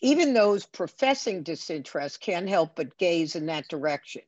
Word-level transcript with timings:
even 0.00 0.34
those 0.34 0.64
professing 0.66 1.42
disinterest 1.42 2.20
can't 2.20 2.48
help 2.48 2.76
but 2.76 2.98
gaze 2.98 3.34
in 3.34 3.46
that 3.46 3.68
direction. 3.68 4.22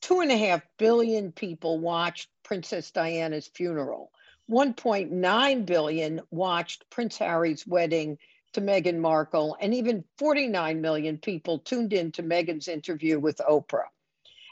Two 0.00 0.20
and 0.20 0.30
a 0.30 0.36
half 0.36 0.62
billion 0.78 1.32
people 1.32 1.78
watched 1.78 2.28
Princess 2.44 2.90
Diana's 2.90 3.48
funeral. 3.48 4.12
1.9 4.50 5.66
billion 5.66 6.20
watched 6.30 6.88
Prince 6.88 7.18
Harry's 7.18 7.66
wedding 7.66 8.18
to 8.54 8.60
Meghan 8.60 8.98
Markle, 8.98 9.56
and 9.60 9.74
even 9.74 10.04
49 10.18 10.80
million 10.80 11.18
people 11.18 11.58
tuned 11.58 11.92
in 11.92 12.12
to 12.12 12.22
Meghan's 12.22 12.68
interview 12.68 13.18
with 13.18 13.38
Oprah. 13.38 13.88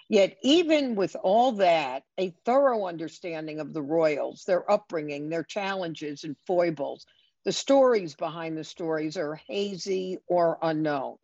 Yet, 0.08 0.36
even 0.42 0.94
with 0.94 1.16
all 1.22 1.52
that, 1.52 2.04
a 2.18 2.30
thorough 2.44 2.86
understanding 2.86 3.58
of 3.58 3.72
the 3.72 3.82
royals, 3.82 4.44
their 4.44 4.70
upbringing, 4.70 5.28
their 5.28 5.42
challenges 5.42 6.24
and 6.24 6.36
foibles, 6.46 7.06
the 7.46 7.52
stories 7.52 8.16
behind 8.16 8.58
the 8.58 8.64
stories 8.64 9.16
are 9.16 9.40
hazy 9.46 10.18
or 10.26 10.58
unknown. 10.62 11.14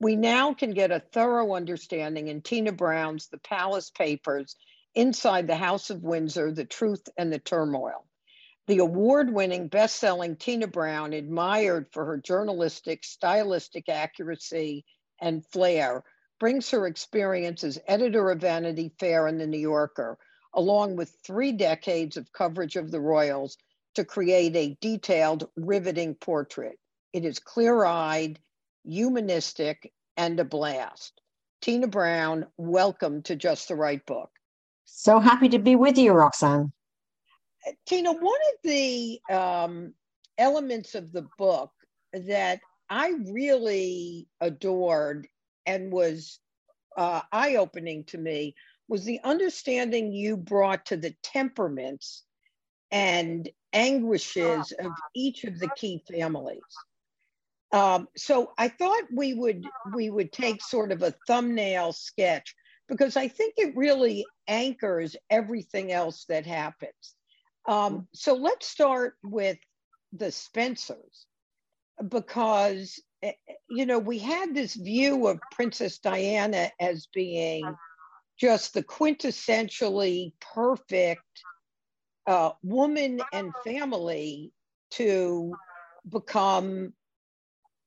We 0.00 0.16
now 0.16 0.54
can 0.54 0.70
get 0.70 0.90
a 0.90 0.98
thorough 1.12 1.54
understanding 1.54 2.28
in 2.28 2.40
Tina 2.40 2.72
Brown's 2.72 3.28
The 3.28 3.36
Palace 3.36 3.90
Papers 3.90 4.56
Inside 4.94 5.46
the 5.46 5.54
House 5.54 5.90
of 5.90 6.02
Windsor 6.02 6.52
The 6.52 6.64
Truth 6.64 7.10
and 7.18 7.30
the 7.30 7.38
Turmoil. 7.38 8.06
The 8.66 8.78
award 8.78 9.30
winning, 9.30 9.68
best 9.68 9.96
selling 9.96 10.36
Tina 10.36 10.68
Brown, 10.68 11.12
admired 11.12 11.86
for 11.92 12.06
her 12.06 12.16
journalistic, 12.16 13.04
stylistic 13.04 13.90
accuracy 13.90 14.86
and 15.20 15.44
flair, 15.44 16.02
brings 16.40 16.70
her 16.70 16.86
experience 16.86 17.62
as 17.62 17.78
editor 17.86 18.30
of 18.30 18.40
Vanity 18.40 18.90
Fair 18.98 19.26
and 19.26 19.38
The 19.38 19.46
New 19.46 19.58
Yorker, 19.58 20.16
along 20.54 20.96
with 20.96 21.14
three 21.26 21.52
decades 21.52 22.16
of 22.16 22.32
coverage 22.32 22.76
of 22.76 22.90
the 22.90 23.00
Royals 23.00 23.58
to 23.94 24.04
create 24.04 24.56
a 24.56 24.76
detailed, 24.80 25.48
riveting 25.56 26.14
portrait. 26.14 26.78
It 27.12 27.24
is 27.24 27.38
clear 27.38 27.84
eyed, 27.84 28.38
humanistic, 28.84 29.92
and 30.16 30.38
a 30.40 30.44
blast. 30.44 31.20
Tina 31.60 31.86
Brown, 31.86 32.46
welcome 32.56 33.22
to 33.22 33.36
Just 33.36 33.68
the 33.68 33.76
Right 33.76 34.04
Book. 34.06 34.30
So 34.84 35.20
happy 35.20 35.48
to 35.50 35.58
be 35.58 35.76
with 35.76 35.98
you, 35.98 36.12
Roxanne. 36.12 36.72
Tina, 37.86 38.12
one 38.12 38.22
of 38.24 38.58
the 38.64 39.20
um, 39.30 39.94
elements 40.38 40.94
of 40.94 41.12
the 41.12 41.26
book 41.38 41.70
that 42.12 42.60
I 42.90 43.12
really 43.30 44.26
adored 44.40 45.28
and 45.66 45.92
was 45.92 46.40
uh, 46.96 47.22
eye 47.30 47.56
opening 47.56 48.04
to 48.04 48.18
me 48.18 48.54
was 48.88 49.04
the 49.04 49.20
understanding 49.24 50.12
you 50.12 50.36
brought 50.36 50.86
to 50.86 50.96
the 50.96 51.14
temperaments 51.22 52.24
and 52.90 53.48
anguishes 53.72 54.72
of 54.72 54.92
each 55.14 55.44
of 55.44 55.58
the 55.58 55.70
key 55.76 56.02
families. 56.10 56.60
Um, 57.72 58.08
so 58.16 58.52
I 58.58 58.68
thought 58.68 59.04
we 59.14 59.32
would 59.32 59.64
we 59.94 60.10
would 60.10 60.30
take 60.30 60.62
sort 60.62 60.92
of 60.92 61.02
a 61.02 61.14
thumbnail 61.26 61.92
sketch 61.92 62.54
because 62.88 63.16
I 63.16 63.28
think 63.28 63.54
it 63.56 63.76
really 63.76 64.26
anchors 64.46 65.16
everything 65.30 65.90
else 65.90 66.26
that 66.28 66.44
happens. 66.44 67.14
Um, 67.66 68.08
so 68.12 68.34
let's 68.34 68.68
start 68.68 69.14
with 69.22 69.56
the 70.12 70.30
Spencers 70.30 71.26
because 72.08 73.00
eh, 73.22 73.32
eh, 73.48 73.52
you 73.70 73.86
know 73.86 73.98
we 73.98 74.18
had 74.18 74.54
this 74.54 74.74
view 74.74 75.26
of 75.28 75.40
Princess 75.52 75.98
Diana 75.98 76.70
as 76.78 77.06
being 77.14 77.74
just 78.38 78.74
the 78.74 78.82
quintessentially 78.82 80.32
perfect 80.40 81.42
uh, 82.26 82.52
woman 82.62 83.20
and 83.32 83.52
family 83.64 84.52
to 84.92 85.54
become 86.08 86.92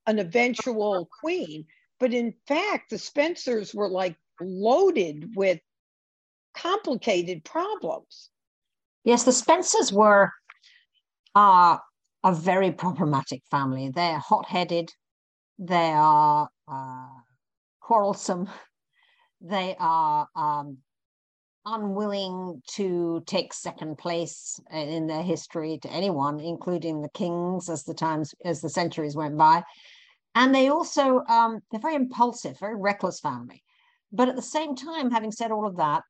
an 0.07 0.19
eventual 0.19 1.09
queen. 1.21 1.65
But 1.99 2.13
in 2.13 2.33
fact, 2.47 2.89
the 2.89 2.97
Spencers 2.97 3.73
were 3.73 3.89
like 3.89 4.17
loaded 4.39 5.35
with 5.35 5.59
complicated 6.55 7.43
problems. 7.43 8.29
Yes, 9.03 9.23
the 9.23 9.31
Spencers 9.31 9.93
were 9.93 10.31
uh, 11.35 11.77
a 12.23 12.33
very 12.33 12.71
problematic 12.71 13.43
family. 13.49 13.89
They're 13.89 14.19
hot 14.19 14.47
headed, 14.47 14.89
they 15.59 15.91
are 15.93 16.49
uh, 16.67 17.07
quarrelsome, 17.81 18.49
they 19.41 19.75
are 19.79 20.27
um, 20.35 20.79
unwilling 21.65 22.61
to 22.67 23.23
take 23.25 23.53
second 23.53 23.97
place 23.97 24.59
in 24.71 25.07
their 25.07 25.23
history 25.23 25.79
to 25.81 25.91
anyone, 25.91 26.39
including 26.39 27.01
the 27.01 27.09
kings 27.09 27.69
as 27.69 27.83
the 27.83 27.93
times 27.93 28.33
as 28.43 28.61
the 28.61 28.69
centuries 28.69 29.15
went 29.15 29.37
by. 29.37 29.63
And 30.35 30.53
they 30.53 30.69
also 30.69 31.21
um, 31.27 31.59
they're 31.71 31.79
very 31.79 31.95
impulsive, 31.95 32.59
very 32.59 32.75
reckless 32.75 33.19
family. 33.19 33.63
But 34.11 34.29
at 34.29 34.35
the 34.35 34.41
same 34.41 34.75
time, 34.75 35.11
having 35.11 35.31
said 35.31 35.51
all 35.51 35.67
of 35.67 35.77
that, 35.77 36.03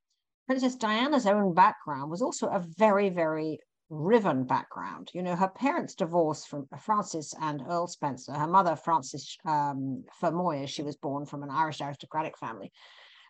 Princess 0.48 0.76
Diana's 0.76 1.26
own 1.26 1.54
background 1.54 2.12
was 2.12 2.22
also 2.22 2.48
a 2.48 2.64
very, 2.78 3.10
very 3.10 3.60
riven 3.90 4.46
background. 4.46 5.10
You 5.14 5.24
know, 5.24 5.36
her 5.36 5.48
parents 5.48 5.96
divorced 5.96 6.48
from 6.48 6.68
Frances 6.80 7.34
and 7.40 7.62
Earl 7.68 7.88
Spencer. 7.88 8.34
Her 8.34 8.48
mother, 8.48 8.76
Frances 8.76 9.38
um, 9.46 10.04
Fermoy, 10.22 10.68
she 10.68 10.84
was 10.84 10.96
born 10.98 11.26
from 11.26 11.44
an 11.44 11.50
Irish 11.50 11.82
aristocratic 11.82 12.38
family 12.38 12.72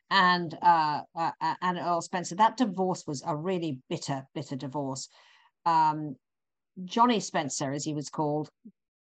and 0.09 0.57
uh, 0.61 1.01
uh, 1.15 1.31
uh, 1.41 1.55
and 1.61 1.77
Earl 1.77 2.01
Spencer. 2.01 2.35
That 2.35 2.57
divorce 2.57 3.03
was 3.07 3.23
a 3.25 3.35
really 3.35 3.79
bitter, 3.89 4.25
bitter 4.33 4.55
divorce. 4.55 5.09
Um, 5.65 6.15
Johnny 6.83 7.19
Spencer, 7.19 7.71
as 7.71 7.85
he 7.85 7.93
was 7.93 8.09
called, 8.09 8.49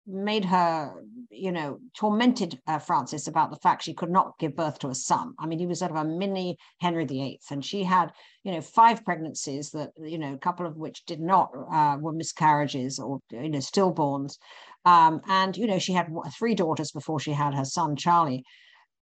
made 0.07 0.43
her, 0.45 1.03
you 1.29 1.51
know, 1.51 1.79
tormented 1.95 2.59
uh, 2.67 2.79
Frances 2.79 3.27
about 3.27 3.49
the 3.49 3.57
fact 3.57 3.83
she 3.83 3.93
could 3.93 4.09
not 4.09 4.37
give 4.39 4.55
birth 4.55 4.79
to 4.79 4.89
a 4.89 4.95
son. 4.95 5.33
I 5.39 5.45
mean, 5.45 5.59
he 5.59 5.67
was 5.67 5.79
sort 5.79 5.91
of 5.91 5.97
a 5.97 6.03
mini 6.03 6.57
Henry 6.79 7.05
VIII, 7.05 7.39
and 7.49 7.63
she 7.63 7.83
had, 7.83 8.11
you 8.43 8.51
know, 8.51 8.61
five 8.61 9.05
pregnancies 9.05 9.69
that, 9.71 9.91
you 9.97 10.17
know, 10.17 10.33
a 10.33 10.39
couple 10.39 10.65
of 10.65 10.75
which 10.75 11.05
did 11.05 11.19
not 11.19 11.51
uh, 11.71 11.97
were 11.99 12.13
miscarriages 12.13 12.99
or 12.99 13.19
you 13.31 13.49
know 13.49 13.59
stillborns, 13.59 14.37
um, 14.85 15.21
and 15.27 15.55
you 15.55 15.67
know 15.67 15.79
she 15.79 15.93
had 15.93 16.07
three 16.37 16.55
daughters 16.55 16.91
before 16.91 17.19
she 17.19 17.31
had 17.31 17.53
her 17.53 17.65
son 17.65 17.95
Charlie 17.95 18.43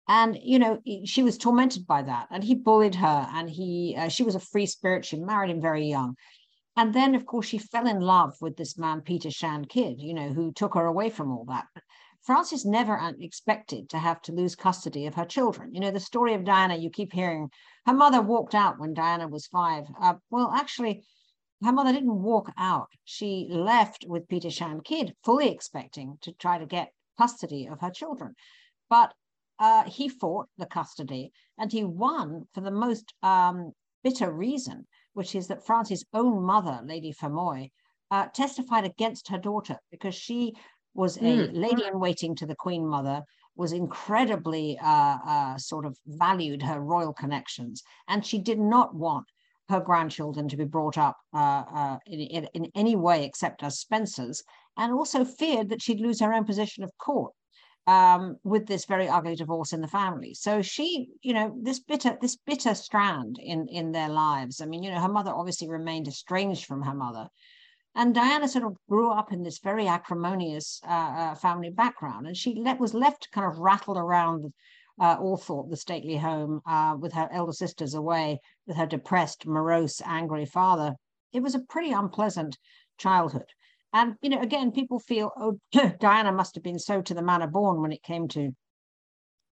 and 0.10 0.40
you 0.42 0.58
know 0.58 0.82
she 1.06 1.22
was 1.22 1.38
tormented 1.38 1.86
by 1.86 2.02
that 2.02 2.28
and 2.32 2.44
he 2.44 2.56
bullied 2.56 2.96
her 2.96 3.28
and 3.32 3.48
he 3.48 3.96
uh, 3.98 4.10
she 4.10 4.24
was 4.24 4.36
a 4.36 4.40
free 4.40 4.66
spirit. 4.66 5.06
She 5.06 5.20
married 5.20 5.52
him 5.52 5.62
very 5.62 5.86
young. 5.86 6.16
And 6.76 6.94
then 6.94 7.14
of 7.14 7.26
course 7.28 7.46
she 7.46 7.60
fell 7.60 7.88
in 7.88 8.02
love 8.02 8.34
with 8.42 8.58
this 8.58 8.78
man 8.78 9.02
Peter 9.02 9.30
Shand 9.30 9.70
Kydd 9.70 10.02
you 10.02 10.16
know 10.16 10.34
who 10.34 10.52
took 10.52 10.74
her 10.74 10.86
away 10.86 11.12
from 11.12 11.32
all 11.32 11.46
that. 11.46 11.68
Frances 12.24 12.66
never 12.66 13.00
expected 13.22 13.90
to 13.90 14.00
have 14.00 14.22
to 14.24 14.34
lose 14.34 14.56
custody 14.56 15.06
of 15.06 15.14
her 15.14 15.26
children. 15.26 15.74
You 15.74 15.80
know 15.80 15.92
the 15.92 16.00
story 16.00 16.34
of 16.34 16.44
diana 16.44 16.76
you 16.76 16.90
keep 16.90 17.14
hearing 17.14 17.52
her 17.86 17.94
mother 17.94 18.22
walked 18.22 18.56
out 18.56 18.80
when 18.80 18.96
diana 18.96 19.28
was 19.28 19.46
five. 19.46 19.86
Uh, 20.02 20.16
well 20.32 20.52
actually 20.56 21.04
her 21.64 21.72
mother 21.72 21.94
didn't 21.94 22.24
walk 22.24 22.52
out. 22.58 22.88
She 23.04 23.48
left 23.52 24.06
with 24.08 24.28
Peter 24.28 24.50
Shand 24.50 24.86
Kydd 24.86 25.14
fully 25.24 25.50
expecting 25.50 26.18
to 26.22 26.32
try 26.32 26.58
to 26.58 26.66
get 26.66 26.94
custody 27.20 27.68
of 27.68 27.82
her 27.82 27.92
children. 27.92 28.34
But 28.90 29.14
uh, 29.60 29.84
he 29.84 30.08
fought 30.08 30.48
the 30.58 30.66
custody 30.66 31.32
and 31.58 31.72
he 31.72 31.84
won 31.84 32.48
for 32.54 32.62
the 32.62 32.72
most 32.72 33.14
um, 33.24 33.72
bitter 34.04 34.32
reason, 34.32 34.88
which 35.14 35.36
is 35.36 35.48
that 35.48 35.66
Frances' 35.66 36.06
own 36.14 36.42
mother, 36.42 36.82
Lady 36.86 37.14
Fermoy, 37.14 37.70
uh, 38.12 38.28
testified 38.28 38.86
against 38.86 39.28
her 39.28 39.38
daughter 39.38 39.78
because 39.92 40.16
she 40.16 40.54
was 40.94 41.18
a 41.18 41.22
mm. 41.22 41.50
lady 41.54 41.86
in 41.86 42.00
waiting 42.00 42.36
to 42.36 42.46
the 42.46 42.56
Queen 42.56 42.88
Mother, 42.88 43.22
was 43.56 43.74
incredibly 43.74 44.80
uh, 44.80 45.18
uh, 45.26 45.58
sort 45.58 45.86
of 45.86 45.98
valued 46.08 46.62
her 46.62 46.80
royal 46.80 47.14
connections, 47.14 47.84
and 48.08 48.26
she 48.26 48.40
did 48.40 48.60
not 48.60 48.96
want 48.96 49.26
her 49.68 49.80
grandchildren 49.80 50.48
to 50.48 50.58
be 50.58 50.64
brought 50.64 50.98
up 50.98 51.18
uh, 51.34 51.64
uh, 51.74 51.98
in, 52.08 52.20
in, 52.22 52.48
in, 52.54 52.72
any 52.74 52.96
way 52.96 53.24
except 53.24 53.62
as 53.62 53.80
Spencers, 53.80 54.42
and 54.78 54.94
also 54.94 55.24
feared 55.24 55.70
that 55.70 55.82
she'd 55.82 56.00
lose 56.00 56.20
her 56.22 56.34
own 56.34 56.46
position 56.46 56.84
of 56.84 56.98
court 56.98 57.34
um, 57.90 58.38
with 58.44 58.68
this 58.68 58.86
very 58.86 59.08
ugly 59.10 59.36
divorce 59.36 59.74
in 59.74 59.82
the 59.82 59.88
family. 59.88 60.34
So 60.36 60.62
she, 60.62 61.08
you 61.22 61.34
know, 61.34 61.58
this 61.60 61.80
bitter, 61.80 62.18
this 62.22 62.38
bitter 62.50 62.76
strand 62.76 63.38
in 63.40 63.68
in 63.68 63.92
their 63.92 64.10
lives. 64.10 64.62
I 64.62 64.66
mean, 64.68 64.84
you 64.84 64.92
know, 64.92 65.02
her 65.02 65.16
mother 65.18 65.34
obviously 65.34 65.68
remained 65.68 66.08
estranged 66.08 66.66
from 66.66 66.84
her 66.84 66.94
mother, 66.94 67.30
and 67.96 68.14
Diana 68.14 68.48
sort 68.48 68.66
of 68.66 68.78
grew 68.88 69.10
up 69.10 69.32
in 69.32 69.42
this 69.42 69.58
very 69.58 69.88
acrimonious 69.88 70.80
uh, 70.88 71.12
uh, 71.22 71.36
family 71.36 71.72
background, 71.72 72.28
and 72.28 72.38
she 72.38 72.54
let, 72.54 72.80
was 72.80 72.94
left 72.94 73.32
kind 73.32 73.48
of 73.48 73.58
rattled 73.58 73.98
around 73.98 74.54
uh, 75.00 75.16
the 75.18 75.78
stately 75.78 76.18
home, 76.18 76.62
uh, 76.68 76.96
with 77.00 77.14
her 77.14 77.28
elder 77.32 77.54
sisters 77.54 77.96
away, 77.96 78.40
with 78.68 78.78
her 78.78 78.86
depressed, 78.86 79.48
morose, 79.48 80.00
angry 80.06 80.46
father. 80.46 80.94
It 81.34 81.42
was 81.42 81.56
a 81.56 81.66
pretty 81.74 81.92
unpleasant 81.92 82.58
childhood. 82.98 83.50
And, 83.94 84.16
you 84.22 84.30
know, 84.30 84.40
again, 84.40 84.72
people 84.72 85.00
feel, 85.00 85.32
oh, 85.38 85.60
Diana 86.00 86.32
must 86.32 86.56
have 86.56 86.64
been 86.64 86.80
so 86.80 87.02
to 87.02 87.14
the 87.14 87.24
manner 87.24 87.48
born 87.48 87.82
when 87.82 87.92
it 87.92 88.04
came 88.04 88.28
to 88.30 88.52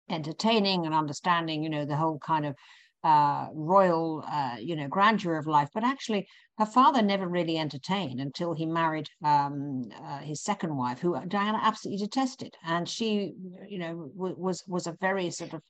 entertaining 0.09 0.85
and 0.85 0.93
understanding, 0.93 1.63
you 1.63 1.69
know, 1.69 1.85
the 1.85 1.95
whole 1.95 2.19
kind 2.19 2.45
of 2.45 2.55
uh, 3.03 3.47
royal, 3.53 4.23
uh, 4.27 4.57
you 4.59 4.75
know, 4.75 4.87
grandeur 4.87 5.37
of 5.37 5.47
life. 5.47 5.69
But 5.73 5.83
actually, 5.83 6.27
her 6.57 6.65
father 6.65 7.01
never 7.01 7.27
really 7.27 7.57
entertained 7.57 8.19
until 8.19 8.53
he 8.53 8.65
married 8.65 9.07
um, 9.23 9.83
uh, 10.03 10.19
his 10.19 10.43
second 10.43 10.75
wife, 10.75 10.99
who 10.99 11.19
Diana 11.27 11.59
absolutely 11.61 12.05
detested, 12.05 12.55
and 12.65 12.87
she, 12.87 13.33
you 13.67 13.79
know, 13.79 14.11
was 14.15 14.63
was 14.67 14.87
a 14.87 14.97
very 14.99 15.29
sort 15.29 15.53
of 15.53 15.61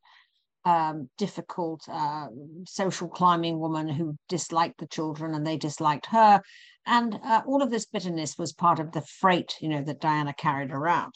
um, 0.65 1.09
difficult 1.17 1.81
uh, 1.89 2.27
social 2.65 3.07
climbing 3.07 3.59
woman 3.59 3.87
who 3.87 4.17
disliked 4.27 4.79
the 4.79 4.87
children 4.87 5.33
and 5.33 5.45
they 5.45 5.57
disliked 5.57 6.07
her, 6.07 6.41
and 6.87 7.19
uh, 7.23 7.41
all 7.45 7.61
of 7.61 7.69
this 7.69 7.85
bitterness 7.85 8.37
was 8.37 8.53
part 8.53 8.79
of 8.79 8.91
the 8.91 9.01
freight, 9.01 9.55
you 9.61 9.69
know, 9.69 9.83
that 9.83 10.01
Diana 10.01 10.33
carried 10.33 10.71
around. 10.71 11.13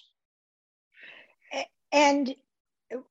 And 1.92 2.36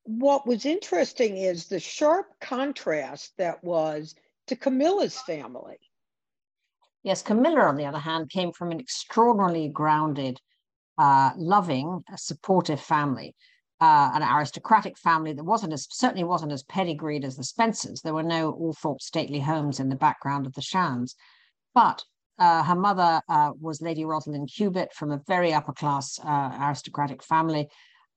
what 0.05 0.47
was 0.47 0.65
interesting 0.65 1.37
is 1.37 1.67
the 1.67 1.81
sharp 1.81 2.27
contrast 2.41 3.33
that 3.39 3.63
was 3.65 4.15
to 4.47 4.57
Camilla's 4.57 5.19
family. 5.21 5.79
Yes, 7.03 7.23
Camilla, 7.23 7.63
on 7.63 7.77
the 7.77 7.87
other 7.87 7.99
hand, 7.99 8.31
came 8.31 8.53
from 8.53 8.73
an 8.73 8.81
extraordinarily 8.81 9.69
grounded, 9.69 10.39
uh, 10.99 11.31
loving, 11.37 12.05
supportive 12.17 12.81
family, 12.81 13.35
uh, 13.81 14.11
an 14.13 14.23
aristocratic 14.23 14.99
family 14.99 15.33
that 15.33 15.45
wasn't 15.45 15.73
as 15.73 15.87
certainly 15.91 16.25
wasn't 16.25 16.53
as 16.53 16.63
pedigreed 16.65 17.25
as 17.25 17.37
the 17.37 17.45
Spencers. 17.45 18.03
There 18.03 18.13
were 18.13 18.23
no 18.23 18.53
Althorp 18.53 19.01
stately 19.01 19.41
homes 19.41 19.81
in 19.81 19.89
the 19.89 19.97
background 19.97 20.47
of 20.47 20.53
the 20.53 20.61
Shands, 20.61 21.17
but 21.75 22.05
uh, 22.41 22.63
her 22.63 22.75
mother 22.75 23.21
uh, 23.29 23.53
was 23.61 23.83
Lady 23.83 24.05
Rosalind 24.05 24.51
Cubitt 24.53 24.95
from 24.95 25.13
a 25.13 25.21
very 25.29 25.53
upper 25.53 25.75
class 25.75 26.19
uh, 26.25 26.59
aristocratic 26.59 27.23
family. 27.23 27.69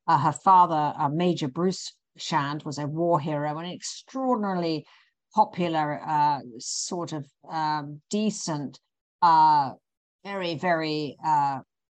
Uh, 0.07 0.17
her 0.17 0.31
father, 0.31 0.93
uh, 0.97 1.09
Major 1.09 1.49
Bruce 1.49 1.93
Shand, 2.17 2.63
was 2.63 2.77
a 2.77 2.87
war 2.87 3.19
hero 3.19 3.57
and 3.57 3.67
an 3.67 3.73
extraordinarily 3.73 4.85
popular, 5.35 6.01
uh, 6.07 6.39
sort 6.57 7.11
of 7.11 7.25
um, 7.51 8.01
decent, 8.09 8.79
very, 9.21 10.55
very 10.55 11.17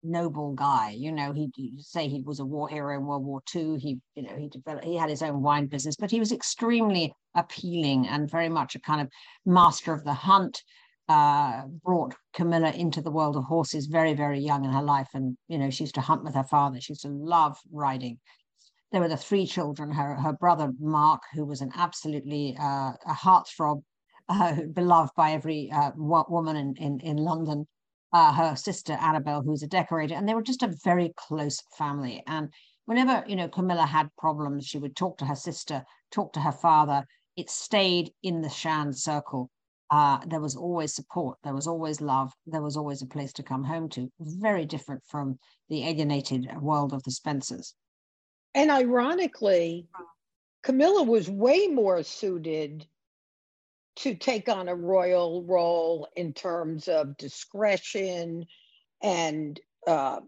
noble 0.02 0.54
guy. 0.54 0.94
You 0.96 1.12
know, 1.12 1.32
he 1.32 1.50
say 1.78 2.08
he 2.08 2.22
was 2.22 2.40
a 2.40 2.46
war 2.46 2.68
hero 2.68 2.96
in 2.96 3.04
World 3.04 3.24
War 3.24 3.42
II. 3.54 3.78
He, 3.78 3.98
you 4.14 4.22
know, 4.22 4.36
he 4.36 4.48
developed, 4.48 4.86
he 4.86 4.96
had 4.96 5.10
his 5.10 5.22
own 5.22 5.42
wine 5.42 5.66
business, 5.66 5.96
but 5.96 6.10
he 6.10 6.18
was 6.18 6.32
extremely 6.32 7.12
appealing 7.34 8.08
and 8.08 8.30
very 8.30 8.48
much 8.48 8.74
a 8.74 8.80
kind 8.80 9.02
of 9.02 9.08
master 9.44 9.92
of 9.92 10.04
the 10.04 10.14
hunt 10.14 10.62
uh, 11.08 11.62
brought 11.82 12.14
Camilla 12.32 12.70
into 12.70 13.02
the 13.02 13.10
world 13.10 13.36
of 13.36 13.44
horses 13.44 13.86
very, 13.86 14.14
very 14.14 14.38
young 14.38 14.64
in 14.64 14.72
her 14.72 14.82
life. 14.82 15.08
And, 15.14 15.36
you 15.48 15.58
know, 15.58 15.70
she 15.70 15.84
used 15.84 15.96
to 15.96 16.00
hunt 16.00 16.24
with 16.24 16.34
her 16.34 16.44
father. 16.44 16.80
She 16.80 16.92
used 16.92 17.02
to 17.02 17.08
love 17.08 17.58
riding. 17.70 18.18
There 18.92 19.00
were 19.00 19.08
the 19.08 19.16
three 19.16 19.46
children, 19.46 19.90
her, 19.90 20.14
her 20.16 20.32
brother, 20.32 20.72
Mark, 20.78 21.22
who 21.34 21.44
was 21.44 21.60
an 21.60 21.72
absolutely 21.74 22.56
uh, 22.58 22.92
a 23.06 23.14
heartthrob, 23.14 23.82
uh, 24.28 24.62
beloved 24.72 25.12
by 25.16 25.32
every 25.32 25.70
uh, 25.72 25.92
woman 25.96 26.56
in, 26.56 26.74
in, 26.76 27.00
in 27.00 27.16
London. 27.16 27.66
Uh, 28.12 28.32
her 28.34 28.54
sister, 28.54 28.92
Annabel, 29.00 29.40
who's 29.40 29.62
a 29.62 29.66
decorator. 29.66 30.14
And 30.14 30.28
they 30.28 30.34
were 30.34 30.42
just 30.42 30.62
a 30.62 30.74
very 30.84 31.14
close 31.16 31.62
family. 31.78 32.22
And 32.26 32.52
whenever, 32.84 33.24
you 33.26 33.36
know, 33.36 33.48
Camilla 33.48 33.86
had 33.86 34.14
problems, 34.18 34.66
she 34.66 34.78
would 34.78 34.94
talk 34.94 35.16
to 35.18 35.24
her 35.24 35.34
sister, 35.34 35.82
talk 36.10 36.34
to 36.34 36.40
her 36.40 36.52
father. 36.52 37.06
It 37.36 37.48
stayed 37.48 38.12
in 38.22 38.42
the 38.42 38.50
Shand 38.50 38.94
circle 38.98 39.50
uh, 39.92 40.18
there 40.26 40.40
was 40.40 40.56
always 40.56 40.94
support, 40.94 41.36
there 41.44 41.54
was 41.54 41.66
always 41.66 42.00
love, 42.00 42.32
there 42.46 42.62
was 42.62 42.78
always 42.78 43.02
a 43.02 43.06
place 43.06 43.30
to 43.34 43.42
come 43.42 43.62
home 43.62 43.90
to. 43.90 44.10
Very 44.18 44.64
different 44.64 45.02
from 45.06 45.38
the 45.68 45.86
alienated 45.86 46.48
world 46.62 46.94
of 46.94 47.02
the 47.02 47.10
Spencers. 47.10 47.74
And 48.54 48.70
ironically, 48.70 49.86
Camilla 50.62 51.02
was 51.02 51.28
way 51.28 51.66
more 51.66 52.02
suited 52.02 52.86
to 53.96 54.14
take 54.14 54.48
on 54.48 54.68
a 54.68 54.74
royal 54.74 55.44
role 55.44 56.08
in 56.16 56.32
terms 56.32 56.88
of 56.88 57.18
discretion 57.18 58.46
and 59.02 59.60
uh, 59.86 60.20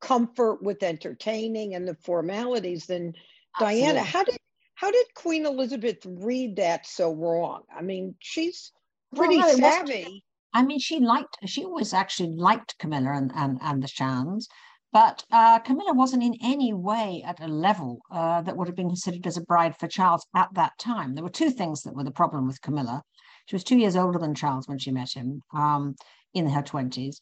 comfort 0.00 0.64
with 0.64 0.82
entertaining 0.82 1.76
and 1.76 1.86
the 1.86 1.94
formalities 2.02 2.86
than 2.86 3.14
Absolutely. 3.60 3.82
Diana. 3.82 4.02
How 4.02 4.24
did 4.24 4.36
how 4.74 4.90
did 4.90 5.14
Queen 5.14 5.46
Elizabeth 5.46 6.04
read 6.04 6.56
that 6.56 6.88
so 6.88 7.12
wrong? 7.14 7.62
I 7.72 7.82
mean, 7.82 8.16
she's 8.18 8.72
pretty 9.14 9.38
well, 9.38 9.58
no, 9.58 9.70
savvy. 9.70 10.24
I 10.52 10.62
mean, 10.62 10.78
she 10.78 11.00
liked, 11.00 11.38
she 11.46 11.64
always 11.64 11.94
actually 11.94 12.30
liked 12.30 12.78
Camilla 12.78 13.12
and, 13.12 13.32
and, 13.34 13.58
and 13.62 13.82
the 13.82 13.88
Shands, 13.88 14.48
but 14.92 15.24
uh, 15.30 15.58
Camilla 15.60 15.94
wasn't 15.94 16.22
in 16.22 16.36
any 16.42 16.74
way 16.74 17.22
at 17.26 17.40
a 17.40 17.48
level 17.48 18.00
uh, 18.10 18.42
that 18.42 18.56
would 18.56 18.68
have 18.68 18.76
been 18.76 18.90
considered 18.90 19.26
as 19.26 19.38
a 19.38 19.42
bride 19.42 19.74
for 19.78 19.88
Charles 19.88 20.26
at 20.36 20.52
that 20.52 20.72
time. 20.78 21.14
There 21.14 21.24
were 21.24 21.30
two 21.30 21.50
things 21.50 21.82
that 21.82 21.94
were 21.94 22.04
the 22.04 22.10
problem 22.10 22.46
with 22.46 22.60
Camilla. 22.60 23.02
She 23.46 23.56
was 23.56 23.64
two 23.64 23.78
years 23.78 23.96
older 23.96 24.18
than 24.18 24.34
Charles 24.34 24.68
when 24.68 24.78
she 24.78 24.90
met 24.90 25.12
him 25.12 25.40
um, 25.54 25.96
in 26.34 26.48
her 26.50 26.62
20s. 26.62 27.16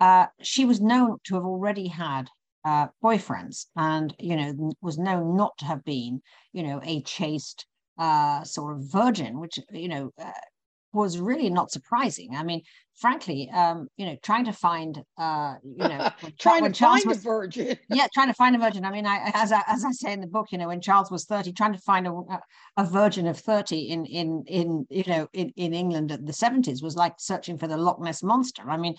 Uh, 0.00 0.26
she 0.40 0.64
was 0.64 0.80
known 0.80 1.18
to 1.24 1.34
have 1.34 1.44
already 1.44 1.88
had 1.88 2.28
uh, 2.64 2.86
boyfriends 3.02 3.66
and, 3.76 4.14
you 4.20 4.36
know, 4.36 4.72
was 4.80 4.96
known 4.96 5.36
not 5.36 5.58
to 5.58 5.64
have 5.64 5.84
been, 5.84 6.20
you 6.52 6.62
know, 6.62 6.80
a 6.84 7.02
chaste 7.02 7.66
uh, 7.98 8.44
sort 8.44 8.76
of 8.76 8.84
virgin, 8.84 9.40
which, 9.40 9.58
you 9.72 9.88
know, 9.88 10.12
uh, 10.22 10.30
was 10.92 11.18
really 11.18 11.50
not 11.50 11.70
surprising. 11.70 12.34
I 12.34 12.42
mean, 12.42 12.62
frankly, 12.98 13.48
um, 13.54 13.88
you 13.96 14.06
know, 14.06 14.16
trying 14.22 14.44
to 14.44 14.52
find, 14.52 15.02
uh, 15.16 15.54
you 15.62 15.88
know, 15.88 16.10
trying 16.38 16.64
to 16.64 16.70
Charles 16.70 17.02
find 17.02 17.08
was, 17.08 17.18
a 17.18 17.20
virgin. 17.20 17.78
yeah, 17.90 18.06
trying 18.12 18.28
to 18.28 18.34
find 18.34 18.56
a 18.56 18.58
virgin. 18.58 18.84
I 18.84 18.90
mean, 18.90 19.06
I, 19.06 19.30
as 19.34 19.52
I, 19.52 19.62
as 19.66 19.84
I 19.84 19.92
say 19.92 20.12
in 20.12 20.20
the 20.20 20.26
book, 20.26 20.48
you 20.50 20.58
know, 20.58 20.68
when 20.68 20.80
Charles 20.80 21.10
was 21.10 21.24
thirty, 21.24 21.52
trying 21.52 21.72
to 21.72 21.78
find 21.78 22.06
a, 22.06 22.12
a 22.76 22.84
virgin 22.84 23.26
of 23.26 23.38
thirty 23.38 23.90
in 23.90 24.04
in 24.06 24.44
in 24.46 24.86
you 24.90 25.04
know 25.06 25.28
in, 25.32 25.52
in 25.56 25.74
England 25.74 26.12
at 26.12 26.26
the 26.26 26.32
seventies 26.32 26.82
was 26.82 26.96
like 26.96 27.14
searching 27.18 27.58
for 27.58 27.68
the 27.68 27.76
Loch 27.76 28.00
Ness 28.00 28.22
monster. 28.22 28.68
I 28.68 28.76
mean, 28.76 28.94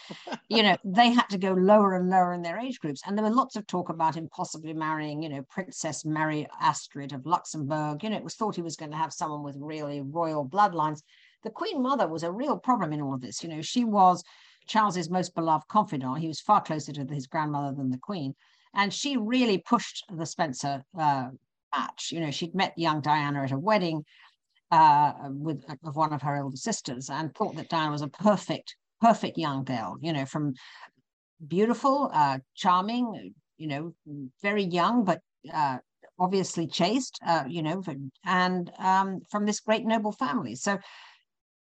you 0.48 0.64
know, 0.64 0.78
they 0.86 1.10
had 1.10 1.28
to 1.30 1.38
go 1.38 1.54
lower 1.54 1.96
and 1.96 2.10
lower 2.10 2.34
in 2.34 2.42
their 2.42 2.60
age 2.60 2.80
groups, 2.80 3.02
and 3.06 3.18
there 3.18 3.26
were 3.26 3.32
lots 3.32 3.56
of 3.56 3.68
talk 3.68 3.90
about 3.90 4.16
him 4.16 4.30
possibly 4.32 4.74
marrying, 4.74 5.22
you 5.22 5.30
know, 5.30 5.44
Princess 5.50 6.06
Mary 6.06 6.48
Astrid 6.62 7.14
of 7.14 7.26
Luxembourg. 7.26 8.04
You 8.04 8.12
know, 8.12 8.18
it 8.18 8.24
was 8.24 8.36
thought 8.36 8.56
he 8.56 8.62
was 8.62 8.76
going 8.76 8.92
to 8.92 8.98
have 8.98 9.14
someone 9.14 9.44
with 9.44 9.58
really 9.60 10.02
royal 10.02 10.48
bloodlines 10.48 11.02
the 11.44 11.50
Queen 11.50 11.82
Mother 11.82 12.08
was 12.08 12.24
a 12.24 12.32
real 12.32 12.58
problem 12.58 12.94
in 12.94 13.02
all 13.02 13.14
of 13.14 13.22
this. 13.22 13.44
You 13.44 13.50
know, 13.50 13.62
she 13.62 13.84
was 13.84 14.24
Charles's 14.68 15.10
most 15.10 15.36
beloved 15.36 15.68
confidant. 15.68 16.20
He 16.20 16.28
was 16.28 16.40
far 16.40 16.62
closer 16.62 16.94
to 16.94 17.06
his 17.06 17.28
grandmother 17.28 17.76
than 17.76 17.90
the 17.90 17.98
Queen. 17.98 18.36
And 18.74 18.94
she 18.94 19.18
really 19.18 19.58
pushed 19.58 20.06
the 20.16 20.26
Spencer 20.26 20.84
uh, 20.98 21.30
match. 21.76 22.12
You 22.12 22.20
know, 22.22 22.32
she'd 22.32 22.54
met 22.54 22.78
young 22.78 23.02
Diana 23.02 23.44
at 23.44 23.52
a 23.52 23.58
wedding 23.58 24.06
uh, 24.72 25.14
with 25.30 25.64
of 25.84 25.96
one 25.96 26.14
of 26.14 26.22
her 26.22 26.36
elder 26.36 26.58
sisters 26.58 27.10
and 27.10 27.34
thought 27.34 27.56
that 27.56 27.70
Diana 27.70 27.92
was 27.92 28.04
a 28.04 28.08
perfect, 28.08 28.76
perfect 29.02 29.38
young 29.38 29.64
girl, 29.64 29.98
you 30.02 30.14
know, 30.14 30.26
from 30.26 30.54
beautiful, 31.48 32.12
uh, 32.14 32.38
charming, 32.56 33.34
you 33.58 33.68
know, 33.68 33.94
very 34.42 34.64
young, 34.64 35.04
but 35.04 35.22
uh, 35.52 35.78
obviously 36.20 36.68
chaste, 36.68 37.20
uh, 37.26 37.46
you 37.48 37.64
know, 37.64 37.82
and 38.26 38.72
um, 38.78 39.22
from 39.32 39.46
this 39.46 39.62
great 39.62 39.86
noble 39.86 40.12
family. 40.12 40.54
So 40.54 40.78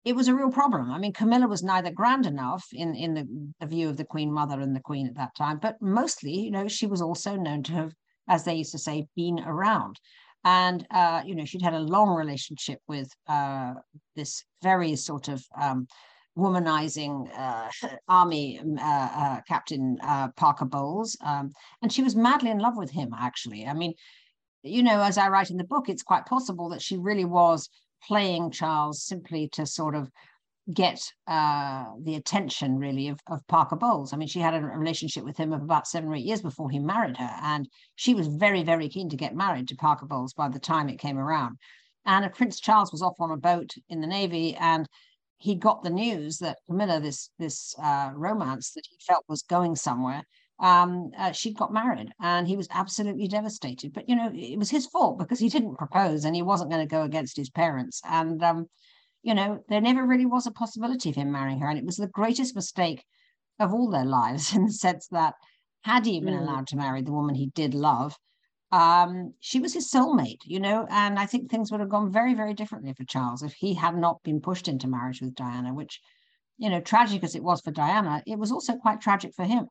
it 0.07 0.15
was 0.15 0.29
a 0.29 0.35
real 0.35 0.53
problem. 0.53 0.93
I 0.93 0.99
mean, 0.99 1.13
Camilla 1.13 1.49
was 1.49 1.65
neither 1.65 1.91
grand 1.91 2.27
enough 2.27 2.65
in, 2.73 2.95
in 2.95 3.15
the, 3.15 3.27
the 3.59 3.67
view 3.67 3.89
of 3.89 3.97
the 3.97 4.05
Queen 4.05 4.33
Mother 4.33 4.61
and 4.61 4.75
the 4.75 4.81
Queen 4.81 5.09
at 5.09 5.17
that 5.17 5.35
time, 5.37 5.59
but 5.61 5.83
mostly, 5.83 6.33
you 6.33 6.53
know, 6.53 6.69
she 6.69 6.87
was 6.87 7.03
also 7.03 7.35
known 7.35 7.65
to 7.65 7.73
have, 7.73 7.93
as 8.29 8.45
they 8.45 8.55
used 8.55 8.71
to 8.71 8.79
say, 8.79 9.09
been 9.17 9.41
around. 9.41 9.99
And, 10.45 10.87
uh, 10.93 11.23
you 11.27 11.35
know, 11.35 11.45
she'd 11.45 11.61
had 11.61 11.75
a 11.75 11.81
long 11.81 12.15
relationship 12.15 12.79
with 12.87 13.11
uh, 13.27 13.75
this 14.15 14.45
very 14.63 14.95
sort 14.95 15.27
of 15.27 15.45
um, 15.61 15.89
womanizing 16.39 17.29
uh, 17.37 17.69
army 18.09 18.61
uh, 18.79 19.09
uh, 19.13 19.41
captain 19.49 19.99
uh, 20.05 20.29
Parker 20.37 20.67
Bowles. 20.67 21.17
Um, 21.21 21.53
and 21.83 21.93
she 21.93 22.05
was 22.05 22.15
madly 22.15 22.51
in 22.51 22.61
love 22.61 22.77
with 22.77 22.93
him, 22.93 23.13
actually. 23.19 23.67
I 23.67 23.75
mean, 23.75 23.93
you 24.63 24.85
know, 24.85 25.03
as 25.03 25.19
I 25.19 25.31
write 25.31 25.51
in 25.51 25.57
the 25.57 25.65
book, 25.65 25.89
it's 25.89 26.05
quite 26.05 26.27
possible 26.27 26.69
that 26.69 26.83
she 26.83 26.97
really 26.97 27.25
was 27.25 27.69
playing 28.07 28.51
Charles 28.51 29.03
simply 29.03 29.49
to 29.53 29.67
sort 29.67 29.95
of 29.95 30.11
get 30.73 31.01
uh, 31.29 31.85
the 32.03 32.17
attention 32.17 32.77
really 32.77 33.09
of, 33.09 33.21
of 33.29 33.47
Parker 33.47 33.77
Bowles. 33.77 34.13
I 34.13 34.17
mean, 34.17 34.29
she 34.29 34.41
had 34.41 34.55
a 34.55 34.61
relationship 34.61 35.25
with 35.25 35.37
him 35.37 35.53
of 35.53 35.63
about 35.63 35.87
seven 35.87 36.09
or 36.09 36.17
eight 36.17 36.25
years 36.25 36.43
before 36.43 36.71
he 36.71 36.79
married 36.79 37.17
her. 37.19 37.31
And 37.43 37.69
she 37.95 38.15
was 38.15 38.27
very, 38.27 38.65
very 38.65 38.89
keen 38.89 39.09
to 39.11 39.17
get 39.17 39.37
married 39.37 39.69
to 39.69 39.77
Parker 39.77 40.07
Bowles 40.07 40.35
by 40.35 40.49
the 40.49 40.59
time 40.59 40.89
it 40.89 40.99
came 40.99 41.19
around. 41.19 41.57
And 42.05 42.33
Prince 42.35 42.61
Charles 42.61 42.93
was 42.93 43.03
off 43.03 43.21
on 43.21 43.31
a 43.31 43.37
boat 43.37 43.75
in 43.89 44.01
the 44.01 44.07
Navy 44.07 44.57
and 44.57 44.89
he 45.39 45.55
got 45.55 45.83
the 45.83 45.91
news 45.91 46.39
that 46.39 46.59
Camilla, 46.67 46.99
this, 46.99 47.31
this 47.39 47.75
uh, 47.83 48.11
romance 48.15 48.73
that 48.73 48.85
he 48.89 48.97
felt 49.07 49.25
was 49.29 49.43
going 49.43 49.77
somewhere, 49.77 50.25
um, 50.59 51.11
uh, 51.19 51.33
she 51.33 51.53
got 51.53 51.73
married 51.73 52.13
and 52.21 52.49
he 52.49 52.57
was 52.57 52.69
absolutely 52.71 53.29
devastated. 53.29 53.93
But, 53.93 54.09
you 54.09 54.17
know, 54.17 54.31
it 54.35 54.59
was 54.59 54.71
his 54.71 54.87
fault 54.87 55.19
because 55.19 55.39
he 55.39 55.49
didn't 55.49 55.77
propose 55.77 56.25
and 56.25 56.35
he 56.35 56.43
wasn't 56.43 56.71
going 56.71 56.87
to 56.87 56.91
go 56.91 57.03
against 57.03 57.37
his 57.37 57.51
parents. 57.51 58.01
And, 58.05 58.43
um, 58.43 58.67
you 59.23 59.35
know, 59.35 59.63
there 59.69 59.81
never 59.81 60.07
really 60.07 60.27
was 60.27 60.47
a 60.47 60.53
possibility 60.53 61.11
of 61.11 61.17
him 61.17 61.33
marrying 61.33 61.61
her. 61.61 61.69
And 61.69 61.79
it 61.79 61.85
was 61.85 61.97
the 61.97 62.07
greatest 62.07 62.55
mistake 62.55 63.05
of 63.59 63.73
all 63.73 63.91
their 63.91 64.05
lives 64.05 64.53
in 64.55 64.67
the 64.67 64.73
sense 64.73 65.09
that 65.09 65.35
had 65.83 66.07
he 66.07 66.21
been 66.21 66.35
mm. 66.35 66.41
allowed 66.41 66.67
to 66.69 66.77
marry 66.77 67.03
the 67.03 67.13
woman 67.13 67.35
he 67.35 67.47
did 67.47 67.75
love, 67.75 68.17
um, 68.73 69.35
she 69.41 69.61
was 69.61 69.73
his 69.73 69.91
soulmate, 69.91 70.41
you 70.45 70.59
know, 70.59 70.87
and 70.91 71.19
I 71.19 71.27
think 71.27 71.49
things 71.51 71.71
would 71.71 71.81
have 71.81 71.89
gone 71.89 72.11
very, 72.11 72.35
very 72.35 72.55
differently 72.55 72.93
for 72.95 73.05
Charles 73.05 73.43
if 73.43 73.53
he 73.53 73.75
had 73.75 73.97
not 73.97 74.23
been 74.25 74.41
pushed 74.41 74.67
into 74.67 74.89
marriage 74.89 75.21
with 75.21 75.37
Diana, 75.37 75.73
which, 75.73 76.01
you 76.59 76.69
know, 76.69 76.81
tragic 76.81 77.23
as 77.23 77.37
it 77.37 77.45
was 77.45 77.61
for 77.61 77.71
Diana, 77.71 78.23
it 78.27 78.39
was 78.39 78.51
also 78.51 78.77
quite 78.77 79.01
tragic 79.01 79.33
for 79.35 79.45
him. 79.45 79.69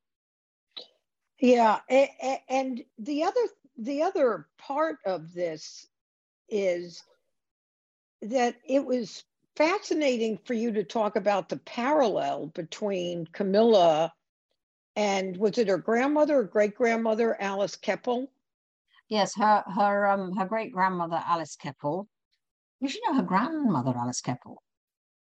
Yeah, 1.39 1.79
and 2.49 2.83
the 2.97 3.23
other 3.23 3.41
the 3.77 4.01
other 4.03 4.47
part 4.57 4.97
of 5.05 5.33
this 5.33 5.87
is 6.47 7.03
that 8.21 8.55
it 8.65 8.85
was 8.85 9.25
fascinating 9.55 10.37
for 10.45 10.53
you 10.53 10.71
to 10.71 10.83
talk 10.83 11.15
about 11.15 11.49
the 11.49 11.57
parallel 11.57 12.47
between 12.47 13.27
Camilla 13.27 14.13
and 14.95 15.35
was 15.37 15.57
it 15.57 15.67
her 15.67 15.77
grandmother 15.77 16.39
or 16.39 16.43
great 16.43 16.75
grandmother 16.75 17.39
Alice 17.41 17.75
Keppel? 17.75 18.31
Yes, 19.09 19.35
her 19.35 19.63
her 19.67 20.07
um 20.07 20.35
her 20.35 20.45
great 20.45 20.71
grandmother 20.71 21.21
Alice 21.25 21.55
Keppel. 21.55 22.07
You 22.79 22.87
should 22.87 23.01
know 23.05 23.15
her 23.15 23.23
grandmother 23.23 23.93
Alice 23.95 24.21
Keppel. 24.21 24.61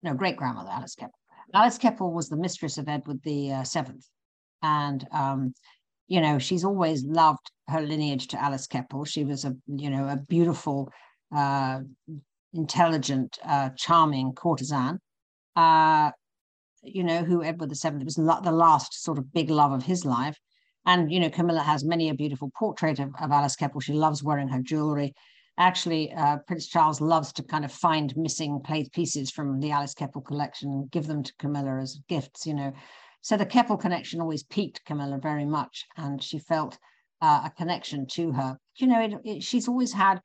No, 0.01 0.13
great 0.13 0.37
grandmother 0.37 0.69
Alice 0.71 0.95
Keppel. 0.95 1.19
Alice 1.53 1.77
Keppel 1.77 2.13
was 2.13 2.29
the 2.29 2.37
mistress 2.37 2.77
of 2.77 2.87
Edward 2.87 3.21
the 3.23 3.51
uh, 3.51 3.63
Seventh, 3.63 4.07
and 4.61 5.05
um, 5.11 5.53
you 6.09 6.19
know, 6.19 6.39
she's 6.39 6.65
always 6.65 7.05
loved 7.05 7.51
her 7.69 7.81
lineage 7.81 8.27
to 8.29 8.43
Alice 8.43 8.67
Keppel. 8.67 9.05
She 9.05 9.23
was 9.23 9.45
a, 9.45 9.55
you 9.67 9.89
know, 9.89 10.07
a 10.07 10.17
beautiful, 10.17 10.91
uh, 11.33 11.81
intelligent, 12.53 13.37
uh, 13.45 13.69
charming 13.77 14.33
courtesan, 14.33 14.99
uh, 15.55 16.09
you 16.81 17.03
know, 17.03 17.23
who 17.23 17.43
Edward 17.43 17.71
VII 17.71 18.03
was 18.03 18.15
the 18.15 18.51
last 18.51 19.03
sort 19.03 19.19
of 19.19 19.31
big 19.31 19.51
love 19.51 19.71
of 19.71 19.83
his 19.83 20.03
life. 20.03 20.37
And, 20.85 21.11
you 21.11 21.19
know, 21.19 21.29
Camilla 21.29 21.61
has 21.61 21.83
many 21.83 22.09
a 22.09 22.15
beautiful 22.15 22.51
portrait 22.57 22.97
of, 22.97 23.13
of 23.21 23.31
Alice 23.31 23.55
Keppel. 23.55 23.79
She 23.79 23.93
loves 23.93 24.23
wearing 24.23 24.47
her 24.47 24.61
jewelry. 24.61 25.13
Actually, 25.59 26.11
uh, 26.13 26.37
Prince 26.47 26.67
Charles 26.67 27.01
loves 27.01 27.31
to 27.33 27.43
kind 27.43 27.65
of 27.65 27.71
find 27.71 28.15
missing 28.17 28.61
plate 28.63 28.91
pieces 28.93 29.29
from 29.29 29.59
the 29.59 29.69
Alice 29.71 29.93
Keppel 29.93 30.21
collection 30.21 30.71
and 30.71 30.89
give 30.89 31.05
them 31.05 31.21
to 31.21 31.33
Camilla 31.37 31.79
as 31.79 31.99
gifts, 32.07 32.47
you 32.47 32.55
know. 32.55 32.73
So 33.21 33.37
the 33.37 33.45
Keppel 33.45 33.77
connection 33.77 34.21
always 34.21 34.43
piqued 34.43 34.85
Camilla 34.85 35.19
very 35.21 35.45
much, 35.45 35.85
and 35.97 36.21
she 36.23 36.39
felt 36.39 36.77
uh, 37.21 37.41
a 37.45 37.51
connection 37.51 38.07
to 38.07 38.31
her. 38.31 38.57
You 38.77 38.87
know, 38.87 39.01
it, 39.01 39.13
it, 39.23 39.43
she's 39.43 39.67
always 39.67 39.93
had 39.93 40.21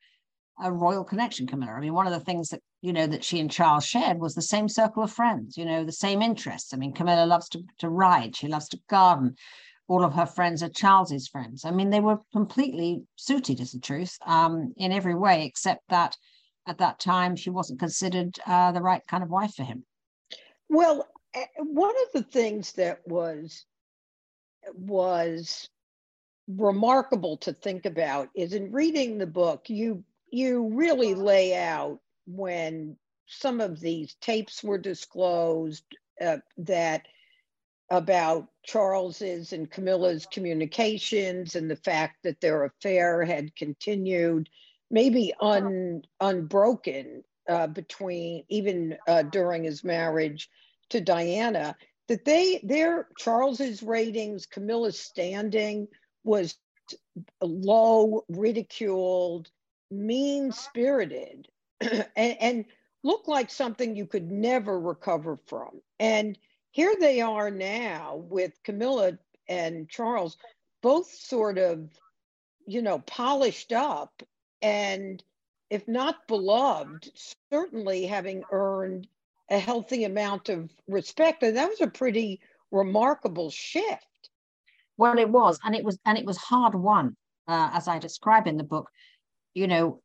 a 0.61 0.71
royal 0.71 1.03
connection, 1.03 1.47
Camilla. 1.47 1.73
I 1.73 1.81
mean, 1.81 1.93
one 1.93 2.07
of 2.07 2.13
the 2.13 2.25
things 2.25 2.49
that 2.49 2.61
you 2.81 2.93
know 2.93 3.07
that 3.07 3.23
she 3.23 3.39
and 3.39 3.51
Charles 3.51 3.85
shared 3.85 4.19
was 4.19 4.35
the 4.35 4.41
same 4.41 4.69
circle 4.69 5.03
of 5.03 5.11
friends. 5.11 5.57
You 5.57 5.65
know, 5.65 5.83
the 5.83 5.91
same 5.91 6.21
interests. 6.21 6.73
I 6.73 6.77
mean, 6.77 6.93
Camilla 6.93 7.25
loves 7.25 7.49
to 7.49 7.63
to 7.79 7.89
ride. 7.89 8.35
She 8.35 8.47
loves 8.47 8.69
to 8.69 8.79
garden. 8.89 9.35
All 9.87 10.03
of 10.03 10.13
her 10.13 10.25
friends 10.25 10.63
are 10.63 10.69
Charles's 10.69 11.27
friends. 11.27 11.63
I 11.63 11.71
mean, 11.71 11.91
they 11.91 11.99
were 11.99 12.19
completely 12.31 13.03
suited, 13.17 13.59
is 13.59 13.73
the 13.73 13.79
truth, 13.79 14.17
um, 14.25 14.73
in 14.77 14.91
every 14.91 15.13
way, 15.13 15.45
except 15.45 15.83
that 15.89 16.17
at 16.65 16.79
that 16.79 16.99
time 16.99 17.35
she 17.35 17.51
wasn't 17.51 17.79
considered 17.79 18.35
uh, 18.47 18.71
the 18.71 18.81
right 18.81 19.05
kind 19.07 19.23
of 19.23 19.29
wife 19.29 19.53
for 19.53 19.63
him. 19.63 19.85
Well, 20.69 21.05
one 21.57 21.93
of 22.03 22.11
the 22.13 22.29
things 22.29 22.73
that 22.73 22.99
was 23.07 23.65
was 24.73 25.69
remarkable 26.47 27.37
to 27.37 27.53
think 27.53 27.85
about 27.85 28.29
is 28.35 28.53
in 28.53 28.71
reading 28.71 29.17
the 29.17 29.27
book 29.27 29.69
you 29.69 30.03
you 30.31 30.69
really 30.73 31.15
lay 31.15 31.55
out 31.55 31.99
when 32.27 32.95
some 33.27 33.59
of 33.61 33.79
these 33.79 34.15
tapes 34.21 34.63
were 34.63 34.77
disclosed 34.77 35.83
uh, 36.21 36.37
that 36.57 37.05
about 37.89 38.47
Charles's 38.63 39.53
and 39.53 39.69
Camilla's 39.69 40.25
communications 40.31 41.55
and 41.55 41.69
the 41.69 41.75
fact 41.75 42.17
that 42.23 42.41
their 42.41 42.63
affair 42.63 43.23
had 43.23 43.55
continued, 43.55 44.49
maybe 44.89 45.33
un, 45.39 46.01
unbroken 46.19 47.23
uh, 47.47 47.67
between 47.67 48.43
even 48.49 48.97
uh, 49.07 49.21
during 49.23 49.63
his 49.63 49.83
marriage 49.83 50.49
to 50.89 51.01
Diana 51.01 51.75
that 52.07 52.25
they 52.25 52.59
their 52.63 53.07
Charles's 53.17 53.81
ratings, 53.81 54.45
Camilla's 54.45 54.99
standing 54.99 55.87
was 56.23 56.55
low, 57.41 58.23
ridiculed, 58.29 59.49
mean 59.89 60.51
spirited, 60.51 61.47
and, 61.81 62.05
and 62.15 62.65
looked 63.03 63.27
like 63.27 63.49
something 63.49 63.95
you 63.95 64.05
could 64.05 64.31
never 64.31 64.79
recover 64.79 65.37
from. 65.47 65.81
And 65.99 66.37
here 66.71 66.95
they 66.99 67.21
are 67.21 67.51
now 67.51 68.17
with 68.17 68.61
Camilla 68.63 69.17
and 69.47 69.89
Charles, 69.89 70.37
both 70.81 71.09
sort 71.09 71.57
of, 71.57 71.89
you 72.67 72.81
know, 72.81 72.99
polished 72.99 73.71
up 73.71 74.21
and 74.61 75.23
if 75.69 75.87
not 75.87 76.27
beloved, 76.27 77.09
certainly 77.51 78.05
having 78.05 78.43
earned 78.51 79.07
a 79.49 79.59
healthy 79.59 80.03
amount 80.03 80.49
of 80.49 80.71
respect. 80.87 81.43
And 81.43 81.57
that 81.57 81.69
was 81.69 81.81
a 81.81 81.87
pretty 81.87 82.39
remarkable 82.71 83.49
shift. 83.49 84.05
Well, 84.97 85.17
it 85.17 85.29
was, 85.29 85.59
and 85.63 85.75
it 85.75 85.83
was, 85.83 85.99
and 86.05 86.17
it 86.17 86.25
was 86.25 86.37
hard 86.37 86.73
won, 86.73 87.15
uh, 87.47 87.69
as 87.73 87.87
I 87.87 87.99
describe 87.99 88.47
in 88.47 88.57
the 88.57 88.63
book. 88.63 88.89
You 89.53 89.67
know, 89.67 90.01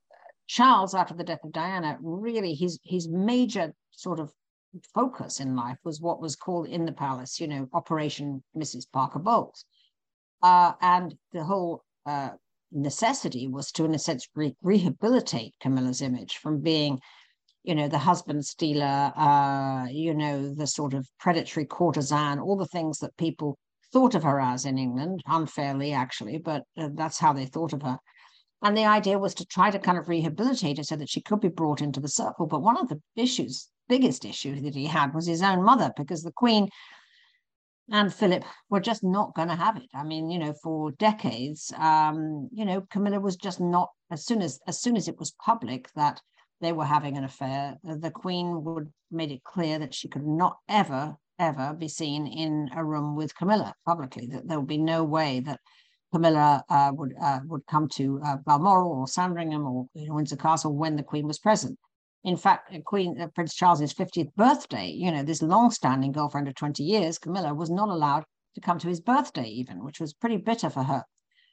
Charles, 0.47 0.95
after 0.95 1.15
the 1.15 1.25
death 1.25 1.45
of 1.45 1.53
Diana, 1.53 1.97
really 2.01 2.55
his 2.55 2.81
his 2.85 3.09
major 3.09 3.73
sort 3.93 4.19
of 4.19 4.33
focus 4.95 5.41
in 5.41 5.57
life 5.57 5.79
was 5.85 6.01
what 6.01 6.21
was 6.21 6.37
called 6.37 6.67
in 6.69 6.85
the 6.85 6.93
palace, 6.93 7.41
you 7.41 7.49
know, 7.49 7.69
Operation 7.73 8.43
Mrs. 8.57 8.87
Parker 8.93 9.19
Bowles, 9.19 9.65
uh, 10.43 10.73
and 10.81 11.15
the 11.33 11.45
whole 11.45 11.85
uh, 12.07 12.31
necessity 12.73 13.49
was 13.49 13.73
to, 13.73 13.85
in 13.85 13.95
a 13.95 13.99
sense, 13.99 14.29
re- 14.35 14.57
rehabilitate 14.63 15.55
Camilla's 15.61 16.03
image 16.03 16.39
from 16.39 16.61
being 16.61 17.01
you 17.63 17.75
know, 17.75 17.89
the 17.89 17.99
husband 17.99 18.45
stealer, 18.45 19.13
uh, 19.17 19.87
you 19.91 20.15
know, 20.15 20.55
the 20.55 20.67
sort 20.67 20.95
of 20.95 21.09
predatory 21.19 21.67
courtesan, 21.67 22.39
all 22.39 22.57
the 22.57 22.67
things 22.67 22.99
that 22.99 23.17
people 23.17 23.59
thought 23.93 24.15
of 24.15 24.23
her 24.23 24.41
as 24.41 24.65
in 24.65 24.79
England, 24.79 25.21
unfairly 25.27 25.93
actually, 25.93 26.39
but 26.39 26.63
uh, 26.79 26.89
that's 26.95 27.19
how 27.19 27.33
they 27.33 27.47
thought 27.47 27.73
of 27.73 27.83
her. 27.83 27.99
And 28.63 28.77
the 28.77 28.85
idea 28.85 29.19
was 29.19 29.35
to 29.35 29.47
try 29.47 29.71
to 29.71 29.79
kind 29.79 29.99
of 29.99 30.09
rehabilitate 30.09 30.79
her 30.79 30.85
so 30.85 30.97
that 30.97 31.09
she 31.09 31.23
could 31.23 31.41
be 31.41 31.49
brought 31.49 31.81
into 31.81 32.01
the 32.01 32.09
circle. 32.09 32.47
But 32.47 32.63
one 32.63 32.77
of 32.77 32.89
the 32.89 33.01
issues, 33.17 33.69
biggest 33.89 34.25
issue 34.25 34.61
that 34.61 34.75
he 34.75 34.87
had 34.87 35.15
was 35.15 35.27
his 35.27 35.43
own 35.43 35.63
mother, 35.65 35.93
because 35.97 36.23
the 36.23 36.33
Queen 36.33 36.69
and 37.91 38.13
Philip 38.13 38.45
were 38.69 38.81
just 38.81 39.03
not 39.03 39.35
going 39.35 39.49
to 39.49 39.57
have 39.57 39.77
it. 39.77 39.89
I 39.95 40.05
mean, 40.05 40.31
you 40.31 40.39
know, 40.39 40.55
for 40.63 40.93
decades, 40.93 41.73
um, 41.77 42.49
you 42.53 42.65
know, 42.65 42.83
Camilla 42.91 43.19
was 43.19 43.37
just 43.37 43.61
not. 43.61 43.91
As 44.11 44.27
soon 44.27 44.43
as 44.43 44.61
as 44.67 44.81
soon 44.81 44.97
as 44.97 45.09
it 45.09 45.19
was 45.19 45.33
public 45.45 45.89
that 45.95 46.21
they 46.61 46.73
were 46.73 46.85
having 46.85 47.17
an 47.17 47.25
affair, 47.25 47.77
the 47.83 48.11
Queen 48.11 48.65
would 48.65 48.93
made 49.11 49.33
it 49.33 49.43
clear 49.45 49.79
that 49.79 49.95
she 49.95 50.09
could 50.09 50.27
not 50.27 50.57
ever, 50.69 51.17
ever 51.39 51.75
be 51.75 51.89
seen 51.89 52.27
in 52.27 52.71
a 52.75 52.85
room 52.85 53.17
with 53.17 53.35
Camilla 53.35 53.75
publicly. 53.87 54.27
That 54.27 54.47
there 54.47 54.59
would 54.59 54.69
be 54.69 54.79
no 54.79 55.03
way 55.05 55.41
that 55.41 55.61
Camilla 56.13 56.65
uh, 56.69 56.91
would 56.95 57.15
uh, 57.21 57.41
would 57.47 57.67
come 57.67 57.89
to 57.89 58.21
uh, 58.25 58.37
Balmoral 58.45 58.93
or 58.93 59.07
Sandringham 59.07 59.67
or 59.67 59.87
you 59.95 60.09
know, 60.09 60.15
Windsor 60.15 60.37
Castle 60.37 60.75
when 60.75 60.97
the 60.97 61.03
Queen 61.03 61.27
was 61.27 61.39
present. 61.39 61.79
In 62.25 62.37
fact, 62.37 62.75
Queen 62.85 63.21
uh, 63.21 63.29
Prince 63.29 63.55
Charles's 63.55 63.95
50th 63.95 64.35
birthday, 64.35 64.89
you 64.89 65.11
know, 65.11 65.23
this 65.23 65.41
long-standing 65.41 66.13
girlfriend 66.13 66.49
of 66.49 66.55
20 66.55 66.83
years, 66.83 67.19
Camilla, 67.19 67.55
was 67.55 67.71
not 67.71 67.89
allowed 67.89 68.25
to 68.55 68.61
come 68.61 68.79
to 68.79 68.89
his 68.89 69.01
birthday 69.01 69.47
even, 69.47 69.85
which 69.85 70.01
was 70.01 70.13
pretty 70.13 70.37
bitter 70.37 70.69
for 70.69 70.83
her. 70.83 71.05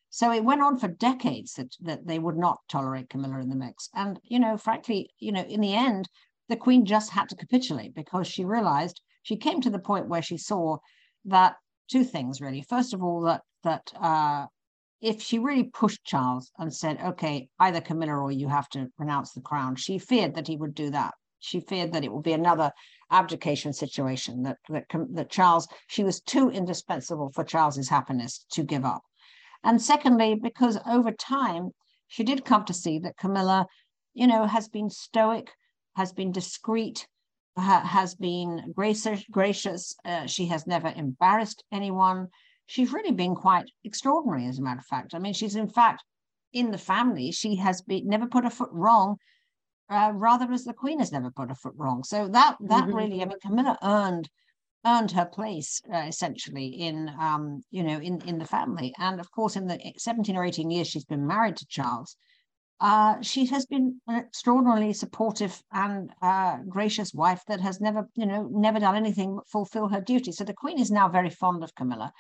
So 0.10 0.32
it 0.32 0.44
went 0.44 0.62
on 0.62 0.78
for 0.78 0.88
decades 0.88 1.54
that, 1.54 1.76
that 1.82 2.08
they 2.08 2.20
would 2.20 2.38
not 2.38 2.60
tolerate 2.70 3.10
Camilla 3.10 3.40
in 3.40 3.50
the 3.50 3.56
mix. 3.56 3.90
And, 3.94 4.20
you 4.24 4.40
know, 4.40 4.58
frankly, 4.58 5.10
you 5.20 5.32
know, 5.32 5.44
in 5.44 5.62
the 5.62 5.76
end, 5.76 6.08
the 6.50 6.56
Queen 6.56 6.86
just 6.86 7.12
had 7.12 7.30
to 7.30 7.36
capitulate 7.36 7.94
because 7.94 8.28
she 8.28 8.46
realized 8.46 9.02
she 9.24 9.36
came 9.36 9.60
to 9.62 9.70
the 9.70 9.80
point 9.80 10.08
where 10.08 10.22
she 10.22 10.38
saw 10.38 10.78
that 11.26 11.56
two 11.92 12.04
things 12.04 12.40
really. 12.42 12.62
First 12.62 12.94
of 12.94 13.04
all, 13.04 13.22
that 13.22 13.42
that 13.64 13.92
uh, 14.00 14.46
if 15.02 15.22
she 15.22 15.40
really 15.40 15.66
pushed 15.66 16.04
Charles 16.04 16.52
and 16.58 16.74
said, 16.74 17.00
okay, 17.02 17.50
either 17.60 17.82
Camilla 17.82 18.14
or 18.14 18.32
you 18.32 18.48
have 18.48 18.70
to 18.70 18.88
renounce 18.98 19.34
the 19.34 19.42
crown, 19.42 19.76
she 19.76 20.00
feared 20.00 20.36
that 20.36 20.48
he 20.48 20.56
would 20.56 20.74
do 20.74 20.90
that. 20.92 21.14
She 21.40 21.60
feared 21.60 21.94
that 21.94 22.04
it 22.04 22.12
would 22.12 22.24
be 22.24 22.34
another 22.34 22.72
abdication 23.12 23.74
situation, 23.74 24.44
that, 24.44 24.58
that, 24.70 24.86
that 25.14 25.30
Charles, 25.30 25.68
she 25.88 26.04
was 26.04 26.22
too 26.22 26.50
indispensable 26.50 27.32
for 27.34 27.44
Charles's 27.44 27.90
happiness 27.90 28.46
to 28.52 28.64
give 28.64 28.86
up. 28.86 29.04
And 29.64 29.82
secondly, 29.82 30.36
because 30.36 30.78
over 30.86 31.12
time, 31.12 31.72
she 32.08 32.24
did 32.24 32.46
come 32.46 32.66
to 32.66 32.74
see 32.74 33.00
that 33.00 33.18
Camilla, 33.18 33.68
you 34.14 34.28
know, 34.28 34.46
has 34.46 34.70
been 34.70 34.90
stoic, 34.90 35.52
has 35.96 36.14
been 36.14 36.32
discreet, 36.32 37.08
ha- 37.58 37.86
has 37.86 38.16
been 38.16 38.72
gracious. 38.76 39.24
gracious. 39.32 39.96
Uh, 40.06 40.26
she 40.26 40.46
has 40.48 40.68
never 40.68 40.92
embarrassed 40.96 41.64
anyone. 41.72 42.28
she's 42.70 42.92
really 42.92 43.14
been 43.14 43.34
quite 43.34 43.66
extraordinary, 43.86 44.46
as 44.46 44.60
a 44.60 44.62
matter 44.62 44.80
of 44.80 44.86
fact. 44.86 45.14
I 45.14 45.20
mean, 45.20 45.34
she's 45.34 45.56
in 45.56 45.70
fact 45.70 46.04
in 46.54 46.72
the 46.72 46.78
family, 46.78 47.32
she 47.32 47.56
has 47.56 47.82
been 47.82 48.08
never 48.08 48.28
put 48.28 48.46
a 48.46 48.50
foot 48.50 48.70
wrong, 48.72 49.18
uh, 49.90 50.12
rather 50.14 50.52
as 50.52 50.66
the 50.66 50.74
Queen 50.74 51.00
has 51.00 51.12
never 51.12 51.32
put 51.32 51.52
a 51.52 51.56
foot 51.56 51.74
wrong. 51.78 52.04
So 52.04 52.28
that 52.30 52.58
that 52.62 52.86
mm-hmm. 52.86 52.94
really, 52.96 53.22
I 53.22 53.26
mean, 53.26 53.40
Camilla 53.42 53.78
earned 53.82 54.30
earned 54.88 55.12
her 55.12 55.26
place 55.26 55.82
uh, 55.94 56.06
essentially 56.08 56.68
in 56.68 57.12
um, 57.20 57.64
you 57.72 57.84
know 57.84 58.00
in 58.00 58.22
in 58.22 58.38
the 58.40 58.46
family, 58.46 58.94
and 58.98 59.20
of 59.20 59.32
course 59.32 59.56
in 59.56 59.68
the 59.68 59.78
17 59.98 60.36
or 60.38 60.46
18 60.46 60.72
years 60.72 60.88
she's 60.88 61.06
been 61.06 61.28
married 61.28 61.58
to 61.58 61.68
Charles. 61.68 62.16
Uh, 62.80 63.20
she 63.22 63.46
has 63.48 63.66
been 63.66 64.00
an 64.08 64.20
extraordinarily 64.20 64.94
supportive 64.94 65.64
and 65.72 66.12
uh, 66.22 66.58
gracious 66.70 67.12
wife 67.12 67.42
that 67.48 67.60
has 67.60 67.82
never, 67.82 68.08
you 68.14 68.28
know, 68.28 68.48
never 68.52 68.80
done 68.80 68.96
anything 68.96 69.36
but 69.36 69.48
fulfill 69.50 69.88
her 69.88 70.00
duty. 70.00 70.32
So 70.32 70.44
the 70.44 70.54
Queen 70.54 70.80
is 70.80 70.92
now 70.92 71.10
very 71.10 71.32
fond 71.32 71.64
of 71.64 71.74
Camilla, 71.74 72.14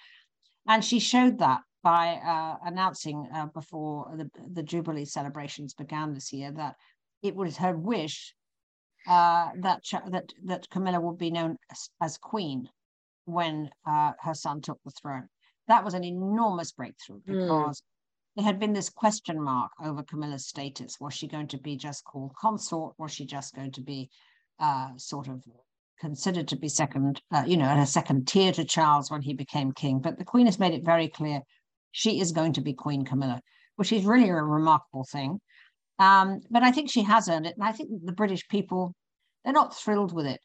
and 0.68 0.84
she 0.84 1.00
showed 1.00 1.38
that 1.40 1.62
by 1.84 2.20
uh, 2.26 2.56
announcing 2.66 3.28
uh, 3.34 3.46
before 3.54 4.12
the, 4.18 4.30
the 4.52 4.64
Jubilee 4.64 5.06
celebrations 5.06 5.74
began 5.74 6.14
this 6.14 6.34
year 6.34 6.52
that 6.52 6.76
it 7.22 7.36
was 7.36 7.58
her 7.58 7.78
wish 7.78 8.34
uh, 9.08 9.50
that 9.62 9.84
that 10.10 10.34
that 10.46 10.70
Camilla 10.70 11.00
would 11.00 11.18
be 11.18 11.32
known 11.32 11.58
as, 11.72 11.90
as 12.02 12.18
Queen 12.18 12.70
when 13.26 13.70
uh, 13.86 14.14
her 14.22 14.34
son 14.34 14.62
took 14.62 14.80
the 14.84 14.92
throne. 14.92 15.28
That 15.68 15.84
was 15.84 15.94
an 15.94 16.04
enormous 16.04 16.72
breakthrough 16.72 17.20
hmm. 17.20 17.34
because. 17.34 17.82
Mm 17.82 17.86
there 18.38 18.46
had 18.46 18.60
been 18.60 18.74
this 18.74 18.92
question 18.92 19.42
mark 19.42 19.72
over 19.84 20.04
Camilla's 20.04 20.46
status. 20.46 21.00
Was 21.00 21.16
she 21.16 21.28
going 21.28 21.48
to 21.48 21.58
be 21.58 21.76
just 21.76 22.04
called 22.06 22.36
consort? 22.40 22.94
Was 23.00 23.12
she 23.12 23.26
just 23.26 23.56
going 23.56 23.72
to 23.72 23.82
be 23.82 24.12
uh, 24.60 24.90
sort 24.96 25.28
of 25.28 25.44
considered 26.00 26.48
to 26.50 26.56
be 26.56 26.70
second, 26.70 27.20
uh, 27.34 27.44
you 27.48 27.58
know, 27.58 27.66
at 27.66 27.80
a 27.80 27.88
second 27.88 28.28
tier 28.28 28.52
to 28.52 28.64
Charles 28.64 29.10
when 29.10 29.24
he 29.24 29.34
became 29.34 29.72
king? 29.72 30.00
But 30.00 30.20
the 30.20 30.24
Queen 30.24 30.46
has 30.46 30.60
made 30.60 30.76
it 30.76 30.86
very 30.86 31.08
clear 31.08 31.42
she 31.92 32.20
is 32.20 32.32
going 32.32 32.54
to 32.54 32.62
be 32.62 32.74
Queen 32.74 33.06
Camilla, 33.06 33.42
which 33.76 33.92
is 33.92 34.06
really 34.06 34.30
a 34.30 34.36
remarkable 34.36 35.08
thing. 35.12 35.40
Um, 36.00 36.42
but 36.50 36.64
I 36.64 36.72
think 36.72 36.90
she 36.90 37.04
has 37.04 37.28
earned 37.28 37.46
it. 37.48 37.56
And 37.58 37.68
I 37.68 37.72
think 37.72 37.90
the 38.04 38.12
British 38.12 38.48
people, 38.48 38.94
they're 39.44 39.54
not 39.54 39.76
thrilled 39.76 40.14
with 40.14 40.26
it. 40.26 40.40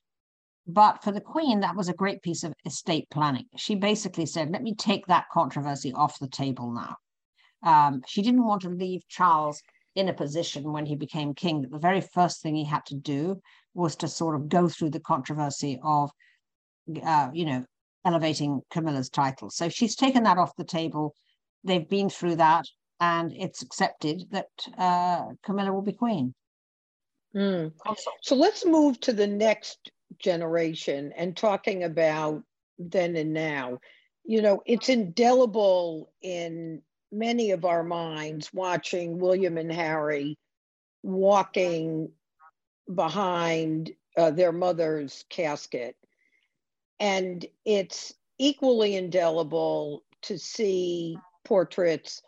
But 0.66 1.02
for 1.02 1.12
the 1.12 1.20
Queen, 1.20 1.60
that 1.60 1.76
was 1.76 1.88
a 1.88 1.94
great 1.94 2.22
piece 2.22 2.44
of 2.44 2.54
estate 2.64 3.08
planning. 3.10 3.46
She 3.56 3.74
basically 3.74 4.26
said, 4.26 4.50
let 4.50 4.62
me 4.62 4.74
take 4.74 5.06
that 5.06 5.26
controversy 5.32 5.92
off 5.92 6.18
the 6.18 6.28
table 6.28 6.72
now. 6.72 6.96
Um, 7.64 8.02
she 8.06 8.22
didn't 8.22 8.46
want 8.46 8.62
to 8.62 8.68
leave 8.68 9.02
Charles 9.08 9.60
in 9.94 10.08
a 10.08 10.14
position 10.14 10.72
when 10.72 10.86
he 10.86 10.96
became 10.96 11.34
king 11.34 11.62
that 11.62 11.70
the 11.70 11.78
very 11.78 12.00
first 12.00 12.42
thing 12.42 12.54
he 12.54 12.64
had 12.64 12.84
to 12.86 12.94
do 12.94 13.40
was 13.74 13.96
to 13.96 14.08
sort 14.08 14.36
of 14.36 14.48
go 14.48 14.68
through 14.68 14.90
the 14.90 15.00
controversy 15.00 15.78
of, 15.82 16.10
uh, 17.04 17.28
you 17.32 17.44
know, 17.44 17.64
elevating 18.04 18.60
Camilla's 18.70 19.10
title. 19.10 19.50
So 19.50 19.68
she's 19.68 19.96
taken 19.96 20.22
that 20.24 20.38
off 20.38 20.56
the 20.56 20.64
table. 20.64 21.14
They've 21.64 21.88
been 21.88 22.08
through 22.08 22.36
that, 22.36 22.66
and 23.02 23.32
it's 23.32 23.62
accepted 23.62 24.24
that 24.30 24.46
uh, 24.78 25.24
Camilla 25.44 25.72
will 25.72 25.82
be 25.82 25.92
queen. 25.92 26.32
Mm. 27.34 27.72
So 28.20 28.36
let's 28.36 28.64
move 28.64 29.00
to 29.00 29.12
the 29.12 29.26
next 29.26 29.90
generation 30.20 31.12
and 31.16 31.36
talking 31.36 31.82
about 31.82 32.44
then 32.78 33.16
and 33.16 33.32
now. 33.32 33.80
You 34.24 34.40
know, 34.40 34.62
it's 34.66 34.88
indelible 34.88 36.12
in 36.22 36.80
many 37.10 37.50
of 37.50 37.64
our 37.64 37.82
minds 37.82 38.54
watching 38.54 39.18
William 39.18 39.58
and 39.58 39.72
Harry 39.72 40.38
walking 41.02 42.08
behind 42.94 43.90
uh, 44.16 44.30
their 44.30 44.52
mother's 44.52 45.24
casket. 45.28 45.96
And 47.00 47.44
it's 47.64 48.14
equally 48.38 48.94
indelible 48.94 50.04
to 50.22 50.38
see 50.38 51.16
portraits 51.44 52.22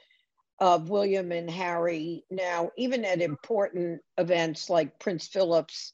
of 0.64 0.88
William 0.88 1.30
and 1.30 1.50
Harry 1.50 2.25
now, 2.30 2.71
even 2.78 3.04
at 3.04 3.21
important 3.21 4.00
events 4.16 4.71
like 4.71 4.99
Prince 4.99 5.26
Philip's 5.26 5.92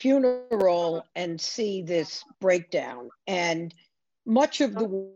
funeral, 0.00 1.02
and 1.16 1.40
see 1.40 1.80
this 1.80 2.22
breakdown. 2.38 3.08
And 3.26 3.74
much 4.26 4.60
of 4.60 4.74
the 4.74 5.08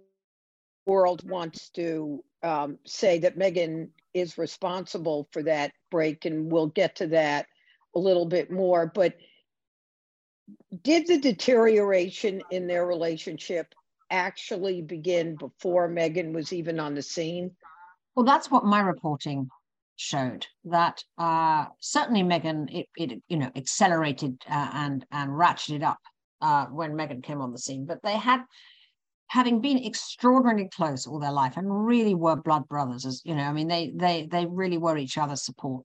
world 0.86 1.28
wants 1.28 1.68
to 1.70 2.24
um, 2.42 2.78
say 2.86 3.18
that 3.18 3.38
Meghan 3.38 3.90
is 4.14 4.38
responsible 4.38 5.28
for 5.30 5.42
that 5.42 5.72
break, 5.90 6.24
and 6.24 6.50
we'll 6.50 6.68
get 6.68 6.96
to 6.96 7.08
that 7.08 7.48
a 7.94 7.98
little 7.98 8.24
bit 8.24 8.50
more. 8.50 8.90
But 8.94 9.12
did 10.82 11.06
the 11.06 11.18
deterioration 11.18 12.40
in 12.50 12.66
their 12.66 12.86
relationship 12.86 13.74
actually 14.10 14.80
begin 14.80 15.36
before 15.36 15.86
Meghan 15.86 16.32
was 16.32 16.54
even 16.54 16.80
on 16.80 16.94
the 16.94 17.02
scene? 17.02 17.50
Well, 18.16 18.24
that's 18.24 18.50
what 18.50 18.64
my 18.64 18.80
reporting 18.80 19.48
showed. 19.96 20.46
That 20.64 21.04
uh, 21.18 21.66
certainly 21.80 22.22
Meghan, 22.22 22.66
it, 22.74 22.88
it 22.96 23.22
you 23.28 23.36
know 23.36 23.50
accelerated 23.54 24.42
uh, 24.50 24.70
and 24.72 25.04
and 25.12 25.30
ratcheted 25.30 25.82
up 25.82 25.98
uh, 26.40 26.66
when 26.66 26.94
Meghan 26.94 27.22
came 27.22 27.40
on 27.40 27.52
the 27.52 27.58
scene. 27.58 27.84
But 27.86 28.02
they 28.02 28.16
had 28.16 28.40
having 29.28 29.60
been 29.60 29.84
extraordinarily 29.84 30.68
close 30.74 31.06
all 31.06 31.18
their 31.18 31.32
life 31.32 31.56
and 31.56 31.86
really 31.86 32.14
were 32.14 32.36
blood 32.36 32.66
brothers 32.68 33.04
as 33.04 33.22
you 33.24 33.34
know 33.34 33.42
i 33.42 33.52
mean 33.52 33.66
they 33.66 33.92
they 33.96 34.26
they 34.30 34.46
really 34.46 34.78
were 34.78 34.96
each 34.96 35.18
other's 35.18 35.44
support 35.44 35.84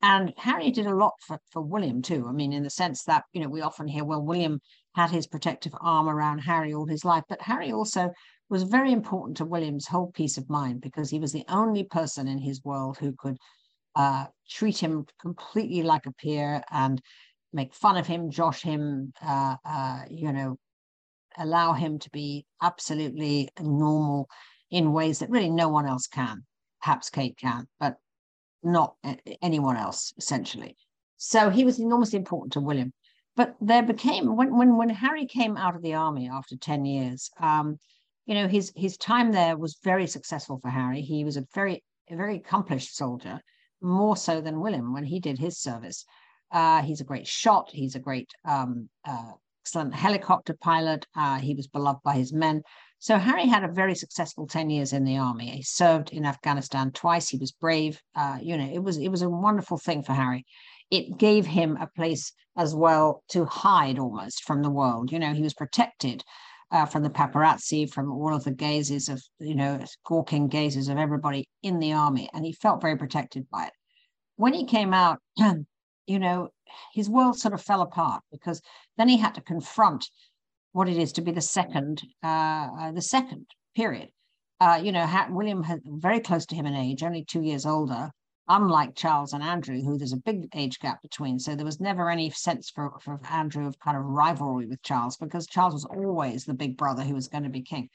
and 0.00 0.32
harry 0.38 0.70
did 0.70 0.86
a 0.86 0.94
lot 0.96 1.12
for, 1.20 1.38
for 1.50 1.60
william 1.60 2.00
too 2.00 2.26
i 2.26 2.32
mean 2.32 2.52
in 2.52 2.62
the 2.62 2.70
sense 2.70 3.04
that 3.04 3.24
you 3.34 3.42
know 3.42 3.48
we 3.48 3.60
often 3.60 3.86
hear 3.86 4.04
well 4.04 4.22
william 4.22 4.58
had 4.94 5.10
his 5.10 5.26
protective 5.26 5.74
arm 5.82 6.08
around 6.08 6.38
harry 6.38 6.72
all 6.72 6.86
his 6.86 7.04
life 7.04 7.24
but 7.28 7.42
harry 7.42 7.72
also 7.72 8.10
was 8.52 8.62
very 8.62 8.92
important 8.92 9.36
to 9.36 9.44
william's 9.44 9.86
whole 9.86 10.12
peace 10.12 10.36
of 10.38 10.48
mind 10.48 10.80
because 10.80 11.10
he 11.10 11.18
was 11.18 11.32
the 11.32 11.44
only 11.48 11.84
person 11.84 12.28
in 12.28 12.38
his 12.38 12.62
world 12.64 12.96
who 12.98 13.12
could 13.18 13.36
uh, 13.96 14.26
treat 14.48 14.78
him 14.78 15.04
completely 15.20 15.82
like 15.82 16.06
a 16.06 16.12
peer 16.12 16.62
and 16.70 17.02
make 17.52 17.74
fun 17.74 17.96
of 17.96 18.06
him 18.06 18.30
josh 18.30 18.62
him 18.62 19.12
uh, 19.22 19.56
uh, 19.64 20.02
you 20.08 20.32
know 20.32 20.56
allow 21.38 21.72
him 21.72 21.98
to 21.98 22.10
be 22.10 22.46
absolutely 22.60 23.48
normal 23.60 24.28
in 24.70 24.92
ways 24.92 25.18
that 25.18 25.30
really 25.30 25.50
no 25.50 25.68
one 25.68 25.86
else 25.86 26.06
can. 26.06 26.44
Perhaps 26.80 27.10
Kate 27.10 27.36
can, 27.36 27.68
but 27.78 27.96
not 28.62 28.96
anyone 29.40 29.76
else, 29.76 30.12
essentially. 30.16 30.76
So 31.16 31.50
he 31.50 31.64
was 31.64 31.78
enormously 31.78 32.18
important 32.18 32.54
to 32.54 32.60
William. 32.60 32.92
But 33.36 33.54
there 33.60 33.82
became 33.82 34.36
when 34.36 34.56
when 34.56 34.76
when 34.76 34.90
Harry 34.90 35.26
came 35.26 35.56
out 35.56 35.74
of 35.74 35.82
the 35.82 35.94
army 35.94 36.28
after 36.28 36.56
10 36.56 36.84
years, 36.84 37.30
um, 37.40 37.78
you 38.26 38.34
know, 38.34 38.48
his 38.48 38.72
his 38.76 38.96
time 38.96 39.32
there 39.32 39.56
was 39.56 39.78
very 39.82 40.06
successful 40.06 40.58
for 40.60 40.70
Harry. 40.70 41.02
He 41.02 41.24
was 41.24 41.36
a 41.36 41.46
very 41.54 41.82
a 42.10 42.16
very 42.16 42.36
accomplished 42.36 42.96
soldier, 42.96 43.40
more 43.80 44.16
so 44.16 44.40
than 44.40 44.60
William 44.60 44.92
when 44.92 45.04
he 45.04 45.20
did 45.20 45.38
his 45.38 45.58
service. 45.58 46.04
Uh, 46.50 46.82
he's 46.82 47.00
a 47.00 47.04
great 47.04 47.26
shot. 47.26 47.70
He's 47.72 47.94
a 47.94 48.00
great 48.00 48.30
um, 48.44 48.88
uh, 49.04 49.32
excellent 49.62 49.94
helicopter 49.94 50.54
pilot. 50.60 51.06
Uh, 51.16 51.38
he 51.38 51.54
was 51.54 51.66
beloved 51.66 52.02
by 52.04 52.14
his 52.14 52.32
men. 52.32 52.62
So 52.98 53.18
Harry 53.18 53.46
had 53.46 53.64
a 53.64 53.72
very 53.72 53.94
successful 53.96 54.46
10 54.46 54.70
years 54.70 54.92
in 54.92 55.04
the 55.04 55.18
army. 55.18 55.50
He 55.50 55.62
served 55.62 56.12
in 56.12 56.24
Afghanistan 56.24 56.92
twice. 56.92 57.28
He 57.28 57.38
was 57.38 57.50
brave. 57.50 58.00
Uh, 58.14 58.38
you 58.40 58.56
know, 58.56 58.70
it 58.72 58.82
was 58.82 58.98
it 58.98 59.08
was 59.08 59.22
a 59.22 59.30
wonderful 59.30 59.78
thing 59.78 60.02
for 60.02 60.12
Harry. 60.12 60.44
It 60.90 61.18
gave 61.18 61.46
him 61.46 61.76
a 61.76 61.88
place 61.96 62.32
as 62.56 62.74
well 62.74 63.24
to 63.30 63.44
hide 63.46 63.98
almost 63.98 64.44
from 64.44 64.62
the 64.62 64.70
world. 64.70 65.10
You 65.10 65.18
know, 65.18 65.32
he 65.32 65.42
was 65.42 65.54
protected 65.54 66.22
uh, 66.72 66.86
from 66.86 67.02
the 67.02 67.10
paparazzi, 67.10 67.88
from 67.88 68.10
all 68.10 68.34
of 68.34 68.44
the 68.44 68.50
gazes 68.50 69.08
of, 69.08 69.22
you 69.38 69.54
know, 69.54 69.78
gawking 70.04 70.48
gazes 70.48 70.88
of 70.88 70.96
everybody 70.96 71.46
in 71.62 71.78
the 71.78 71.92
army. 71.92 72.28
And 72.32 72.44
he 72.44 72.52
felt 72.52 72.80
very 72.80 72.96
protected 72.96 73.48
by 73.50 73.66
it. 73.66 73.72
When 74.36 74.54
he 74.54 74.64
came 74.64 74.94
out, 74.94 75.20
you 76.06 76.18
know, 76.18 76.48
his 76.94 77.10
world 77.10 77.38
sort 77.38 77.54
of 77.54 77.62
fell 77.62 77.82
apart 77.82 78.22
because 78.32 78.62
then 78.96 79.08
he 79.08 79.18
had 79.18 79.34
to 79.34 79.42
confront 79.42 80.08
what 80.72 80.88
it 80.88 80.96
is 80.96 81.12
to 81.12 81.20
be 81.20 81.30
the 81.30 81.42
second, 81.42 82.02
uh, 82.24 82.68
uh, 82.80 82.92
the 82.92 83.02
second 83.02 83.46
period. 83.76 84.08
Uh, 84.58 84.80
you 84.82 84.92
know, 84.92 85.06
William 85.30 85.62
had 85.62 85.80
very 85.84 86.20
close 86.20 86.46
to 86.46 86.54
him 86.54 86.66
in 86.66 86.74
age, 86.74 87.02
only 87.02 87.24
two 87.24 87.42
years 87.42 87.66
older, 87.66 88.10
unlike 88.52 88.94
Charles 88.94 89.32
and 89.32 89.42
Andrew, 89.42 89.80
who 89.80 89.96
there's 89.96 90.12
a 90.12 90.18
big 90.18 90.46
age 90.54 90.78
gap 90.78 91.00
between. 91.00 91.38
So 91.38 91.56
there 91.56 91.64
was 91.64 91.80
never 91.80 92.10
any 92.10 92.28
sense 92.28 92.68
for, 92.68 92.92
for 93.00 93.18
Andrew 93.30 93.66
of 93.66 93.78
kind 93.78 93.96
of 93.96 94.04
rivalry 94.04 94.66
with 94.66 94.82
Charles 94.82 95.16
because 95.16 95.46
Charles 95.46 95.72
was 95.72 95.86
always 95.86 96.44
the 96.44 96.52
big 96.52 96.76
brother 96.76 97.02
who 97.02 97.14
was 97.14 97.28
going 97.28 97.44
to 97.44 97.50
be 97.50 97.62
king. 97.62 97.88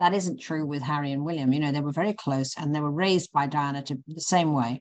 That 0.00 0.14
isn't 0.14 0.40
true 0.40 0.64
with 0.64 0.82
Harry 0.82 1.12
and 1.12 1.26
William. 1.26 1.52
You 1.52 1.60
know, 1.60 1.72
they 1.72 1.82
were 1.82 1.92
very 1.92 2.14
close 2.14 2.56
and 2.56 2.74
they 2.74 2.80
were 2.80 2.90
raised 2.90 3.32
by 3.32 3.48
Diana 3.48 3.82
to 3.82 3.98
the 4.06 4.20
same 4.20 4.54
way. 4.54 4.80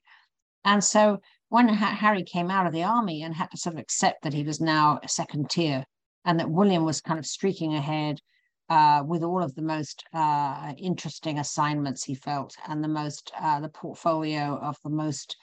And 0.64 0.82
so 0.82 1.20
when 1.50 1.68
Harry 1.68 2.24
came 2.24 2.50
out 2.50 2.66
of 2.66 2.72
the 2.72 2.84
army 2.84 3.24
and 3.24 3.36
had 3.36 3.52
to 3.52 3.58
sort 3.58 3.76
of 3.76 3.82
accept 3.82 4.24
that 4.24 4.34
he 4.34 4.44
was 4.44 4.62
now 4.62 5.00
a 5.04 5.10
second 5.10 5.50
tier 5.50 5.84
and 6.24 6.40
that 6.40 6.50
William 6.50 6.86
was 6.86 7.02
kind 7.02 7.20
of 7.20 7.26
streaking 7.26 7.76
ahead 7.76 8.22
uh, 8.70 9.04
with 9.06 9.24
all 9.24 9.42
of 9.42 9.56
the 9.56 9.62
most 9.62 10.04
uh, 10.14 10.74
interesting 10.78 11.40
assignments 11.40 12.04
he 12.04 12.16
felt 12.16 12.56
and 12.68 12.84
the 12.84 12.88
most 12.88 13.32
uh, 13.40 13.60
the 13.60 13.70
portfolio 13.70 14.58
of 14.62 14.78
the 14.84 14.90
most 14.90 15.38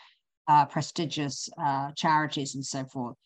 uh, 0.48 0.66
prestigious 0.66 1.48
uh, 1.58 1.90
charities 1.96 2.54
and 2.54 2.64
so 2.64 2.84
forth. 2.84 3.16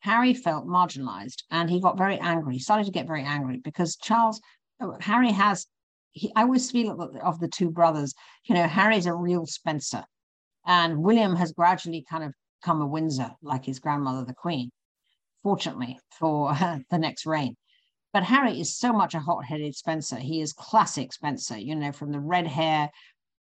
Harry 0.00 0.34
felt 0.34 0.66
marginalized 0.66 1.42
and 1.50 1.70
he 1.70 1.80
got 1.80 1.98
very 1.98 2.18
angry. 2.18 2.54
He 2.54 2.60
started 2.60 2.86
to 2.86 2.92
get 2.92 3.06
very 3.06 3.24
angry 3.24 3.60
because 3.64 3.96
Charles, 3.96 4.40
Harry 5.00 5.32
has 5.32 5.66
he, 6.12 6.32
I 6.34 6.42
always 6.42 6.70
feel 6.70 7.10
of 7.22 7.40
the 7.40 7.48
two 7.48 7.70
brothers, 7.70 8.14
you 8.44 8.54
know, 8.54 8.66
Harry's 8.66 9.06
a 9.06 9.14
real 9.14 9.46
Spencer, 9.46 10.04
and 10.66 11.02
William 11.02 11.36
has 11.36 11.52
gradually 11.52 12.04
kind 12.08 12.24
of 12.24 12.32
come 12.62 12.80
a 12.80 12.86
Windsor, 12.86 13.30
like 13.42 13.64
his 13.64 13.78
grandmother, 13.78 14.24
the 14.24 14.34
Queen, 14.34 14.70
fortunately 15.42 15.98
for 16.18 16.52
the 16.90 16.98
next 16.98 17.26
reign. 17.26 17.56
But 18.12 18.24
Harry 18.24 18.60
is 18.60 18.76
so 18.76 18.92
much 18.92 19.14
a 19.14 19.20
hot-headed 19.20 19.74
Spencer. 19.74 20.16
He 20.16 20.40
is 20.40 20.52
classic 20.52 21.12
Spencer, 21.12 21.58
you 21.58 21.74
know, 21.74 21.92
from 21.92 22.10
the 22.10 22.20
red 22.20 22.46
hair 22.46 22.90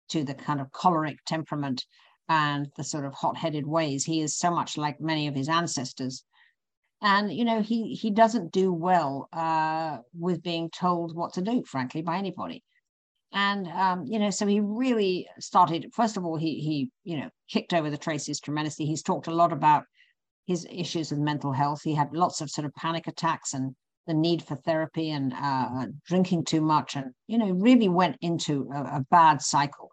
to 0.08 0.24
the 0.24 0.34
kind 0.34 0.60
of 0.60 0.72
choleric 0.72 1.18
temperament 1.24 1.84
and 2.28 2.68
the 2.76 2.84
sort 2.84 3.04
of 3.04 3.14
hot-headed 3.14 3.66
ways. 3.66 4.04
He 4.04 4.20
is 4.20 4.36
so 4.36 4.50
much 4.50 4.76
like 4.76 5.00
many 5.00 5.28
of 5.28 5.34
his 5.34 5.48
ancestors. 5.48 6.24
And 7.00 7.32
you 7.32 7.44
know, 7.44 7.60
he 7.60 7.94
he 7.94 8.10
doesn't 8.10 8.52
do 8.52 8.72
well 8.72 9.28
uh, 9.32 9.98
with 10.18 10.42
being 10.42 10.70
told 10.70 11.14
what 11.14 11.34
to 11.34 11.42
do, 11.42 11.62
frankly, 11.64 12.02
by 12.02 12.16
anybody. 12.16 12.64
And 13.32 13.68
um, 13.68 14.06
you 14.06 14.18
know, 14.18 14.30
so 14.30 14.46
he 14.46 14.60
really 14.60 15.28
started. 15.38 15.90
First 15.92 16.16
of 16.16 16.24
all, 16.24 16.36
he 16.36 16.60
he 16.60 16.90
you 17.04 17.18
know 17.18 17.30
kicked 17.50 17.74
over 17.74 17.90
the 17.90 17.98
Tracys 17.98 18.40
tremendously. 18.40 18.86
He's 18.86 19.02
talked 19.02 19.26
a 19.26 19.34
lot 19.34 19.52
about 19.52 19.84
his 20.46 20.66
issues 20.70 21.10
with 21.10 21.20
mental 21.20 21.52
health. 21.52 21.82
He 21.82 21.94
had 21.94 22.12
lots 22.12 22.40
of 22.40 22.50
sort 22.50 22.64
of 22.64 22.74
panic 22.74 23.06
attacks 23.06 23.52
and 23.52 23.76
the 24.06 24.14
need 24.14 24.42
for 24.42 24.56
therapy 24.56 25.10
and 25.10 25.32
uh, 25.34 25.86
drinking 26.06 26.44
too 26.44 26.60
much, 26.60 26.96
and 26.96 27.12
you 27.26 27.38
know, 27.38 27.50
really 27.50 27.88
went 27.88 28.16
into 28.20 28.70
a, 28.72 28.98
a 28.98 29.06
bad 29.10 29.42
cycle 29.42 29.90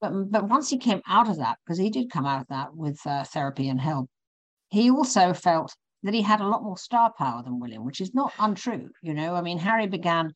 but 0.00 0.30
but 0.30 0.48
once 0.48 0.70
he 0.70 0.78
came 0.78 1.02
out 1.06 1.28
of 1.28 1.36
that, 1.38 1.58
because 1.64 1.78
he 1.78 1.90
did 1.90 2.10
come 2.10 2.26
out 2.26 2.40
of 2.40 2.46
that 2.48 2.74
with 2.74 2.98
uh, 3.06 3.24
therapy 3.24 3.68
and 3.68 3.80
help, 3.80 4.08
he 4.68 4.90
also 4.90 5.32
felt 5.34 5.74
that 6.02 6.14
he 6.14 6.22
had 6.22 6.40
a 6.40 6.46
lot 6.46 6.62
more 6.62 6.78
star 6.78 7.12
power 7.12 7.42
than 7.42 7.60
William, 7.60 7.84
which 7.84 8.00
is 8.00 8.14
not 8.14 8.32
untrue. 8.38 8.88
You 9.02 9.12
know, 9.12 9.34
I 9.34 9.42
mean, 9.42 9.58
Harry 9.58 9.86
began 9.86 10.32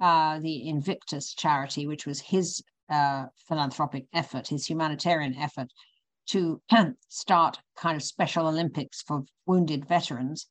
uh, 0.00 0.38
the 0.40 0.68
Invictus 0.68 1.34
charity, 1.34 1.86
which 1.86 2.06
was 2.06 2.20
his 2.20 2.62
uh, 2.88 3.26
philanthropic 3.46 4.06
effort, 4.14 4.48
his 4.48 4.66
humanitarian 4.66 5.34
effort 5.36 5.70
to 6.28 6.62
start 7.08 7.58
kind 7.76 7.96
of 7.96 8.02
special 8.02 8.46
Olympics 8.46 9.02
for 9.02 9.24
wounded 9.44 9.86
veterans. 9.86 10.46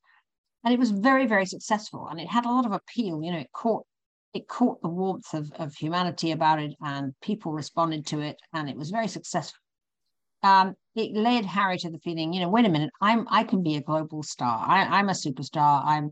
And 0.64 0.74
it 0.74 0.80
was 0.80 0.92
very, 0.92 1.28
very 1.28 1.46
successful. 1.46 2.08
And 2.08 2.20
it 2.20 2.28
had 2.28 2.46
a 2.46 2.50
lot 2.50 2.66
of 2.66 2.72
appeal. 2.72 3.22
You 3.22 3.34
know, 3.34 3.40
it 3.40 3.52
caught 3.52 3.86
it 4.34 4.48
caught 4.48 4.82
the 4.82 4.90
warmth 4.90 5.34
of, 5.34 5.52
of 5.60 5.76
humanity 5.76 6.32
about 6.32 6.60
it 6.60 6.74
and 6.82 7.14
people 7.22 7.52
responded 7.52 8.06
to 8.08 8.20
it 8.20 8.38
and 8.54 8.70
it 8.70 8.76
was 8.76 8.90
very 8.90 9.08
successful 9.08 9.60
um, 10.42 10.76
it 10.96 11.14
led 11.14 11.46
harry 11.46 11.78
to 11.78 11.90
the 11.90 12.00
feeling 12.00 12.34
you 12.34 12.42
know 12.42 12.50
wait 12.50 12.66
a 12.66 12.70
minute 12.70 12.90
i'm 13.02 13.28
i 13.30 13.44
can 13.44 13.64
be 13.64 13.76
a 13.76 13.82
global 13.82 14.24
star 14.24 14.66
I, 14.68 14.86
i'm 14.86 15.10
a 15.10 15.14
superstar 15.14 15.84
i'm 15.86 16.12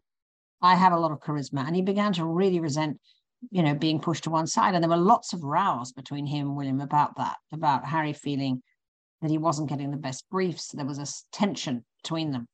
i 0.61 0.75
have 0.75 0.93
a 0.93 0.99
lot 0.99 1.11
of 1.11 1.19
charisma 1.19 1.65
and 1.65 1.75
he 1.75 1.81
began 1.81 2.13
to 2.13 2.25
really 2.25 2.59
resent 2.59 2.99
you 3.49 3.63
know 3.63 3.73
being 3.73 3.99
pushed 3.99 4.25
to 4.25 4.29
one 4.29 4.47
side 4.47 4.75
and 4.75 4.83
there 4.83 4.89
were 4.89 4.97
lots 4.97 5.33
of 5.33 5.43
rows 5.43 5.91
between 5.91 6.27
him 6.27 6.47
and 6.47 6.55
william 6.55 6.81
about 6.81 7.17
that 7.17 7.37
about 7.51 7.85
harry 7.85 8.13
feeling 8.13 8.61
that 9.21 9.31
he 9.31 9.37
wasn't 9.37 9.69
getting 9.69 9.91
the 9.91 9.97
best 9.97 10.25
briefs 10.29 10.69
there 10.73 10.85
was 10.85 10.99
a 10.99 11.35
tension 11.35 11.83
between 12.03 12.31
them 12.31 12.47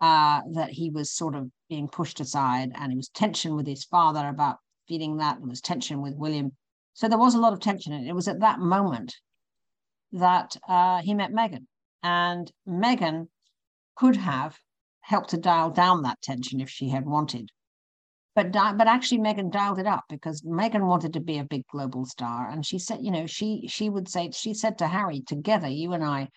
uh, 0.00 0.40
that 0.52 0.70
he 0.70 0.90
was 0.90 1.10
sort 1.10 1.34
of 1.34 1.50
being 1.68 1.88
pushed 1.88 2.20
aside 2.20 2.70
and 2.74 2.92
it 2.92 2.96
was 2.96 3.08
tension 3.08 3.56
with 3.56 3.66
his 3.66 3.84
father 3.84 4.28
about 4.28 4.56
feeling 4.86 5.18
that. 5.18 5.38
There 5.38 5.48
was 5.48 5.60
tension 5.60 6.00
with 6.00 6.14
William. 6.14 6.52
So 6.94 7.08
there 7.08 7.18
was 7.18 7.34
a 7.34 7.40
lot 7.40 7.52
of 7.52 7.60
tension. 7.60 7.92
And 7.92 8.08
it 8.08 8.14
was 8.14 8.28
at 8.28 8.40
that 8.40 8.58
moment 8.58 9.14
that 10.12 10.56
uh, 10.68 11.02
he 11.02 11.14
met 11.14 11.32
Meghan. 11.32 11.66
And 12.02 12.50
Meghan 12.66 13.28
could 13.96 14.16
have 14.16 14.56
helped 15.00 15.30
to 15.30 15.36
dial 15.36 15.70
down 15.70 16.02
that 16.02 16.22
tension 16.22 16.60
if 16.60 16.70
she 16.70 16.88
had 16.88 17.06
wanted. 17.06 17.50
But, 18.34 18.52
but 18.52 18.86
actually, 18.86 19.18
Meghan 19.18 19.50
dialed 19.50 19.80
it 19.80 19.86
up 19.86 20.04
because 20.08 20.42
Meghan 20.42 20.86
wanted 20.86 21.14
to 21.14 21.20
be 21.20 21.38
a 21.38 21.44
big 21.44 21.66
global 21.72 22.04
star. 22.06 22.48
And 22.48 22.64
she 22.64 22.78
said, 22.78 23.00
you 23.02 23.10
know, 23.10 23.26
she 23.26 23.66
she 23.68 23.90
would 23.90 24.08
say, 24.08 24.30
she 24.30 24.54
said 24.54 24.78
to 24.78 24.86
Harry, 24.86 25.22
together, 25.22 25.66
you 25.66 25.92
and 25.92 26.04
I, 26.04 26.28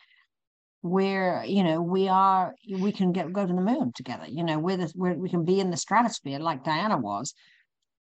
we're 0.84 1.44
you 1.44 1.63
know 1.63 1.82
we 1.82 2.08
are 2.08 2.56
we 2.80 2.91
can 2.91 3.12
get 3.12 3.32
go 3.32 3.46
to 3.46 3.54
the 3.54 3.62
moon 3.62 3.91
together 3.94 4.26
you 4.28 4.44
know 4.44 4.58
we're, 4.58 4.78
the, 4.78 4.91
we're 4.96 5.13
we 5.13 5.30
can 5.30 5.46
be 5.46 5.60
in 5.60 5.70
the 5.70 5.78
stratosphere 5.78 6.39
like 6.39 6.63
diana 6.63 6.98
was 6.98 7.34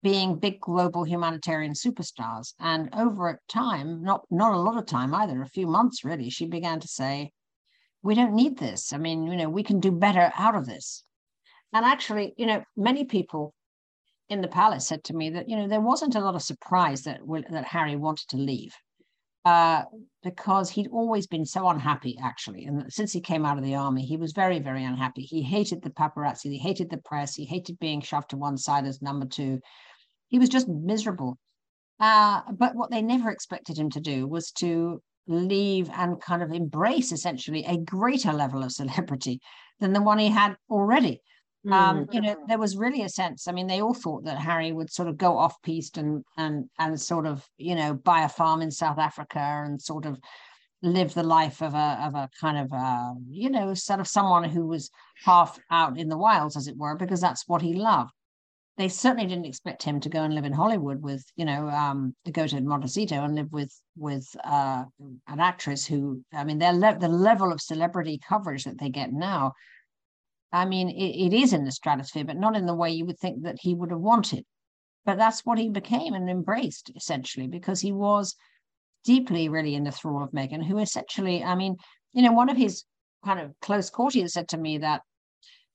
being 0.03 0.39
big 0.39 0.61
global 0.61 1.05
humanitarian 1.05 1.73
superstars. 1.73 2.55
And 2.59 2.89
over 2.95 3.41
time, 3.49 4.03
not 4.03 4.23
not 4.31 4.53
a 4.53 4.59
lot 4.59 4.79
of 4.79 4.87
time 4.87 5.15
either, 5.15 5.43
a 5.43 5.49
few 5.49 5.67
months 5.67 6.05
really, 6.05 6.31
she 6.31 6.47
began 6.47 6.81
to 6.81 6.89
say, 6.89 7.33
"We 8.03 8.15
don't 8.15 8.35
need 8.35 8.59
this. 8.59 8.93
I 8.93 8.99
mean, 8.99 9.27
you 9.27 9.37
know, 9.37 9.51
we 9.51 9.63
can 9.63 9.81
do 9.81 9.93
better 9.93 10.33
out 10.37 10.55
of 10.55 10.67
this." 10.67 11.05
And 11.73 11.85
actually, 11.85 12.35
you 12.37 12.47
know, 12.47 12.65
many 12.77 13.05
people 13.05 13.55
in 14.29 14.41
the 14.41 14.49
palace 14.49 14.87
said 14.87 15.05
to 15.05 15.15
me 15.15 15.31
that 15.31 15.49
you 15.49 15.57
know 15.57 15.69
there 15.69 15.81
wasn't 15.81 16.15
a 16.15 16.21
lot 16.21 16.35
of 16.35 16.43
surprise 16.43 17.03
that 17.03 17.21
that 17.51 17.65
Harry 17.65 17.97
wanted 17.97 18.29
to 18.29 18.37
leave. 18.37 18.75
Uh, 19.45 19.85
because 20.23 20.69
he'd 20.69 20.89
always 20.89 21.27
been 21.27 21.47
so 21.47 21.67
unhappy, 21.69 22.19
actually. 22.23 22.67
And 22.67 22.93
since 22.93 23.11
he 23.11 23.23
came 23.23 23.47
out 23.47 23.57
of 23.57 23.65
the 23.65 23.75
army, 23.75 24.05
he 24.05 24.19
was 24.19 24.33
very, 24.33 24.59
very 24.59 24.85
unhappy. 24.85 25.23
He 25.23 25.43
hated 25.43 25.83
the 25.83 25.89
paparazzi, 25.89 26.51
he 26.51 26.59
hated 26.59 26.91
the 26.91 26.99
press, 26.99 27.35
he 27.35 27.47
hated 27.47 27.79
being 27.79 28.03
shoved 28.03 28.31
to 28.31 28.37
one 28.37 28.59
side 28.59 28.85
as 28.85 29.01
number 29.01 29.25
two. 29.25 29.61
He 30.29 30.39
was 30.39 30.51
just 30.51 30.69
miserable. 30.69 31.39
Uh, 31.99 32.43
but 32.53 32.75
what 32.75 32.91
they 32.91 33.01
never 33.01 33.31
expected 33.31 33.79
him 33.79 33.91
to 33.91 34.01
do 34.01 34.27
was 34.27 34.53
to 34.53 35.03
leave 35.27 35.89
and 35.91 36.21
kind 36.21 36.43
of 36.43 36.53
embrace 36.53 37.13
essentially 37.13 37.65
a 37.65 37.79
greater 37.79 38.33
level 38.33 38.63
of 38.63 38.73
celebrity 38.81 39.41
than 39.79 39.93
the 39.93 40.03
one 40.03 40.19
he 40.19 40.29
had 40.29 40.57
already. 40.69 41.23
Mm. 41.67 41.73
Um, 41.73 42.07
you 42.11 42.23
know, 42.23 42.37
there 42.49 42.59
was 42.59 42.77
really 42.77 43.03
a 43.03 43.09
sense. 43.09 43.47
I 43.47 43.53
mean, 43.53 43.67
they 43.67 43.83
all 43.83 43.95
thought 43.95 44.25
that 44.25 44.39
Harry 44.39 44.73
would 44.73 44.91
sort 44.91 45.09
of 45.09 45.19
go 45.19 45.37
off 45.37 45.61
piste 45.63 45.99
and 45.99 46.25
and 46.37 46.71
and 46.79 46.99
sort 47.01 47.27
of 47.27 47.47
you 47.59 47.75
know 47.75 47.95
buy 47.95 48.23
a 48.23 48.29
farm 48.29 48.63
in 48.63 48.71
South 48.71 48.99
Africa 48.99 49.39
and 49.39 49.81
sort 49.81 50.07
of 50.07 50.19
live 50.83 51.13
the 51.13 51.23
life 51.23 51.61
of 51.61 51.75
a 51.75 51.99
of 52.03 52.15
a 52.15 52.31
kind 52.41 52.57
of 52.57 52.73
uh, 52.73 53.13
you 53.29 53.51
know 53.51 53.75
sort 53.75 54.01
of 54.01 54.09
someone 54.09 54.45
who 54.45 54.67
was 54.67 54.91
half 55.25 55.59
out 55.71 55.99
in 55.99 56.09
the 56.09 56.17
wilds, 56.17 56.57
as 56.57 56.67
it 56.67 56.79
were, 56.79 56.97
because 56.97 57.21
that's 57.21 57.47
what 57.47 57.61
he 57.61 57.75
loved 57.75 58.13
they 58.81 58.89
certainly 58.89 59.27
didn't 59.27 59.45
expect 59.45 59.83
him 59.83 60.01
to 60.01 60.09
go 60.09 60.23
and 60.23 60.35
live 60.35 60.47
in 60.47 60.55
Hollywood 60.55 61.03
with, 61.03 61.23
you 61.37 61.45
know, 61.45 61.69
um, 61.69 62.15
to 62.25 62.33
go 62.33 62.47
to 62.47 62.61
Montecito 62.63 63.23
and 63.23 63.35
live 63.35 63.53
with 63.53 63.79
with 63.95 64.27
uh, 64.43 64.85
an 65.29 65.39
actress 65.39 65.85
who, 65.85 66.25
I 66.33 66.45
mean, 66.45 66.59
their 66.59 66.73
le- 66.73 66.99
the 66.99 67.09
level 67.09 67.53
of 67.53 67.61
celebrity 67.61 68.19
coverage 68.27 68.65
that 68.65 68.79
they 68.79 68.89
get 68.89 69.13
now. 69.13 69.53
I 70.53 70.65
mean, 70.65 70.89
it, 70.89 71.33
it 71.33 71.33
is 71.33 71.53
in 71.53 71.65
the 71.65 71.73
stratosphere, 71.73 72.25
but 72.25 72.37
not 72.37 72.57
in 72.57 72.67
the 72.67 72.75
way 72.75 72.91
you 72.91 73.07
would 73.07 73.19
think 73.19 73.43
that 73.43 73.59
he 73.61 73.75
would 73.75 73.91
have 73.91 74.01
wanted. 74.01 74.45
But 75.05 75.19
that's 75.19 75.47
what 75.47 75.59
he 75.59 75.71
became 75.71 76.15
and 76.15 76.29
embraced 76.29 76.91
essentially 76.95 77.47
because 77.47 77.81
he 77.81 77.93
was 77.93 78.35
deeply 79.05 79.49
really 79.49 79.75
in 79.75 79.85
the 79.85 79.93
thrall 79.93 80.23
of 80.23 80.33
Meghan, 80.33 80.65
who 80.65 80.79
essentially, 80.79 81.43
I 81.43 81.55
mean, 81.55 81.77
you 82.13 82.23
know, 82.23 82.33
one 82.33 82.51
of 82.51 82.57
his 82.57 82.85
kind 83.25 83.41
of 83.41 83.53
close 83.61 83.91
courtiers 83.91 84.35
said 84.35 84.49
to 84.49 84.59
me 84.59 84.79
that, 84.79 85.03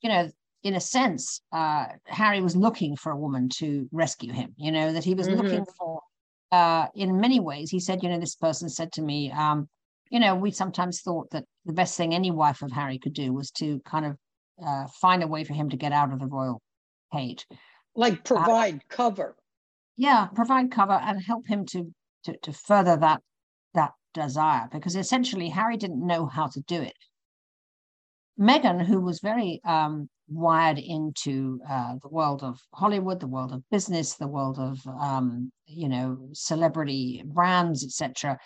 you 0.02 0.10
know, 0.10 0.30
in 0.64 0.76
a 0.76 0.82
sense, 0.82 1.42
uh, 1.52 1.86
Harry 2.06 2.42
was 2.42 2.56
looking 2.56 2.96
for 2.96 3.12
a 3.12 3.18
woman 3.18 3.50
to 3.58 3.88
rescue 3.92 4.34
him, 4.34 4.54
you 4.58 4.72
know, 4.72 4.94
that 4.94 5.04
he 5.04 5.14
was 5.14 5.28
mm-hmm. 5.28 5.42
looking 5.42 5.66
for, 5.78 6.02
uh, 6.52 6.88
in 6.96 7.20
many 7.20 7.40
ways, 7.40 7.70
he 7.70 7.80
said, 7.80 8.02
you 8.04 8.10
know, 8.10 8.20
this 8.20 8.36
person 8.36 8.70
said 8.70 8.92
to 8.92 9.02
me, 9.02 9.32
um, 9.32 9.70
you 10.10 10.20
know, 10.20 10.36
we 10.36 10.52
sometimes 10.52 11.02
thought 11.02 11.30
that 11.32 11.46
the 11.66 11.74
best 11.74 11.98
thing 11.98 12.14
any 12.14 12.32
wife 12.32 12.62
of 12.62 12.72
Harry 12.72 13.00
could 13.00 13.14
do 13.14 13.34
was 13.34 13.52
to 13.52 13.80
kind 13.86 14.06
of 14.06 14.18
uh, 14.64 14.88
find 14.88 15.24
a 15.24 15.28
way 15.28 15.44
for 15.44 15.54
him 15.54 15.70
to 15.70 15.78
get 15.78 15.92
out 15.92 16.12
of 16.12 16.20
the 16.20 16.28
royal 16.28 16.62
cage. 17.14 17.46
Like 17.96 18.20
uh, 18.32 18.36
provide 18.36 18.88
cover. 18.90 19.36
Yeah, 19.98 20.28
provide 20.28 20.72
cover 20.72 20.94
and 20.94 21.22
help 21.22 21.48
him 21.48 21.66
to, 21.68 21.94
to, 22.26 22.38
to 22.44 22.54
further 22.54 22.98
that, 22.98 23.22
that 23.74 23.94
desire 24.14 24.68
because 24.72 24.96
essentially 24.96 25.50
Harry 25.50 25.78
didn't 25.78 26.06
know 26.06 26.26
how 26.26 26.48
to 26.48 26.62
do 26.62 26.82
it. 26.82 26.98
Meghan, 28.40 28.86
who 28.86 29.00
was 29.00 29.22
very 29.22 29.62
um, 29.64 30.10
wired 30.28 30.78
into 30.78 31.60
uh, 31.70 31.94
the 32.02 32.10
world 32.10 32.44
of 32.44 32.60
Hollywood, 32.74 33.20
the 33.20 33.28
world 33.28 33.54
of 33.54 33.64
business, 33.72 34.16
the 34.16 34.28
world 34.28 34.60
of 34.60 34.80
um, 35.00 35.52
you 35.66 35.88
know 35.88 36.18
celebrity 36.34 37.24
brands, 37.26 37.84
etc., 37.84 38.38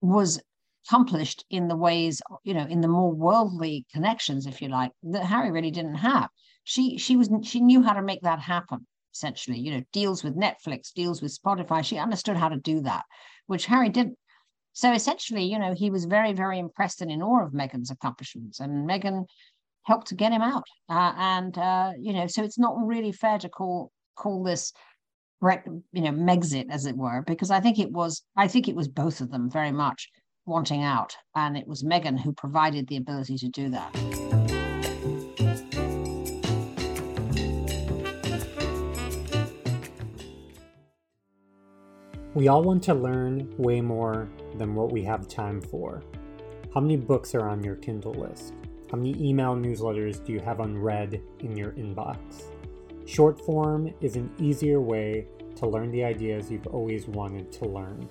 was 0.00 0.40
accomplished 0.86 1.44
in 1.50 1.68
the 1.68 1.76
ways 1.76 2.22
you 2.44 2.54
know 2.54 2.66
in 2.66 2.80
the 2.80 2.88
more 2.88 3.12
worldly 3.12 3.86
connections, 3.92 4.46
if 4.46 4.60
you 4.62 4.68
like, 4.68 4.92
that 5.02 5.24
Harry 5.24 5.50
really 5.50 5.70
didn't 5.70 5.96
have. 5.96 6.28
She 6.64 6.98
she 6.98 7.16
was 7.16 7.30
she 7.42 7.60
knew 7.60 7.82
how 7.82 7.94
to 7.94 8.02
make 8.02 8.22
that 8.22 8.40
happen. 8.40 8.86
Essentially, 9.12 9.58
you 9.58 9.72
know, 9.72 9.82
deals 9.92 10.22
with 10.22 10.36
Netflix, 10.36 10.92
deals 10.94 11.20
with 11.20 11.36
Spotify. 11.36 11.84
She 11.84 11.98
understood 11.98 12.36
how 12.36 12.48
to 12.48 12.56
do 12.56 12.80
that, 12.82 13.04
which 13.46 13.66
Harry 13.66 13.88
didn't. 13.88 14.16
So 14.72 14.92
essentially, 14.92 15.44
you 15.44 15.58
know, 15.58 15.74
he 15.74 15.90
was 15.90 16.04
very, 16.04 16.32
very 16.32 16.60
impressed 16.60 17.02
and 17.02 17.10
in 17.10 17.22
awe 17.22 17.44
of 17.44 17.52
Meghan's 17.52 17.90
accomplishments. 17.90 18.60
And 18.60 18.88
Meghan 18.88 19.24
helped 19.82 20.06
to 20.08 20.14
get 20.14 20.32
him 20.32 20.42
out. 20.42 20.62
Uh, 20.88 21.12
and 21.16 21.58
uh, 21.58 21.92
you 22.00 22.12
know, 22.12 22.26
so 22.28 22.44
it's 22.44 22.58
not 22.58 22.74
really 22.78 23.12
fair 23.12 23.38
to 23.38 23.48
call 23.48 23.90
call 24.14 24.44
this 24.44 24.72
you 25.42 26.02
know 26.02 26.12
Megxit 26.12 26.66
as 26.70 26.86
it 26.86 26.96
were, 26.96 27.22
because 27.26 27.50
I 27.50 27.60
think 27.60 27.78
it 27.78 27.90
was 27.90 28.22
I 28.36 28.46
think 28.46 28.68
it 28.68 28.76
was 28.76 28.88
both 28.88 29.20
of 29.20 29.30
them 29.30 29.50
very 29.50 29.72
much 29.72 30.08
wanting 30.46 30.82
out, 30.82 31.16
and 31.34 31.56
it 31.56 31.66
was 31.66 31.82
Meghan 31.82 32.18
who 32.20 32.32
provided 32.32 32.88
the 32.88 32.96
ability 32.96 33.36
to 33.38 33.48
do 33.48 33.68
that. 33.70 33.94
We 42.32 42.46
all 42.48 42.62
want 42.62 42.82
to 42.84 42.94
learn 42.94 43.52
way 43.58 43.80
more 43.80 44.28
than 44.56 44.74
what 44.74 44.92
we 44.92 45.02
have 45.02 45.26
time 45.26 45.60
for. 45.60 46.02
How 46.72 46.80
many 46.80 46.96
books 46.96 47.34
are 47.34 47.48
on 47.48 47.64
your 47.64 47.74
Kindle 47.76 48.14
list? 48.14 48.54
How 48.90 48.96
many 48.96 49.16
email 49.20 49.56
newsletters 49.56 50.24
do 50.24 50.32
you 50.32 50.40
have 50.40 50.60
unread 50.60 51.20
in 51.40 51.56
your 51.56 51.72
inbox? 51.72 52.44
Shortform 53.04 53.92
is 54.00 54.14
an 54.14 54.32
easier 54.38 54.80
way 54.80 55.26
to 55.56 55.66
learn 55.66 55.90
the 55.90 56.04
ideas 56.04 56.50
you've 56.50 56.68
always 56.68 57.08
wanted 57.08 57.50
to 57.52 57.64
learn. 57.66 58.08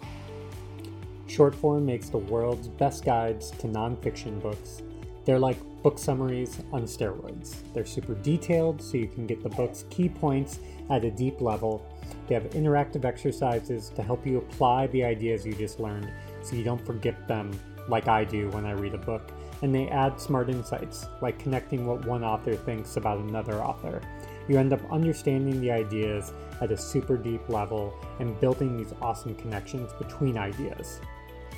Shortform 1.30 1.84
makes 1.84 2.10
the 2.10 2.18
world's 2.18 2.68
best 2.68 3.06
guides 3.06 3.52
to 3.52 3.68
nonfiction 3.68 4.42
books. 4.42 4.82
They're 5.26 5.38
like 5.38 5.58
book 5.84 6.00
summaries 6.00 6.60
on 6.74 6.84
steroids. 6.84 7.58
They're 7.72 7.86
super 7.86 8.16
detailed, 8.16 8.82
so 8.82 8.98
you 8.98 9.08
can 9.08 9.28
get 9.28 9.44
the 9.44 9.50
book's 9.50 9.86
key 9.92 10.10
points 10.10 10.60
at 10.90 11.06
a 11.06 11.12
deep 11.12 11.40
level. 11.40 11.86
They 12.28 12.34
have 12.34 12.50
interactive 12.50 13.06
exercises 13.06 13.90
to 13.90 14.02
help 14.02 14.26
you 14.26 14.40
apply 14.40 14.88
the 14.88 15.04
ideas 15.04 15.46
you 15.46 15.54
just 15.54 15.80
learned 15.80 16.12
so 16.42 16.56
you 16.56 16.64
don't 16.64 16.84
forget 16.84 17.28
them 17.28 17.52
like 17.88 18.08
I 18.08 18.24
do 18.24 18.50
when 18.50 18.66
I 18.66 18.72
read 18.72 18.96
a 18.96 18.98
book. 18.98 19.32
And 19.62 19.74
they 19.74 19.88
add 19.88 20.20
smart 20.20 20.50
insights, 20.50 21.06
like 21.22 21.38
connecting 21.38 21.86
what 21.86 22.06
one 22.06 22.24
author 22.24 22.56
thinks 22.56 22.98
about 22.98 23.20
another 23.20 23.62
author. 23.62 24.02
You 24.48 24.58
end 24.58 24.74
up 24.74 24.82
understanding 24.92 25.62
the 25.62 25.70
ideas 25.70 26.34
at 26.60 26.72
a 26.72 26.78
super 26.78 27.18
deep 27.18 27.48
level 27.50 27.94
and 28.18 28.40
building 28.40 28.78
these 28.78 28.96
awesome 29.00 29.36
connections 29.36 29.92
between 30.00 30.36
ideas. 30.36 31.00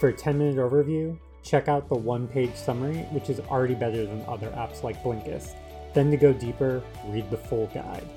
For 0.01 0.09
a 0.09 0.13
10 0.13 0.39
minute 0.39 0.55
overview, 0.55 1.15
check 1.43 1.67
out 1.67 1.87
the 1.87 1.93
one 1.93 2.27
page 2.27 2.55
summary, 2.55 3.03
which 3.11 3.29
is 3.29 3.39
already 3.39 3.75
better 3.75 4.03
than 4.03 4.25
other 4.27 4.49
apps 4.57 4.81
like 4.81 5.03
Blinkist. 5.03 5.53
Then 5.93 6.09
to 6.09 6.17
go 6.17 6.33
deeper, 6.33 6.81
read 7.09 7.29
the 7.29 7.37
full 7.37 7.67
guide. 7.67 8.07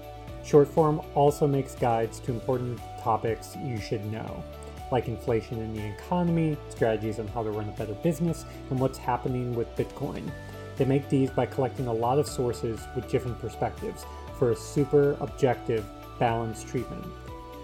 Shortform 0.43 1.05
also 1.15 1.47
makes 1.47 1.75
guides 1.75 2.21
to 2.21 2.33
important 2.33 2.81
topics 3.03 3.55
you 3.63 3.77
should 3.77 4.03
know, 4.11 4.43
like 4.91 5.09
inflation 5.09 5.61
in 5.61 5.75
the 5.75 5.85
economy, 5.85 6.57
strategies 6.71 7.19
on 7.19 7.29
how 7.29 7.43
to 7.43 7.51
run 7.51 7.69
a 7.69 7.73
better 7.73 7.93
business, 7.97 8.47
and 8.71 8.81
what's 8.81 8.97
happening 8.97 9.55
with 9.55 9.69
Bitcoin. 9.77 10.27
They 10.79 10.87
make 10.87 11.11
these 11.11 11.29
by 11.29 11.45
collecting 11.45 11.89
a 11.89 11.93
lot 11.93 12.19
of 12.19 12.27
sources 12.27 12.81
with 12.97 13.11
different 13.11 13.39
perspectives 13.41 14.07
for 14.39 14.53
a 14.53 14.57
super 14.57 15.19
objective, 15.21 15.85
balanced 16.19 16.67
treatment. 16.67 17.05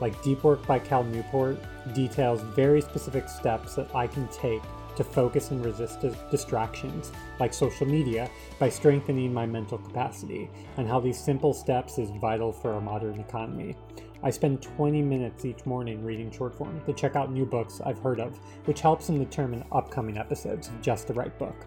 Like 0.00 0.22
Deep 0.22 0.42
Work 0.44 0.66
by 0.66 0.78
Cal 0.78 1.04
Newport 1.04 1.58
details 1.94 2.42
very 2.42 2.80
specific 2.80 3.28
steps 3.28 3.74
that 3.74 3.94
I 3.94 4.06
can 4.06 4.26
take 4.28 4.62
to 4.96 5.04
focus 5.04 5.50
and 5.50 5.64
resist 5.64 6.04
distractions 6.30 7.12
like 7.38 7.54
social 7.54 7.86
media 7.86 8.28
by 8.58 8.68
strengthening 8.68 9.32
my 9.32 9.46
mental 9.46 9.78
capacity, 9.78 10.50
and 10.76 10.88
how 10.88 11.00
these 11.00 11.18
simple 11.18 11.54
steps 11.54 11.98
is 11.98 12.10
vital 12.20 12.52
for 12.52 12.72
our 12.72 12.80
modern 12.80 13.20
economy. 13.20 13.76
I 14.22 14.30
spend 14.30 14.60
20 14.60 15.00
minutes 15.00 15.44
each 15.44 15.64
morning 15.64 16.04
reading 16.04 16.30
Shortform 16.30 16.84
to 16.84 16.92
check 16.92 17.16
out 17.16 17.32
new 17.32 17.46
books 17.46 17.80
I've 17.84 18.00
heard 18.00 18.20
of, 18.20 18.36
which 18.66 18.80
helps 18.80 19.08
in 19.08 19.18
determine 19.18 19.64
upcoming 19.72 20.18
episodes 20.18 20.68
of 20.68 20.82
Just 20.82 21.06
the 21.06 21.14
Right 21.14 21.38
Book. 21.38 21.66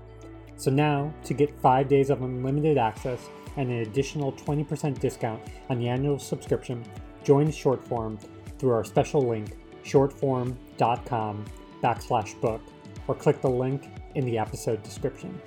So 0.55 0.69
now, 0.69 1.11
to 1.23 1.33
get 1.33 1.59
5 1.61 1.87
days 1.87 2.11
of 2.11 2.21
unlimited 2.21 2.77
access 2.77 3.27
and 3.57 3.71
an 3.71 3.79
additional 3.79 4.33
20% 4.33 4.99
discount 4.99 5.41
on 5.69 5.79
the 5.79 5.87
annual 5.87 6.19
subscription, 6.19 6.83
join 7.23 7.47
Shortform 7.47 8.19
through 8.59 8.71
our 8.71 8.83
special 8.83 9.21
link, 9.21 9.57
shortform.com 9.83 11.45
backslash 11.81 12.39
book 12.39 12.61
or 13.07 13.15
click 13.15 13.41
the 13.41 13.49
link 13.49 13.89
in 14.15 14.25
the 14.25 14.37
episode 14.37 14.83
description. 14.83 15.41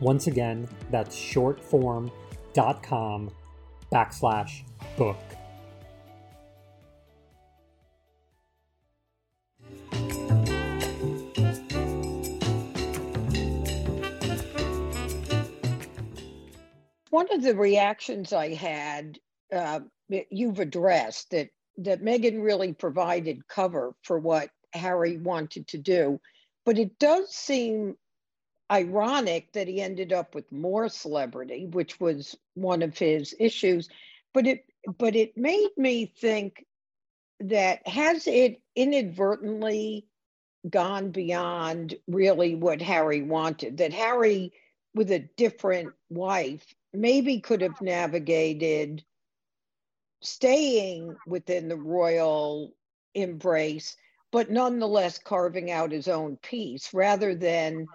Once 0.00 0.26
again, 0.26 0.68
that's 0.90 1.16
shortform.com 1.16 3.30
backslash 3.92 4.62
book. 4.96 5.18
One 17.10 17.32
of 17.32 17.42
the 17.42 17.56
reactions 17.56 18.32
I 18.32 18.54
had, 18.54 19.18
uh, 19.52 19.80
you've 20.08 20.60
addressed 20.60 21.30
that 21.30 21.50
that 21.78 22.02
Meghan 22.02 22.42
really 22.42 22.72
provided 22.72 23.46
cover 23.46 23.94
for 24.02 24.18
what 24.18 24.50
Harry 24.72 25.16
wanted 25.16 25.68
to 25.68 25.78
do 25.78 26.20
but 26.64 26.78
it 26.78 26.98
does 26.98 27.30
seem 27.30 27.96
ironic 28.70 29.50
that 29.52 29.68
he 29.68 29.80
ended 29.80 30.12
up 30.12 30.34
with 30.34 30.52
more 30.52 30.88
celebrity, 30.88 31.66
which 31.66 31.98
was 31.98 32.36
one 32.54 32.82
of 32.82 32.98
his 32.98 33.34
issues. 33.40 33.88
But 34.34 34.46
it 34.46 34.64
but 34.98 35.16
it 35.16 35.34
made 35.36 35.70
me 35.76 36.12
think 36.20 36.64
that 37.40 37.86
has 37.86 38.26
it 38.26 38.60
inadvertently 38.76 40.06
gone 40.68 41.10
beyond 41.10 41.94
really 42.06 42.54
what 42.54 42.82
Harry 42.82 43.22
wanted, 43.22 43.78
that 43.78 43.92
Harry 43.92 44.52
with 44.94 45.10
a 45.10 45.26
different 45.36 45.94
wife 46.10 46.74
maybe 46.92 47.40
could 47.40 47.62
have 47.62 47.80
navigated 47.80 49.04
staying 50.20 51.14
within 51.26 51.68
the 51.68 51.76
royal 51.76 52.72
embrace 53.14 53.96
but 54.30 54.50
nonetheless 54.50 55.18
carving 55.18 55.70
out 55.70 55.90
his 55.90 56.08
own 56.08 56.36
piece 56.36 56.92
rather 56.92 57.34
than 57.34 57.86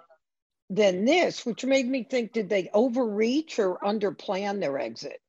than 0.70 1.04
this, 1.04 1.44
which 1.44 1.64
made 1.64 1.86
me 1.86 2.04
think, 2.04 2.32
did 2.32 2.48
they 2.48 2.70
overreach 2.72 3.58
or 3.58 3.78
underplan 3.80 4.60
their 4.60 4.78
exit? 4.78 5.20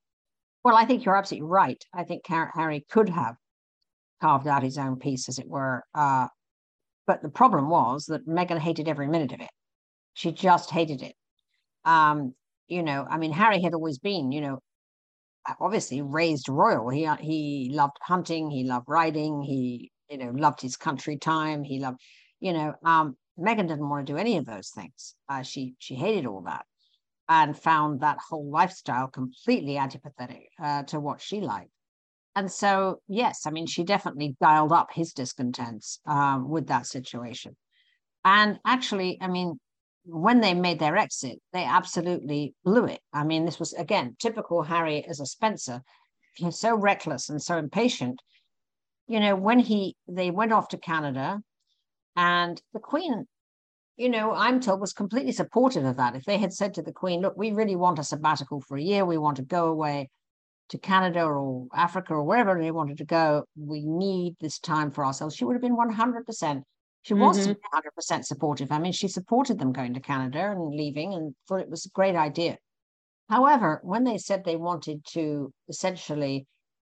Well, 0.64 0.76
I 0.76 0.86
think 0.86 1.06
you're 1.06 1.16
absolutely 1.16 1.50
right. 1.50 1.84
I 1.94 2.04
think 2.04 2.26
Harry 2.26 2.86
could 2.90 3.10
have 3.10 3.36
carved 4.22 4.48
out 4.48 4.64
his 4.64 4.78
own 4.78 4.98
piece, 4.98 5.30
as 5.30 5.38
it 5.38 5.48
were. 5.48 5.84
Uh, 5.94 6.28
but 7.06 7.22
the 7.22 7.30
problem 7.30 7.70
was 7.70 8.06
that 8.06 8.28
Meghan 8.28 8.58
hated 8.58 8.88
every 8.88 9.08
minute 9.08 9.34
of 9.34 9.42
it. 9.42 9.50
She 10.14 10.32
just 10.32 10.72
hated 10.72 11.04
it. 11.04 11.16
Um, 11.84 12.34
you 12.68 12.82
know, 12.82 13.06
I 13.08 13.18
mean, 13.18 13.34
Harry 13.34 13.62
had 13.62 13.74
always 13.74 14.00
been, 14.00 14.32
you 14.32 14.42
know, 14.42 14.60
obviously 15.60 16.02
raised 16.02 16.50
royal. 16.50 16.90
He 16.90 17.08
he 17.20 17.72
loved 17.74 17.98
hunting, 18.02 18.50
he 18.50 18.64
loved 18.64 18.86
riding, 18.88 19.42
he 19.42 19.92
you 20.10 20.18
know, 20.18 20.32
loved 20.32 20.62
his 20.62 20.78
country 20.78 21.18
time. 21.18 21.64
He 21.64 21.80
loved, 21.80 22.00
you 22.40 22.54
know, 22.54 22.74
um, 22.84 23.16
Meghan 23.40 23.68
didn't 23.68 23.90
want 23.90 24.06
to 24.06 24.14
do 24.14 24.18
any 24.18 24.38
of 24.38 24.46
those 24.46 24.70
things. 24.70 25.16
Uh, 25.28 25.42
she 25.42 25.76
she 25.80 25.96
hated 25.96 26.26
all 26.26 26.42
that, 26.42 26.66
and 27.28 27.58
found 27.58 28.02
that 28.02 28.18
whole 28.30 28.50
lifestyle 28.50 29.08
completely 29.08 29.76
antipathetic 29.76 30.48
uh, 30.62 30.84
to 30.84 31.00
what 31.00 31.22
she 31.22 31.42
liked. 31.42 31.72
And 32.36 32.52
so, 32.52 33.00
yes, 33.08 33.46
I 33.46 33.52
mean, 33.52 33.66
she 33.66 33.84
definitely 33.84 34.36
dialed 34.42 34.74
up 34.74 34.90
his 34.92 35.14
discontents 35.14 36.00
um, 36.06 36.50
with 36.50 36.68
that 36.68 36.86
situation. 36.86 37.56
And 38.26 38.60
actually, 38.66 39.18
I 39.22 39.28
mean, 39.28 39.58
when 40.06 40.42
they 40.42 40.54
made 40.54 40.80
their 40.80 40.98
exit, 40.98 41.40
they 41.54 41.64
absolutely 41.64 42.54
blew 42.64 42.86
it. 42.86 43.02
I 43.14 43.24
mean, 43.24 43.46
this 43.46 43.60
was 43.60 43.74
again 43.74 44.16
typical 44.20 44.64
Harry 44.64 45.06
as 45.06 45.20
a 45.20 45.26
Spencer. 45.26 45.82
He's 46.36 46.60
so 46.60 46.76
reckless 46.76 47.30
and 47.30 47.42
so 47.42 47.58
impatient 47.58 48.22
you 49.08 49.20
know, 49.20 49.36
when 49.36 49.60
he 49.60 49.96
they 50.08 50.32
went 50.32 50.52
off 50.52 50.70
to 50.70 50.78
Canada, 50.78 51.42
and 52.16 52.62
the 52.74 52.80
Queen, 52.80 53.28
you 53.98 54.10
know, 54.10 54.34
I'm 54.34 54.60
told 54.60 54.82
was 54.82 54.94
completely 54.94 55.32
supportive 55.32 55.86
of 55.86 55.98
that. 55.98 56.16
If 56.16 56.26
they 56.26 56.38
had 56.38 56.54
said 56.54 56.74
to 56.76 56.82
the 56.82 56.92
Queen, 56.94 57.22
"Look, 57.22 57.38
we 57.38 57.52
really 57.52 57.76
want 57.76 58.00
a 58.00 58.04
sabbatical 58.04 58.62
for 58.62 58.78
a 58.78 58.82
year, 58.82 59.06
we 59.06 59.18
want 59.18 59.38
to 59.38 59.44
go 59.44 59.68
away 59.68 60.10
to 60.70 60.78
Canada 60.80 61.24
or 61.24 61.68
Africa 61.74 62.14
or 62.14 62.24
wherever 62.24 62.60
they 62.60 62.72
wanted 62.72 62.98
to 62.98 63.06
go, 63.06 63.46
we 63.56 63.86
need 63.86 64.36
this 64.40 64.60
time 64.60 64.92
for 64.92 65.06
ourselves," 65.06 65.36
she 65.36 65.46
would 65.46 65.54
have 65.54 65.62
been 65.62 65.76
100 65.76 66.26
percent. 66.26 66.64
She 67.06 67.14
was 67.14 67.48
mm-hmm. 67.48 68.12
100% 68.12 68.26
supportive. 68.26 68.72
I 68.72 68.80
mean, 68.80 68.92
she 68.92 69.08
supported 69.08 69.60
them 69.60 69.72
going 69.72 69.94
to 69.94 70.00
Canada 70.00 70.50
and 70.50 70.74
leaving 70.74 71.14
and 71.14 71.36
thought 71.48 71.60
it 71.60 71.70
was 71.70 71.86
a 71.86 71.90
great 71.90 72.16
idea. 72.16 72.58
However, 73.30 73.80
when 73.84 74.06
they 74.06 74.18
said 74.18 74.44
they 74.44 74.56
wanted 74.56 75.06
to 75.10 75.54
essentially 75.70 76.48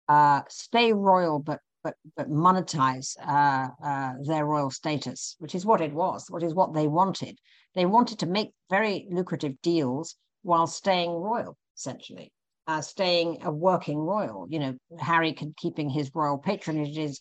uh, 0.09 0.41
stay 0.49 0.91
royal 0.91 1.37
but 1.37 1.59
but 1.83 1.93
but 2.15 2.31
monetize 2.31 3.15
uh, 3.21 3.67
uh, 3.85 4.13
their 4.23 4.43
royal 4.43 4.71
status, 4.71 5.35
which 5.37 5.53
is 5.53 5.67
what 5.67 5.81
it 5.81 5.93
was, 5.93 6.25
what 6.29 6.41
is 6.41 6.55
what 6.55 6.73
they 6.73 6.87
wanted. 6.87 7.37
They 7.75 7.85
wanted 7.85 8.17
to 8.19 8.25
make 8.25 8.53
very 8.71 9.07
lucrative 9.11 9.61
deals 9.61 10.15
while 10.41 10.65
staying 10.65 11.11
royal, 11.11 11.55
essentially, 11.77 12.31
uh, 12.65 12.81
staying 12.81 13.43
a 13.43 13.51
working 13.51 13.99
royal. 13.99 14.47
You 14.49 14.59
know, 14.59 14.77
Harry 14.99 15.37
keeping 15.57 15.91
his 15.91 16.09
royal 16.15 16.39
patronages, 16.39 17.17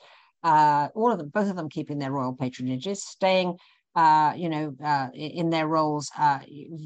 uh, 0.47 0.89
all 0.95 1.11
of 1.11 1.19
them, 1.19 1.29
both 1.29 1.51
of 1.51 1.57
them 1.57 1.69
keeping 1.69 1.99
their 1.99 2.13
royal 2.13 2.37
patronages, 2.37 2.99
staying, 2.99 3.57
uh, 3.97 4.33
you 4.37 4.49
know, 4.49 4.73
uh, 4.85 5.09
in 5.13 5.51
their 5.51 5.67
roles, 5.67 6.09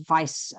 vice 0.09 0.53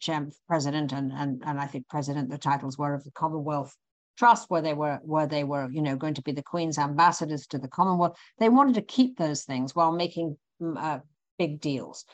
chair, 0.00 0.26
president, 0.48 0.92
and 0.92 1.12
and 1.12 1.42
and 1.44 1.60
I 1.60 1.66
think 1.66 1.86
president. 1.88 2.30
The 2.30 2.38
titles 2.38 2.78
were 2.78 2.94
of 2.94 3.04
the 3.04 3.10
Commonwealth 3.10 3.76
trust 4.16 4.48
where 4.48 4.62
they 4.62 4.72
were 4.74 5.00
where 5.02 5.26
they 5.26 5.44
were 5.44 5.68
you 5.70 5.82
know 5.82 5.96
going 5.96 6.14
to 6.14 6.22
be 6.22 6.32
the 6.32 6.42
queen's 6.42 6.78
ambassadors 6.78 7.46
to 7.48 7.58
the 7.58 7.68
commonwealth. 7.68 8.16
They 8.38 8.48
wanted 8.48 8.76
to 8.76 8.82
keep 8.96 9.18
those 9.18 9.44
things 9.44 9.74
while 9.74 9.92
making 9.92 10.36
mm, 10.62 10.76
uh, 10.78 11.00
big 11.38 11.60
deals. 11.60 12.04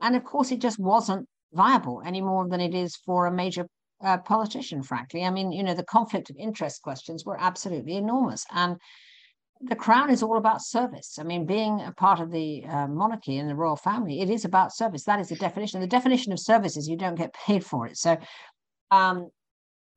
And 0.00 0.16
of 0.16 0.24
course 0.24 0.50
it 0.50 0.60
just 0.60 0.78
wasn't 0.78 1.28
viable 1.52 2.02
any 2.04 2.20
more 2.20 2.48
than 2.48 2.60
it 2.60 2.74
is 2.74 2.96
for 2.96 3.26
a 3.26 3.32
major 3.32 3.66
uh, 4.02 4.18
politician 4.18 4.82
frankly. 4.82 5.22
I 5.24 5.30
mean 5.30 5.52
you 5.52 5.62
know 5.62 5.74
the 5.74 5.84
conflict 5.84 6.30
of 6.30 6.36
interest 6.38 6.82
questions 6.82 7.24
were 7.24 7.38
absolutely 7.38 7.96
enormous. 7.96 8.44
And 8.50 8.76
the 9.62 9.76
crown 9.76 10.10
is 10.10 10.22
all 10.22 10.38
about 10.38 10.62
service. 10.62 11.18
I 11.18 11.22
mean, 11.22 11.44
being 11.44 11.80
a 11.80 11.92
part 11.92 12.20
of 12.20 12.30
the 12.30 12.64
uh, 12.64 12.86
monarchy 12.86 13.38
and 13.38 13.48
the 13.48 13.54
royal 13.54 13.76
family, 13.76 14.20
it 14.20 14.30
is 14.30 14.44
about 14.44 14.74
service. 14.74 15.04
That 15.04 15.20
is 15.20 15.28
the 15.28 15.36
definition. 15.36 15.80
The 15.80 15.86
definition 15.86 16.32
of 16.32 16.40
service 16.40 16.76
is 16.76 16.88
you 16.88 16.96
don't 16.96 17.14
get 17.14 17.34
paid 17.34 17.64
for 17.64 17.86
it. 17.86 17.98
So 17.98 18.16
um, 18.90 19.28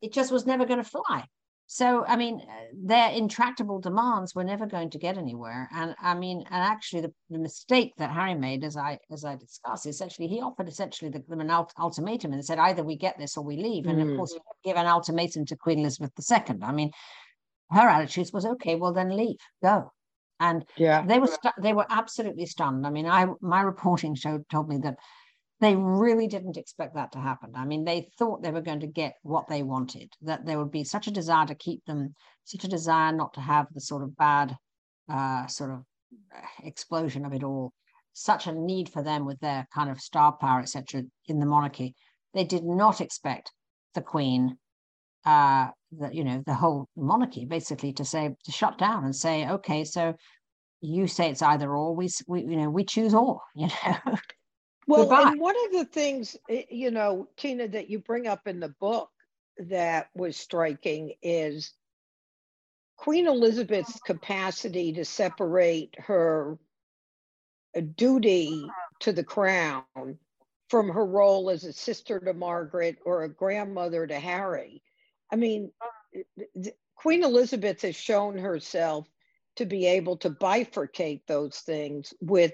it 0.01 0.11
just 0.11 0.31
was 0.31 0.45
never 0.45 0.65
going 0.65 0.83
to 0.83 0.89
fly. 0.89 1.25
So, 1.65 2.05
I 2.05 2.17
mean, 2.17 2.41
their 2.73 3.09
intractable 3.11 3.79
demands 3.79 4.35
were 4.35 4.43
never 4.43 4.65
going 4.65 4.89
to 4.91 4.99
get 4.99 5.17
anywhere. 5.17 5.69
And 5.73 5.95
I 5.99 6.13
mean, 6.13 6.39
and 6.51 6.63
actually, 6.63 7.01
the, 7.01 7.13
the 7.29 7.39
mistake 7.39 7.93
that 7.97 8.11
Harry 8.11 8.35
made, 8.35 8.63
as 8.63 8.75
I 8.75 8.99
as 9.11 9.23
I 9.23 9.37
discussed, 9.37 9.87
essentially 9.87 10.27
he 10.27 10.41
offered 10.41 10.67
essentially 10.67 11.09
the, 11.09 11.23
them 11.27 11.39
an 11.39 11.49
ultimatum 11.79 12.33
and 12.33 12.45
said 12.45 12.59
either 12.59 12.83
we 12.83 12.97
get 12.97 13.17
this 13.17 13.37
or 13.37 13.43
we 13.43 13.57
leave. 13.57 13.87
And 13.87 13.97
mm. 13.97 14.11
of 14.11 14.17
course, 14.17 14.33
he 14.33 14.69
gave 14.69 14.77
an 14.77 14.85
ultimatum 14.85 15.45
to 15.45 15.55
Queen 15.55 15.79
Elizabeth 15.79 16.11
II. 16.19 16.57
I 16.61 16.71
mean, 16.73 16.91
her 17.73 17.87
attitude 17.89 18.29
was 18.33 18.45
okay 18.45 18.75
well 18.75 18.93
then 18.93 19.15
leave 19.15 19.37
go. 19.61 19.91
And 20.39 20.65
yeah. 20.77 21.05
they 21.05 21.19
were 21.19 21.27
stu- 21.27 21.61
they 21.61 21.73
were 21.73 21.85
absolutely 21.89 22.45
stunned. 22.45 22.85
I 22.85 22.89
mean 22.89 23.05
i 23.05 23.25
my 23.41 23.61
reporting 23.61 24.15
showed 24.15 24.47
told 24.49 24.69
me 24.69 24.77
that 24.79 24.97
they 25.59 25.75
really 25.75 26.27
didn't 26.27 26.57
expect 26.57 26.95
that 26.95 27.13
to 27.13 27.19
happen. 27.19 27.51
I 27.55 27.65
mean 27.65 27.83
they 27.85 28.09
thought 28.17 28.43
they 28.43 28.51
were 28.51 28.61
going 28.61 28.81
to 28.81 28.87
get 28.87 29.15
what 29.23 29.47
they 29.47 29.63
wanted 29.63 30.11
that 30.21 30.45
there 30.45 30.59
would 30.59 30.71
be 30.71 30.83
such 30.83 31.07
a 31.07 31.11
desire 31.11 31.47
to 31.47 31.55
keep 31.55 31.83
them 31.85 32.13
such 32.43 32.63
a 32.63 32.67
desire 32.69 33.11
not 33.11 33.33
to 33.35 33.41
have 33.41 33.67
the 33.73 33.81
sort 33.81 34.03
of 34.03 34.15
bad 34.17 34.55
uh, 35.09 35.47
sort 35.47 35.71
of 35.71 35.83
explosion 36.63 37.25
of 37.25 37.33
it 37.33 37.43
all 37.43 37.73
such 38.13 38.45
a 38.45 38.51
need 38.51 38.89
for 38.89 39.01
them 39.01 39.25
with 39.25 39.39
their 39.39 39.67
kind 39.73 39.89
of 39.89 39.99
star 39.99 40.33
power 40.33 40.59
etc 40.59 41.03
in 41.27 41.39
the 41.39 41.45
monarchy. 41.45 41.95
They 42.33 42.43
did 42.43 42.63
not 42.63 43.01
expect 43.01 43.51
the 43.95 44.01
queen 44.01 44.57
uh, 45.25 45.69
the, 45.91 46.13
you 46.13 46.23
know, 46.23 46.43
the 46.45 46.53
whole 46.53 46.87
monarchy 46.95 47.45
basically 47.45 47.93
to 47.93 48.05
say, 48.05 48.35
to 48.43 48.51
shut 48.51 48.77
down 48.77 49.05
and 49.05 49.15
say, 49.15 49.47
okay, 49.47 49.83
so 49.83 50.15
you 50.81 51.07
say 51.07 51.29
it's 51.29 51.41
either 51.41 51.73
or, 51.73 51.95
we, 51.95 52.09
we 52.27 52.41
you 52.41 52.57
know, 52.57 52.69
we 52.69 52.83
choose 52.83 53.13
or, 53.13 53.39
you 53.55 53.67
know. 53.67 54.15
well, 54.87 55.27
and 55.27 55.39
one 55.39 55.55
of 55.65 55.71
the 55.71 55.85
things, 55.85 56.35
eh, 56.49 56.63
you 56.69 56.91
know, 56.91 57.27
Tina, 57.37 57.67
that 57.69 57.89
you 57.89 57.99
bring 57.99 58.27
up 58.27 58.47
in 58.47 58.59
the 58.59 58.73
book 58.79 59.09
that 59.57 60.07
was 60.15 60.35
striking 60.35 61.13
is 61.21 61.73
Queen 62.97 63.27
Elizabeth's 63.27 63.99
capacity 63.99 64.93
to 64.93 65.05
separate 65.05 65.95
her 65.99 66.57
duty 67.95 68.65
to 68.99 69.11
the 69.11 69.23
crown 69.23 69.83
from 70.69 70.89
her 70.89 71.05
role 71.05 71.49
as 71.49 71.63
a 71.63 71.73
sister 71.73 72.19
to 72.19 72.33
Margaret 72.33 72.97
or 73.05 73.23
a 73.23 73.29
grandmother 73.29 74.07
to 74.07 74.19
Harry. 74.19 74.81
I 75.33 75.35
mean, 75.35 75.71
Queen 76.95 77.23
Elizabeth 77.23 77.81
has 77.81 77.95
shown 77.95 78.37
herself 78.37 79.07
to 79.55 79.65
be 79.65 79.87
able 79.87 80.15
to 80.17 80.29
bifurcate 80.29 81.21
those 81.27 81.57
things 81.57 82.13
with 82.21 82.53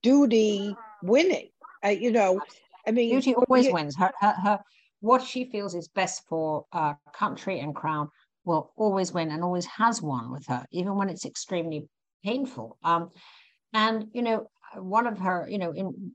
duty 0.00 0.76
winning. 1.02 1.48
Uh, 1.84 1.88
you 1.88 2.12
know, 2.12 2.40
I 2.86 2.92
mean, 2.92 3.10
duty 3.10 3.34
always 3.34 3.66
you, 3.66 3.72
wins. 3.72 3.96
Her, 3.96 4.12
her, 4.20 4.34
her, 4.44 4.60
what 5.00 5.20
she 5.24 5.50
feels 5.50 5.74
is 5.74 5.88
best 5.88 6.22
for 6.28 6.64
uh, 6.72 6.94
country 7.12 7.58
and 7.58 7.74
crown 7.74 8.08
will 8.44 8.72
always 8.76 9.12
win 9.12 9.32
and 9.32 9.42
always 9.42 9.66
has 9.66 10.00
won 10.00 10.30
with 10.30 10.46
her, 10.46 10.64
even 10.70 10.94
when 10.94 11.08
it's 11.08 11.26
extremely 11.26 11.88
painful. 12.24 12.78
Um, 12.84 13.10
and 13.72 14.06
you 14.12 14.22
know, 14.22 14.48
one 14.76 15.08
of 15.08 15.18
her, 15.18 15.44
you 15.50 15.58
know, 15.58 15.72
in 15.72 16.12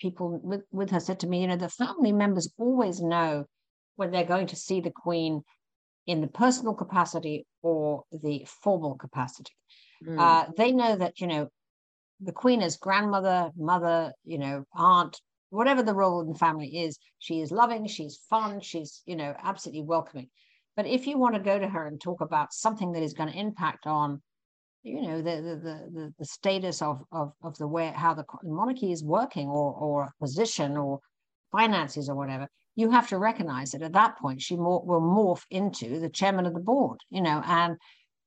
people 0.00 0.40
with, 0.42 0.62
with 0.72 0.88
her 0.88 1.00
said 1.00 1.20
to 1.20 1.26
me, 1.26 1.42
you 1.42 1.48
know, 1.48 1.56
the 1.56 1.68
family 1.68 2.12
members 2.12 2.50
always 2.58 3.02
know 3.02 3.44
when 3.98 4.12
they're 4.12 4.24
going 4.24 4.46
to 4.46 4.56
see 4.56 4.80
the 4.80 4.92
Queen 4.92 5.42
in 6.06 6.20
the 6.20 6.28
personal 6.28 6.72
capacity 6.72 7.44
or 7.62 8.04
the 8.12 8.46
formal 8.62 8.94
capacity. 8.94 9.50
Mm. 10.06 10.18
Uh, 10.18 10.46
they 10.56 10.70
know 10.70 10.94
that, 10.94 11.20
you 11.20 11.26
know, 11.26 11.48
the 12.20 12.32
Queen 12.32 12.62
is 12.62 12.76
grandmother, 12.76 13.50
mother, 13.56 14.12
you 14.24 14.38
know, 14.38 14.64
aunt, 14.72 15.20
whatever 15.50 15.82
the 15.82 15.94
role 15.94 16.20
in 16.20 16.28
the 16.28 16.38
family 16.38 16.78
is, 16.78 16.96
she 17.18 17.40
is 17.40 17.50
loving, 17.50 17.88
she's 17.88 18.20
fun, 18.30 18.60
she's, 18.60 19.02
you 19.04 19.16
know, 19.16 19.34
absolutely 19.42 19.82
welcoming. 19.82 20.28
But 20.76 20.86
if 20.86 21.08
you 21.08 21.18
want 21.18 21.34
to 21.34 21.40
go 21.40 21.58
to 21.58 21.68
her 21.68 21.88
and 21.88 22.00
talk 22.00 22.20
about 22.20 22.52
something 22.52 22.92
that 22.92 23.02
is 23.02 23.14
going 23.14 23.32
to 23.32 23.38
impact 23.38 23.88
on, 23.88 24.22
you 24.84 25.02
know, 25.02 25.16
the 25.16 25.36
the 25.42 25.90
the, 25.92 26.14
the 26.20 26.24
status 26.24 26.80
of, 26.82 27.02
of 27.10 27.32
of 27.42 27.58
the 27.58 27.66
way 27.66 27.92
how 27.94 28.14
the 28.14 28.24
monarchy 28.44 28.92
is 28.92 29.02
working 29.02 29.48
or 29.48 29.74
or 29.74 30.12
position 30.20 30.76
or 30.76 31.00
finances 31.50 32.08
or 32.08 32.14
whatever, 32.14 32.48
you 32.78 32.92
have 32.92 33.08
to 33.08 33.18
recognize 33.18 33.72
that 33.72 33.82
at 33.82 33.94
that 33.94 34.16
point 34.18 34.40
she 34.40 34.56
more, 34.56 34.80
will 34.86 35.00
morph 35.00 35.42
into 35.50 35.98
the 35.98 36.08
chairman 36.08 36.46
of 36.46 36.54
the 36.54 36.60
board, 36.60 37.00
you 37.10 37.20
know, 37.20 37.42
and 37.44 37.76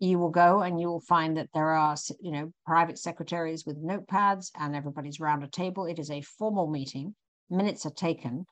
you 0.02 0.20
will 0.20 0.30
go 0.30 0.62
and 0.62 0.78
you 0.78 0.90
will 0.90 1.00
find 1.00 1.38
that 1.38 1.48
there 1.54 1.70
are, 1.70 1.96
you 2.20 2.34
know, 2.34 2.52
private 2.66 2.98
secretaries 2.98 3.66
with 3.66 3.82
notepads 3.82 4.52
and 4.60 4.76
everybody's 4.76 5.22
round 5.22 5.42
a 5.42 5.48
table. 5.48 5.86
It 5.86 6.00
is 6.00 6.12
a 6.12 6.20
formal 6.38 6.68
meeting. 6.68 7.16
Minutes 7.50 7.86
are 7.86 7.92
taken, 7.92 8.46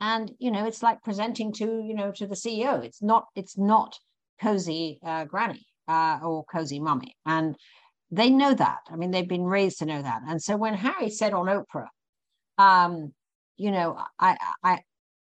and 0.00 0.30
you 0.38 0.52
know, 0.52 0.64
it's 0.64 0.82
like 0.82 1.02
presenting 1.02 1.52
to, 1.54 1.64
you 1.64 1.94
know, 1.94 2.12
to 2.12 2.26
the 2.28 2.36
CEO. 2.36 2.84
It's 2.84 3.02
not, 3.02 3.24
it's 3.34 3.58
not 3.58 3.98
cozy 4.40 5.00
uh, 5.04 5.24
granny 5.24 5.66
uh, 5.88 6.20
or 6.22 6.44
cozy 6.44 6.78
mummy, 6.78 7.16
and 7.26 7.56
they 8.12 8.30
know 8.30 8.54
that. 8.54 8.78
I 8.88 8.94
mean, 8.94 9.10
they've 9.10 9.28
been 9.28 9.44
raised 9.44 9.80
to 9.80 9.86
know 9.86 10.02
that. 10.02 10.22
And 10.28 10.40
so 10.40 10.56
when 10.56 10.74
Harry 10.74 11.10
said 11.10 11.34
on 11.34 11.46
Oprah, 11.46 11.88
um, 12.58 13.12
you 13.56 13.70
know, 13.72 13.96
I, 14.18 14.36
I, 14.62 14.80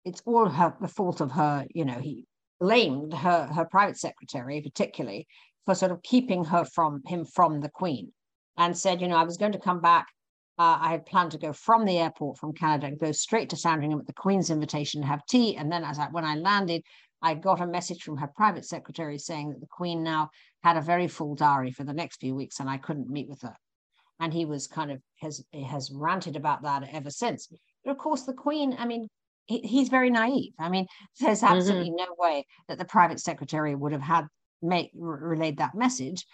it's 0.04 0.22
all 0.26 0.48
her 0.48 0.74
the 0.80 0.88
fault 0.88 1.20
of 1.20 1.32
her 1.32 1.66
you 1.74 1.84
know 1.84 1.98
he 1.98 2.26
blamed 2.60 3.12
her 3.12 3.46
her 3.46 3.64
private 3.64 3.96
secretary 3.96 4.60
particularly 4.60 5.26
for 5.64 5.74
sort 5.74 5.92
of 5.92 6.02
keeping 6.02 6.44
her 6.44 6.64
from 6.64 7.02
him 7.06 7.24
from 7.24 7.60
the 7.60 7.68
queen 7.68 8.12
and 8.56 8.76
said 8.76 9.00
you 9.00 9.08
know 9.08 9.16
i 9.16 9.24
was 9.24 9.36
going 9.36 9.52
to 9.52 9.58
come 9.58 9.80
back. 9.80 10.06
Uh, 10.58 10.78
i 10.80 10.90
had 10.90 11.06
planned 11.06 11.32
to 11.32 11.38
go 11.38 11.52
from 11.52 11.84
the 11.84 11.98
airport 11.98 12.38
from 12.38 12.52
canada 12.52 12.86
and 12.86 12.98
go 13.00 13.12
straight 13.12 13.50
to 13.50 13.56
sandringham 13.56 13.98
at 13.98 14.06
the 14.06 14.12
queen's 14.12 14.50
invitation 14.50 15.00
to 15.00 15.06
have 15.06 15.26
tea. 15.26 15.56
And 15.56 15.70
then 15.70 15.84
as 15.84 15.98
I, 15.98 16.06
when 16.06 16.24
i 16.24 16.36
landed 16.36 16.82
i 17.22 17.34
got 17.34 17.60
a 17.60 17.66
message 17.66 18.02
from 18.02 18.18
her 18.18 18.30
private 18.36 18.64
secretary 18.64 19.18
saying 19.18 19.50
that 19.50 19.60
the 19.60 19.66
queen 19.66 20.02
now 20.02 20.30
had 20.62 20.76
a 20.76 20.82
very 20.82 21.08
full 21.08 21.34
diary 21.34 21.72
for 21.72 21.84
the 21.84 21.92
next 21.92 22.20
few 22.20 22.34
weeks 22.34 22.60
and 22.60 22.70
i 22.70 22.76
couldn't 22.76 23.10
meet 23.10 23.28
with 23.28 23.42
her. 23.42 23.56
And 24.20 24.32
he 24.32 24.44
was 24.44 24.68
kind 24.68 24.92
of 24.92 25.00
has 25.20 25.44
has 25.52 25.90
ranted 25.92 26.36
about 26.36 26.62
that 26.62 26.88
ever 26.92 27.10
since. 27.10 27.48
But 27.84 27.90
of 27.90 27.98
course 27.98 28.22
the 28.22 28.32
queen 28.32 28.76
i 28.78 28.86
mean 28.86 29.08
he, 29.46 29.60
he's 29.60 29.88
very 29.88 30.10
naive. 30.10 30.52
I 30.58 30.68
mean, 30.68 30.86
there's 31.20 31.40
mm-hmm. 31.40 31.54
absolutely 31.54 31.90
mm-hmm. 31.90 32.10
no 32.10 32.14
way 32.18 32.46
that 32.68 32.78
the 32.78 32.84
private 32.84 33.20
secretary 33.20 33.74
would 33.74 33.92
have 33.92 34.02
had 34.02 34.26
make 34.62 34.90
relayed 34.94 35.58
that 35.58 35.74
message 35.74 36.26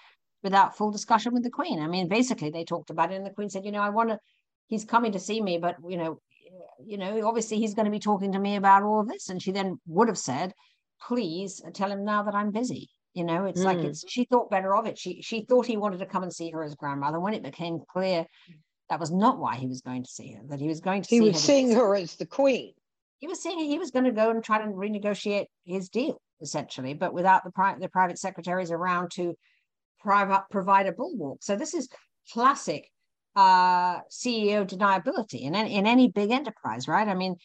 without 0.43 0.77
full 0.77 0.91
discussion 0.91 1.35
with 1.35 1.43
the 1.43 1.51
Queen. 1.51 1.81
I 1.81 1.87
mean, 1.87 2.09
basically, 2.09 2.51
they 2.51 2.65
talked 2.65 2.91
about 2.91 3.13
it, 3.13 3.17
and 3.17 3.27
the 3.27 3.31
Queen 3.31 3.51
said, 3.51 3.65
you 3.65 3.73
know, 3.73 3.83
I 3.83 3.91
want 3.91 4.11
to. 4.11 4.19
He's 4.69 4.85
coming 4.85 5.13
to 5.13 5.19
see 5.19 5.41
me, 5.41 5.59
but 5.59 5.77
you 5.89 5.97
know, 5.97 6.21
you 6.85 6.97
know, 6.97 7.27
obviously 7.27 7.59
he's 7.59 7.75
going 7.75 7.87
to 7.87 7.91
be 7.91 7.99
talking 7.99 8.33
to 8.33 8.39
me 8.39 8.57
about 8.57 8.83
all 8.83 9.01
of 9.01 9.09
this. 9.09 9.29
And 9.29 9.43
she 9.43 9.53
then 9.53 9.81
would 9.87 10.09
have 10.09 10.19
said, 10.19 10.53
please 11.03 11.61
tell 11.75 11.91
him 11.91 12.05
now 12.05 12.23
that 12.23 12.35
I'm 12.35 12.53
busy. 12.53 12.89
You 13.13 13.25
know, 13.25 13.47
it's 13.47 13.63
mm. 13.63 13.65
like 13.65 13.79
it's 13.79 14.05
she 14.09 14.25
thought 14.25 14.51
better 14.51 14.75
of 14.77 14.87
it. 14.87 14.97
She 14.97 15.21
she 15.23 15.45
thought 15.45 15.67
he 15.67 15.77
wanted 15.77 15.99
to 15.99 16.07
come 16.07 16.23
and 16.23 16.33
see 16.33 16.51
her 16.51 16.63
as 16.63 16.77
grandmother. 16.77 17.19
When 17.19 17.35
it 17.35 17.43
became 17.43 17.81
clear 17.89 18.25
that 18.89 19.01
was 19.01 19.11
not 19.11 19.39
why 19.39 19.57
he 19.57 19.67
was 19.67 19.81
going 19.81 20.05
to 20.05 20.11
see 20.11 20.33
her, 20.33 20.43
that 20.49 20.61
he 20.61 20.69
was 20.69 20.81
going 20.81 21.03
to 21.03 21.09
he 21.09 21.19
see 21.19 21.21
was 21.21 21.35
her 21.35 21.41
seeing 21.41 21.73
her 21.73 21.97
as 21.97 22.15
the 22.15 22.27
queen 22.27 22.73
he 23.21 23.27
was 23.27 23.43
saying 23.43 23.59
he 23.59 23.79
was 23.79 23.91
going 23.91 24.07
to 24.07 24.13
go 24.13 24.31
and 24.31 24.43
try 24.43 24.59
to 24.59 24.69
renegotiate 24.69 25.47
his 25.65 25.89
deal 25.89 26.21
essentially, 26.41 26.95
but 26.95 27.13
without 27.13 27.45
the, 27.45 27.77
the 27.79 27.89
private 27.89 28.19
secretaries 28.19 28.71
around 28.71 29.11
to 29.13 29.35
private, 30.01 30.45
provide 30.51 30.87
a 30.87 30.93
bulwark. 30.93 31.39
So 31.43 31.55
this 31.55 31.75
is 31.75 31.89
classic 32.33 32.89
uh, 33.37 34.01
CEO 34.11 34.67
deniability 34.67 35.43
in 35.43 35.55
any, 35.55 35.75
in 35.75 35.87
any 35.87 36.09
big 36.09 36.31
enterprise, 36.31 36.89
right? 36.89 37.07
I 37.07 37.15
mean, 37.15 37.37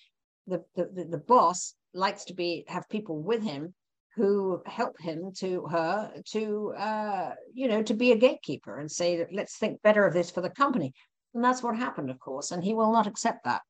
the, 0.48 0.64
the, 0.76 1.08
the 1.10 1.18
boss 1.18 1.76
likes 1.94 2.26
to 2.26 2.34
be 2.34 2.66
have 2.68 2.88
people 2.90 3.22
with 3.22 3.44
him 3.44 3.74
who 4.16 4.62
help 4.66 4.96
him 5.00 5.32
to 5.38 5.66
her 5.66 6.12
to 6.32 6.74
uh, 6.78 7.34
you 7.54 7.68
know 7.68 7.82
to 7.84 7.94
be 7.94 8.12
a 8.12 8.18
gatekeeper 8.18 8.80
and 8.80 8.92
say 8.92 9.26
let's 9.32 9.58
think 9.58 9.82
better 9.82 10.06
of 10.06 10.14
this 10.14 10.30
for 10.30 10.42
the 10.42 10.50
company 10.50 10.94
and 11.34 11.44
that's 11.44 11.64
what 11.64 11.76
happened 11.76 12.10
of 12.10 12.20
course 12.20 12.52
and 12.52 12.64
he 12.64 12.74
will 12.74 12.92
not 12.92 13.08
accept 13.08 13.44
that 13.44 13.62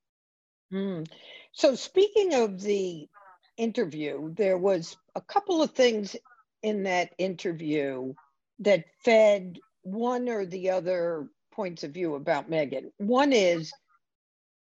mm. 0.73 1.07
So, 1.55 1.73
speaking 1.75 2.33
of 2.33 2.59
the 2.61 3.07
interview, 3.55 4.33
there 4.33 4.57
was 4.57 4.97
a 5.15 5.21
couple 5.21 5.61
of 5.61 5.71
things 5.71 6.13
in 6.61 6.83
that 6.83 7.11
interview 7.17 8.13
that 8.59 8.83
fed 9.05 9.59
one 9.81 10.27
or 10.27 10.45
the 10.45 10.71
other 10.71 11.29
points 11.53 11.85
of 11.85 11.91
view 11.91 12.15
about 12.15 12.49
Meghan. 12.49 12.91
One 12.97 13.31
is, 13.31 13.71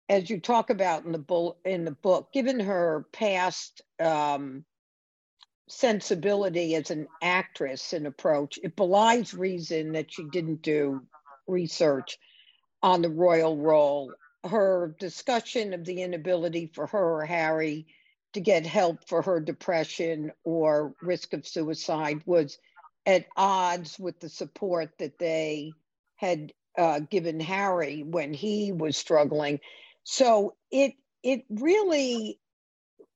as 0.07 0.29
you 0.29 0.39
talk 0.39 0.69
about 0.69 1.03
in 1.03 1.13
the 1.13 1.17
book, 1.17 1.57
in 1.65 1.83
the 1.83 1.91
book, 1.91 2.31
given 2.31 2.59
her 2.59 3.07
past 3.11 3.81
um, 3.99 4.63
sensibility 5.67 6.75
as 6.75 6.91
an 6.91 7.07
actress 7.23 7.93
and 7.93 8.05
approach, 8.05 8.59
it 8.61 8.75
belies 8.75 9.33
reason 9.33 9.93
that 9.93 10.13
she 10.13 10.25
didn't 10.25 10.61
do 10.61 11.01
research 11.47 12.19
on 12.83 13.01
the 13.01 13.09
royal 13.09 13.57
role 13.57 14.13
her 14.47 14.95
discussion 14.99 15.73
of 15.73 15.85
the 15.85 16.01
inability 16.01 16.71
for 16.73 16.87
her 16.87 17.21
or 17.21 17.25
Harry 17.25 17.87
to 18.33 18.39
get 18.39 18.65
help 18.65 19.07
for 19.07 19.21
her 19.21 19.39
depression 19.39 20.31
or 20.43 20.93
risk 21.01 21.33
of 21.33 21.47
suicide 21.47 22.21
was 22.25 22.57
at 23.05 23.25
odds 23.35 23.97
with 23.97 24.19
the 24.19 24.29
support 24.29 24.91
that 24.99 25.17
they 25.17 25.71
had 26.17 26.51
uh, 26.77 26.99
given 26.99 27.39
Harry 27.39 28.03
when 28.03 28.33
he 28.33 28.71
was 28.71 28.97
struggling. 28.97 29.59
So 30.03 30.55
it 30.71 30.93
it 31.23 31.43
really 31.49 32.39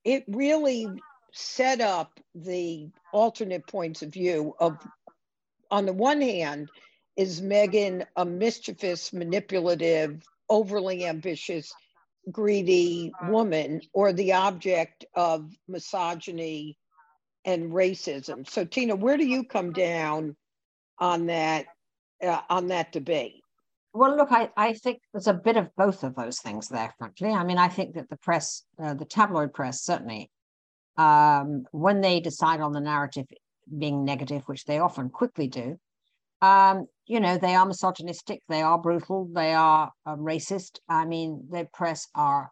it 0.03 0.23
really 0.27 0.87
set 1.33 1.81
up 1.81 2.19
the 2.33 2.89
alternate 3.13 3.67
points 3.67 4.01
of 4.01 4.11
view 4.11 4.55
of 4.59 4.77
on 5.69 5.85
the 5.85 5.93
one 5.93 6.21
hand 6.21 6.69
is 7.15 7.41
Meghan 7.41 8.05
a 8.15 8.25
mischievous, 8.25 9.13
manipulative, 9.13 10.23
overly 10.51 11.05
ambitious, 11.05 11.73
greedy 12.31 13.11
woman 13.29 13.81
or 13.93 14.13
the 14.13 14.33
object 14.33 15.05
of 15.15 15.49
misogyny 15.67 16.77
and 17.45 17.71
racism. 17.71 18.47
So 18.47 18.65
Tina, 18.65 18.95
where 18.95 19.17
do 19.17 19.25
you 19.25 19.43
come 19.43 19.71
down 19.71 20.35
on 20.99 21.25
that 21.27 21.65
uh, 22.23 22.41
on 22.49 22.67
that 22.67 22.91
debate? 22.91 23.41
Well, 23.93 24.15
look, 24.15 24.31
I, 24.31 24.49
I 24.55 24.73
think 24.73 25.01
there's 25.11 25.27
a 25.27 25.33
bit 25.33 25.57
of 25.57 25.75
both 25.75 26.03
of 26.03 26.15
those 26.15 26.39
things 26.39 26.69
there, 26.69 26.93
frankly. 26.97 27.29
I 27.29 27.43
mean, 27.43 27.57
I 27.57 27.67
think 27.67 27.95
that 27.95 28.09
the 28.09 28.17
press, 28.17 28.63
uh, 28.81 28.93
the 28.93 29.05
tabloid 29.05 29.53
press, 29.53 29.81
certainly, 29.81 30.29
um, 30.97 31.65
when 31.71 32.01
they 32.01 32.19
decide 32.19 32.61
on 32.61 32.71
the 32.71 32.79
narrative 32.79 33.25
being 33.77 34.05
negative, 34.05 34.43
which 34.45 34.65
they 34.65 34.79
often 34.79 35.09
quickly 35.09 35.47
do, 35.47 35.77
um, 36.41 36.87
you 37.05 37.19
know, 37.19 37.37
they 37.37 37.55
are 37.55 37.65
misogynistic, 37.65 38.41
they 38.47 38.61
are 38.61 38.77
brutal, 38.77 39.29
they 39.33 39.53
are 39.53 39.91
uh, 40.05 40.15
racist. 40.15 40.79
I 40.89 41.05
mean, 41.05 41.47
the 41.51 41.67
press 41.73 42.07
are, 42.15 42.51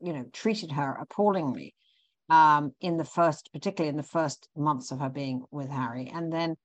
you 0.00 0.12
know, 0.12 0.24
treated 0.32 0.72
her 0.72 0.92
appallingly 1.00 1.74
um, 2.28 2.72
in 2.80 2.96
the 2.96 3.04
first, 3.04 3.50
particularly 3.52 3.90
in 3.90 3.96
the 3.96 4.02
first 4.02 4.48
months 4.56 4.90
of 4.90 5.00
her 5.00 5.08
being 5.08 5.44
with 5.50 5.70
Harry, 5.70 6.10
and 6.12 6.32
then, 6.32 6.56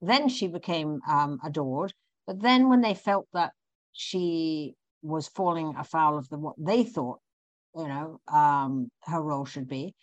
then 0.00 0.28
she 0.28 0.46
became 0.46 1.00
um, 1.08 1.38
adored. 1.44 1.92
But 2.26 2.42
then, 2.42 2.68
when 2.68 2.82
they 2.82 2.94
felt 2.94 3.26
that 3.32 3.52
she 3.92 4.74
was 5.02 5.28
falling 5.28 5.74
afoul 5.78 6.18
of 6.18 6.28
the 6.28 6.38
what 6.38 6.56
they 6.58 6.84
thought, 6.84 7.18
you 7.74 7.88
know, 7.88 8.20
um, 8.32 8.90
her 9.04 9.22
role 9.22 9.46
should 9.46 9.68
be, 9.68 9.94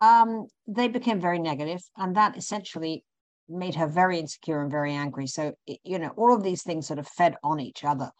um, 0.00 0.46
they 0.66 0.88
became 0.88 1.20
very 1.20 1.38
negative, 1.38 1.82
and 1.96 2.16
that 2.16 2.36
essentially 2.36 3.04
made 3.48 3.74
her 3.74 3.86
very 3.86 4.18
insecure 4.18 4.62
and 4.62 4.70
very 4.70 4.92
angry. 4.92 5.26
So, 5.26 5.54
you 5.66 5.98
know, 5.98 6.12
all 6.16 6.34
of 6.34 6.42
these 6.42 6.62
things 6.62 6.86
sort 6.86 6.98
of 6.98 7.08
fed 7.08 7.36
on 7.42 7.60
each 7.60 7.84
other. 7.84 8.10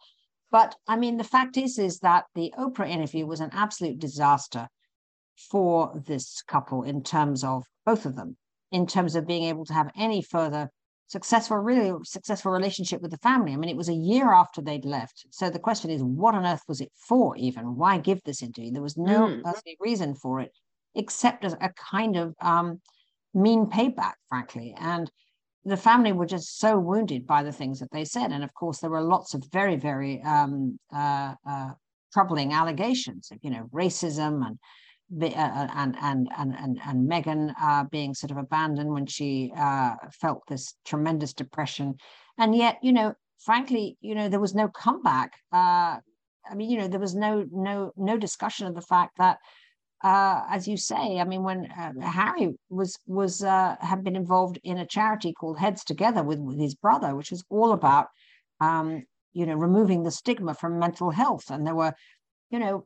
But 0.51 0.75
I 0.87 0.95
mean, 0.95 1.17
the 1.17 1.23
fact 1.23 1.57
is, 1.57 1.77
is 1.79 1.99
that 1.99 2.25
the 2.35 2.53
Oprah 2.57 2.89
interview 2.89 3.25
was 3.25 3.41
an 3.41 3.49
absolute 3.51 3.99
disaster 3.99 4.67
for 5.49 6.01
this 6.07 6.41
couple 6.43 6.83
in 6.83 7.03
terms 7.03 7.43
of 7.43 7.65
both 7.85 8.05
of 8.05 8.15
them, 8.15 8.37
in 8.71 8.87
terms 8.87 9.15
of 9.15 9.27
being 9.27 9.43
able 9.43 9.65
to 9.65 9.73
have 9.73 9.91
any 9.97 10.21
further 10.21 10.69
successful, 11.07 11.57
really 11.57 11.93
successful 12.03 12.51
relationship 12.51 13.01
with 13.01 13.11
the 13.11 13.17
family. 13.17 13.53
I 13.53 13.57
mean, 13.57 13.69
it 13.69 13.77
was 13.77 13.89
a 13.89 13.93
year 13.93 14.31
after 14.31 14.61
they'd 14.61 14.85
left. 14.85 15.25
So 15.31 15.49
the 15.49 15.59
question 15.59 15.91
is, 15.91 16.01
what 16.03 16.35
on 16.35 16.45
earth 16.45 16.63
was 16.67 16.81
it 16.81 16.91
for 16.95 17.35
even? 17.37 17.75
Why 17.75 17.97
give 17.97 18.21
this 18.23 18.41
interview? 18.41 18.71
There 18.71 18.81
was 18.81 18.97
no 18.97 19.27
mm. 19.27 19.53
reason 19.79 20.15
for 20.15 20.39
it, 20.39 20.51
except 20.95 21.45
as 21.45 21.53
a 21.53 21.69
kind 21.91 22.15
of 22.15 22.33
um, 22.41 22.81
mean 23.35 23.65
payback, 23.67 24.13
frankly. 24.29 24.73
And 24.79 25.11
the 25.65 25.77
family 25.77 26.13
were 26.13 26.25
just 26.25 26.59
so 26.59 26.79
wounded 26.79 27.27
by 27.27 27.43
the 27.43 27.51
things 27.51 27.79
that 27.79 27.91
they 27.91 28.05
said. 28.05 28.31
And 28.31 28.43
of 28.43 28.53
course, 28.53 28.79
there 28.79 28.89
were 28.89 29.01
lots 29.01 29.33
of 29.33 29.43
very, 29.51 29.75
very 29.75 30.21
um, 30.23 30.79
uh, 30.95 31.35
uh, 31.47 31.71
troubling 32.13 32.53
allegations 32.53 33.29
of, 33.31 33.39
you 33.41 33.49
know, 33.49 33.67
racism 33.73 34.45
and 34.45 34.57
uh, 35.21 35.27
uh, 35.27 35.67
and 35.75 35.95
and 36.01 36.27
and 36.35 36.55
and, 36.57 36.79
and 36.83 37.09
Meghan 37.09 37.53
uh, 37.61 37.83
being 37.91 38.15
sort 38.15 38.31
of 38.31 38.37
abandoned 38.37 38.89
when 38.89 39.05
she 39.05 39.51
uh, 39.55 39.93
felt 40.19 40.41
this 40.47 40.73
tremendous 40.83 41.31
depression, 41.31 41.93
and 42.39 42.55
yet, 42.55 42.79
you 42.81 42.91
know, 42.91 43.13
frankly, 43.37 43.97
you 44.01 44.15
know, 44.15 44.29
there 44.29 44.39
was 44.39 44.55
no 44.55 44.67
comeback. 44.67 45.33
I 46.47 46.53
mean, 46.55 46.69
you 46.69 46.79
know, 46.79 46.87
there 46.87 46.99
was 46.99 47.15
no 47.15 47.45
no 47.51 47.91
no 47.95 48.17
discussion 48.17 48.65
of 48.65 48.73
the 48.73 48.81
fact 48.81 49.17
that 49.17 49.37
uh, 50.05 50.45
as 50.51 50.67
you 50.67 50.77
say, 50.77 51.19
I 51.19 51.23
mean, 51.23 51.41
when 51.41 51.65
uh, 51.65 51.93
Harry 51.99 52.53
was 52.69 52.95
was 53.07 53.41
uh, 53.41 53.75
had 53.79 54.03
been 54.03 54.15
involved 54.15 54.59
in 54.63 54.77
a 54.77 54.85
charity 54.85 55.33
called 55.33 55.57
Heads 55.57 55.83
Together 55.83 56.21
with, 56.21 56.37
with 56.37 56.59
his 56.59 56.75
brother, 56.75 57.15
which 57.15 57.31
was 57.31 57.43
all 57.49 57.71
about, 57.71 58.09
um, 58.61 59.03
you 59.33 59.47
know, 59.47 59.55
removing 59.55 60.03
the 60.03 60.11
stigma 60.11 60.53
from 60.53 60.77
mental 60.77 61.09
health, 61.09 61.49
and 61.49 61.65
there 61.65 61.73
were, 61.73 61.95
you 62.51 62.59
know, 62.59 62.85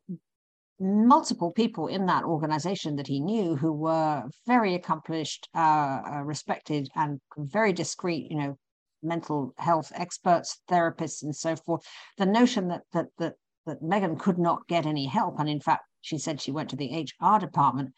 multiple 0.79 1.51
people 1.51 1.87
in 1.87 2.05
that 2.05 2.23
organization 2.23 2.95
that 2.95 3.07
he 3.07 3.19
knew 3.19 3.57
who 3.57 3.73
were 3.73 4.23
very 4.47 4.73
accomplished, 4.75 5.49
uh, 5.53 5.99
uh, 6.09 6.21
respected, 6.23 6.87
and 6.95 7.19
very 7.37 7.73
discreet, 7.73 8.31
you 8.31 8.37
know, 8.37 8.57
mental 9.03 9.53
health 9.57 9.91
experts, 9.93 10.61
therapists, 10.71 11.21
and 11.21 11.35
so 11.35 11.57
forth. 11.57 11.81
The 12.17 12.25
notion 12.25 12.69
that 12.69 12.83
that 12.93 13.07
that 13.17 13.33
that 13.65 13.83
Meghan 13.83 14.17
could 14.17 14.39
not 14.39 14.65
get 14.69 14.85
any 14.85 15.05
help, 15.05 15.37
and 15.37 15.49
in 15.49 15.59
fact 15.59 15.83
she 16.01 16.17
said 16.17 16.41
she 16.41 16.51
went 16.51 16.69
to 16.69 16.75
the 16.75 17.07
HR 17.21 17.39
department. 17.39 17.91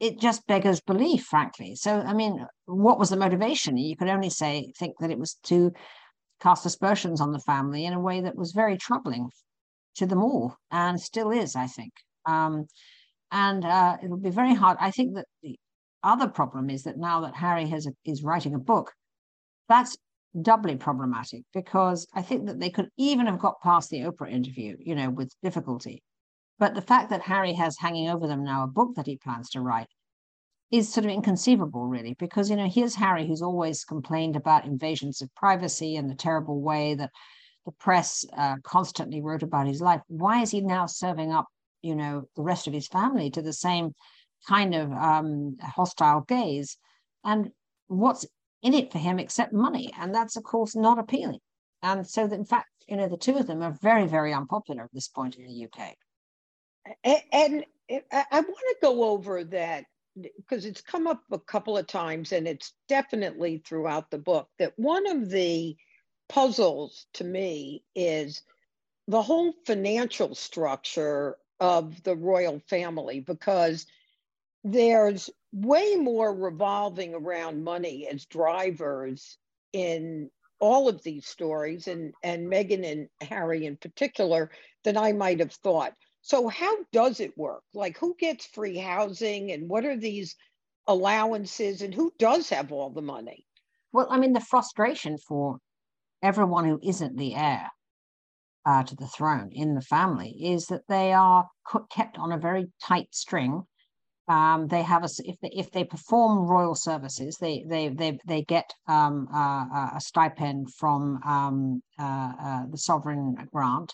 It 0.00 0.18
just 0.18 0.46
beggars 0.46 0.80
belief, 0.80 1.24
frankly. 1.24 1.76
So, 1.76 2.00
I 2.00 2.12
mean, 2.12 2.44
what 2.66 2.98
was 2.98 3.10
the 3.10 3.16
motivation? 3.16 3.76
You 3.76 3.96
could 3.96 4.08
only 4.08 4.30
say, 4.30 4.72
think 4.78 4.96
that 4.98 5.10
it 5.10 5.18
was 5.18 5.34
to 5.44 5.72
cast 6.40 6.66
aspersions 6.66 7.20
on 7.20 7.32
the 7.32 7.38
family 7.40 7.86
in 7.86 7.92
a 7.92 8.00
way 8.00 8.20
that 8.20 8.36
was 8.36 8.52
very 8.52 8.76
troubling 8.76 9.30
to 9.94 10.06
them 10.06 10.22
all 10.22 10.56
and 10.70 11.00
still 11.00 11.30
is, 11.30 11.54
I 11.54 11.66
think. 11.66 11.92
Um, 12.26 12.66
and 13.30 13.64
uh, 13.64 13.96
it'll 14.02 14.16
be 14.16 14.30
very 14.30 14.54
hard. 14.54 14.76
I 14.80 14.90
think 14.90 15.14
that 15.14 15.26
the 15.42 15.56
other 16.02 16.28
problem 16.28 16.68
is 16.68 16.82
that 16.82 16.98
now 16.98 17.20
that 17.20 17.36
Harry 17.36 17.66
has 17.68 17.86
a, 17.86 17.92
is 18.04 18.22
writing 18.22 18.54
a 18.54 18.58
book, 18.58 18.92
that's 19.68 19.96
doubly 20.40 20.76
problematic 20.76 21.42
because 21.52 22.06
I 22.14 22.22
think 22.22 22.46
that 22.46 22.58
they 22.58 22.70
could 22.70 22.88
even 22.96 23.26
have 23.26 23.38
got 23.38 23.60
past 23.62 23.90
the 23.90 24.00
Oprah 24.00 24.30
interview, 24.30 24.76
you 24.80 24.94
know, 24.94 25.10
with 25.10 25.30
difficulty. 25.42 26.02
But 26.62 26.76
the 26.76 26.80
fact 26.80 27.10
that 27.10 27.22
Harry 27.22 27.54
has 27.54 27.76
hanging 27.76 28.08
over 28.08 28.28
them 28.28 28.44
now 28.44 28.62
a 28.62 28.68
book 28.68 28.94
that 28.94 29.08
he 29.08 29.16
plans 29.16 29.50
to 29.50 29.60
write 29.60 29.88
is 30.70 30.92
sort 30.94 31.04
of 31.04 31.10
inconceivable, 31.10 31.88
really, 31.88 32.14
because, 32.14 32.48
you 32.50 32.54
know, 32.54 32.68
here's 32.68 32.94
Harry 32.94 33.26
who's 33.26 33.42
always 33.42 33.84
complained 33.84 34.36
about 34.36 34.64
invasions 34.64 35.20
of 35.20 35.34
privacy 35.34 35.96
and 35.96 36.08
the 36.08 36.14
terrible 36.14 36.60
way 36.60 36.94
that 36.94 37.10
the 37.66 37.72
press 37.72 38.24
uh, 38.36 38.58
constantly 38.62 39.20
wrote 39.20 39.42
about 39.42 39.66
his 39.66 39.80
life. 39.80 40.02
Why 40.06 40.40
is 40.40 40.52
he 40.52 40.60
now 40.60 40.86
serving 40.86 41.32
up, 41.32 41.48
you 41.82 41.96
know, 41.96 42.28
the 42.36 42.44
rest 42.44 42.68
of 42.68 42.74
his 42.74 42.86
family 42.86 43.28
to 43.30 43.42
the 43.42 43.52
same 43.52 43.92
kind 44.46 44.72
of 44.72 44.92
um, 44.92 45.56
hostile 45.60 46.20
gaze? 46.20 46.78
And 47.24 47.50
what's 47.88 48.24
in 48.62 48.72
it 48.72 48.92
for 48.92 49.00
him 49.00 49.18
except 49.18 49.52
money? 49.52 49.92
And 49.98 50.14
that's, 50.14 50.36
of 50.36 50.44
course, 50.44 50.76
not 50.76 51.00
appealing. 51.00 51.40
And 51.82 52.06
so, 52.06 52.26
in 52.26 52.44
fact, 52.44 52.68
you 52.86 52.96
know, 52.96 53.08
the 53.08 53.16
two 53.16 53.36
of 53.36 53.48
them 53.48 53.62
are 53.62 53.76
very, 53.82 54.06
very 54.06 54.32
unpopular 54.32 54.84
at 54.84 54.92
this 54.92 55.08
point 55.08 55.34
in 55.34 55.44
the 55.44 55.64
UK 55.64 55.96
and, 57.04 57.22
and 57.32 57.64
I 57.90 58.40
want 58.40 58.46
to 58.46 58.76
go 58.80 59.04
over 59.04 59.44
that 59.44 59.84
because 60.36 60.66
it's 60.66 60.80
come 60.80 61.06
up 61.06 61.22
a 61.30 61.38
couple 61.38 61.78
of 61.78 61.86
times 61.86 62.32
and 62.32 62.46
it's 62.46 62.74
definitely 62.88 63.62
throughout 63.64 64.10
the 64.10 64.18
book 64.18 64.48
that 64.58 64.74
one 64.76 65.06
of 65.06 65.30
the 65.30 65.76
puzzles 66.28 67.06
to 67.14 67.24
me 67.24 67.82
is 67.94 68.42
the 69.08 69.22
whole 69.22 69.54
financial 69.66 70.34
structure 70.34 71.36
of 71.60 72.02
the 72.02 72.16
royal 72.16 72.60
family 72.68 73.20
because 73.20 73.86
there's 74.64 75.30
way 75.52 75.96
more 75.96 76.34
revolving 76.34 77.14
around 77.14 77.64
money 77.64 78.08
as 78.08 78.24
drivers 78.26 79.38
in 79.72 80.30
all 80.60 80.88
of 80.88 81.02
these 81.02 81.26
stories 81.26 81.88
and 81.88 82.14
and 82.22 82.50
Meghan 82.50 82.84
and 82.90 83.28
Harry 83.28 83.66
in 83.66 83.76
particular 83.76 84.50
than 84.84 84.96
I 84.96 85.12
might 85.12 85.40
have 85.40 85.52
thought. 85.52 85.94
So 86.22 86.46
how 86.46 86.76
does 86.92 87.18
it 87.18 87.36
work? 87.36 87.64
Like 87.74 87.98
who 87.98 88.14
gets 88.16 88.46
free 88.46 88.78
housing 88.78 89.50
and 89.50 89.68
what 89.68 89.84
are 89.84 89.96
these 89.96 90.36
allowances 90.86 91.82
and 91.82 91.92
who 91.92 92.12
does 92.18 92.48
have 92.50 92.70
all 92.70 92.90
the 92.90 93.02
money? 93.02 93.44
Well, 93.92 94.06
I 94.08 94.18
mean, 94.18 94.32
the 94.32 94.40
frustration 94.40 95.18
for 95.18 95.58
everyone 96.22 96.64
who 96.64 96.78
isn't 96.82 97.16
the 97.16 97.34
heir 97.34 97.68
uh, 98.64 98.84
to 98.84 98.94
the 98.94 99.08
throne 99.08 99.50
in 99.52 99.74
the 99.74 99.82
family 99.82 100.30
is 100.40 100.66
that 100.66 100.86
they 100.88 101.12
are 101.12 101.48
kept 101.90 102.18
on 102.18 102.30
a 102.30 102.38
very 102.38 102.66
tight 102.80 103.12
string. 103.12 103.64
Um, 104.28 104.68
they 104.68 104.82
have 104.82 105.02
a 105.02 105.08
if 105.24 105.40
they 105.40 105.50
if 105.50 105.72
they 105.72 105.82
perform 105.82 106.48
royal 106.48 106.76
services, 106.76 107.36
they 107.40 107.64
they 107.68 107.88
they 107.88 108.18
they 108.24 108.42
get 108.42 108.72
um, 108.86 109.26
uh, 109.34 109.90
a 109.96 110.00
stipend 110.00 110.72
from 110.74 111.20
um, 111.24 111.82
uh, 111.98 112.32
uh 112.40 112.62
the 112.70 112.78
sovereign 112.78 113.34
grant 113.52 113.92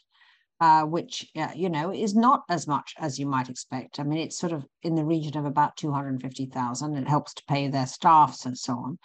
uh, 0.61 0.83
which 0.85 1.29
uh, 1.37 1.49
you 1.55 1.69
know 1.71 1.93
is 1.93 2.15
not 2.15 2.43
as 2.49 2.67
much 2.67 2.95
as 2.99 3.19
you 3.19 3.27
might 3.27 3.49
expect. 3.49 4.01
I 4.01 4.03
mean, 4.03 4.19
it's 4.19 4.39
sort 4.39 4.53
of 4.53 4.65
in 4.83 4.95
the 4.95 5.05
region 5.05 5.37
of 5.39 5.45
about 5.47 5.77
two 5.77 5.93
hundred 5.93 6.21
fifty 6.23 6.47
thousand. 6.47 6.97
It 6.97 7.09
helps 7.09 7.35
to 7.35 7.45
pay 7.49 7.69
their 7.69 7.87
staffs 7.87 8.47
and 8.47 8.57
so 8.59 8.73
on, 8.75 8.99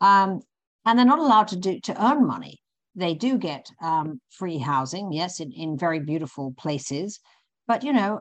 um, 0.00 0.40
and 0.84 0.98
they're 0.98 1.06
not 1.06 1.18
allowed 1.18 1.48
to 1.48 1.56
do 1.56 1.80
to 1.80 2.04
earn 2.04 2.26
money. 2.26 2.60
They 2.94 3.14
do 3.14 3.36
get 3.38 3.70
um, 3.82 4.20
free 4.30 4.58
housing, 4.58 5.12
yes, 5.12 5.40
in, 5.40 5.52
in 5.52 5.76
very 5.78 6.00
beautiful 6.00 6.54
places, 6.56 7.20
but 7.68 7.84
you 7.84 7.92
know, 7.92 8.20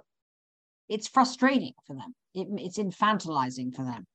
it's 0.89 1.07
frustrating 1.07 1.73
for 1.87 1.95
them. 1.95 2.13
It, 2.33 2.47
it's 2.59 2.77
infantilizing 2.77 3.73
for 3.73 3.85
them. 3.85 4.05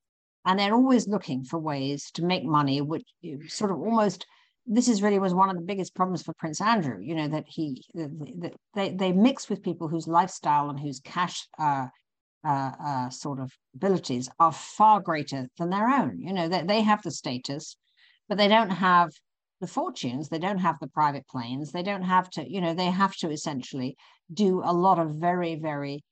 and 0.45 0.59
they're 0.59 0.75
always 0.75 1.09
looking 1.09 1.45
for 1.45 1.59
ways 1.59 2.11
to 2.13 2.25
make 2.25 2.45
money, 2.45 2.81
which 2.81 3.07
sort 3.49 3.71
of 3.71 3.79
almost 3.79 4.27
this 4.73 4.89
is 4.89 5.03
really 5.03 5.18
was 5.18 5.35
one 5.35 5.51
of 5.51 5.57
the 5.57 5.62
biggest 5.62 5.97
problems 5.97 6.23
for 6.23 6.33
Prince 6.35 6.61
Andrew. 6.61 6.99
You 7.03 7.16
know 7.16 7.29
that 7.29 7.45
he 7.49 7.83
that 7.95 8.55
they 8.75 8.91
they 8.91 9.12
mix 9.12 9.51
with 9.51 9.64
people 9.64 9.89
whose 9.89 10.07
lifestyle 10.07 10.71
and 10.71 10.79
whose 10.79 11.01
cash 11.01 11.49
uh, 11.59 11.89
uh, 12.45 12.71
uh, 12.83 13.11
sort 13.11 13.41
of 13.41 13.51
abilities 13.75 14.31
are 14.39 14.53
far 14.53 15.01
greater 15.01 15.49
than 15.59 15.71
their 15.71 15.89
own. 15.89 16.21
You 16.21 16.33
know 16.33 16.49
that 16.49 16.68
they, 16.68 16.75
they 16.75 16.83
have 16.83 17.03
the 17.03 17.11
status, 17.11 17.77
but 18.29 18.39
they 18.39 18.47
don't 18.47 18.71
have 18.71 19.11
the 19.61 19.66
fortunes. 19.66 20.29
They 20.29 20.39
don't 20.39 20.59
have 20.59 20.77
the 20.81 20.89
private 20.89 21.27
planes. 21.27 21.73
They 21.73 21.83
don't 21.83 22.05
have 22.05 22.31
to. 22.31 22.49
You 22.49 22.61
know 22.61 22.73
they 22.73 22.91
have 22.91 23.16
to 23.16 23.31
essentially 23.31 23.97
do 24.33 24.62
a 24.64 24.73
lot 24.73 25.01
of 25.01 25.16
very 25.16 25.57
very 25.57 26.05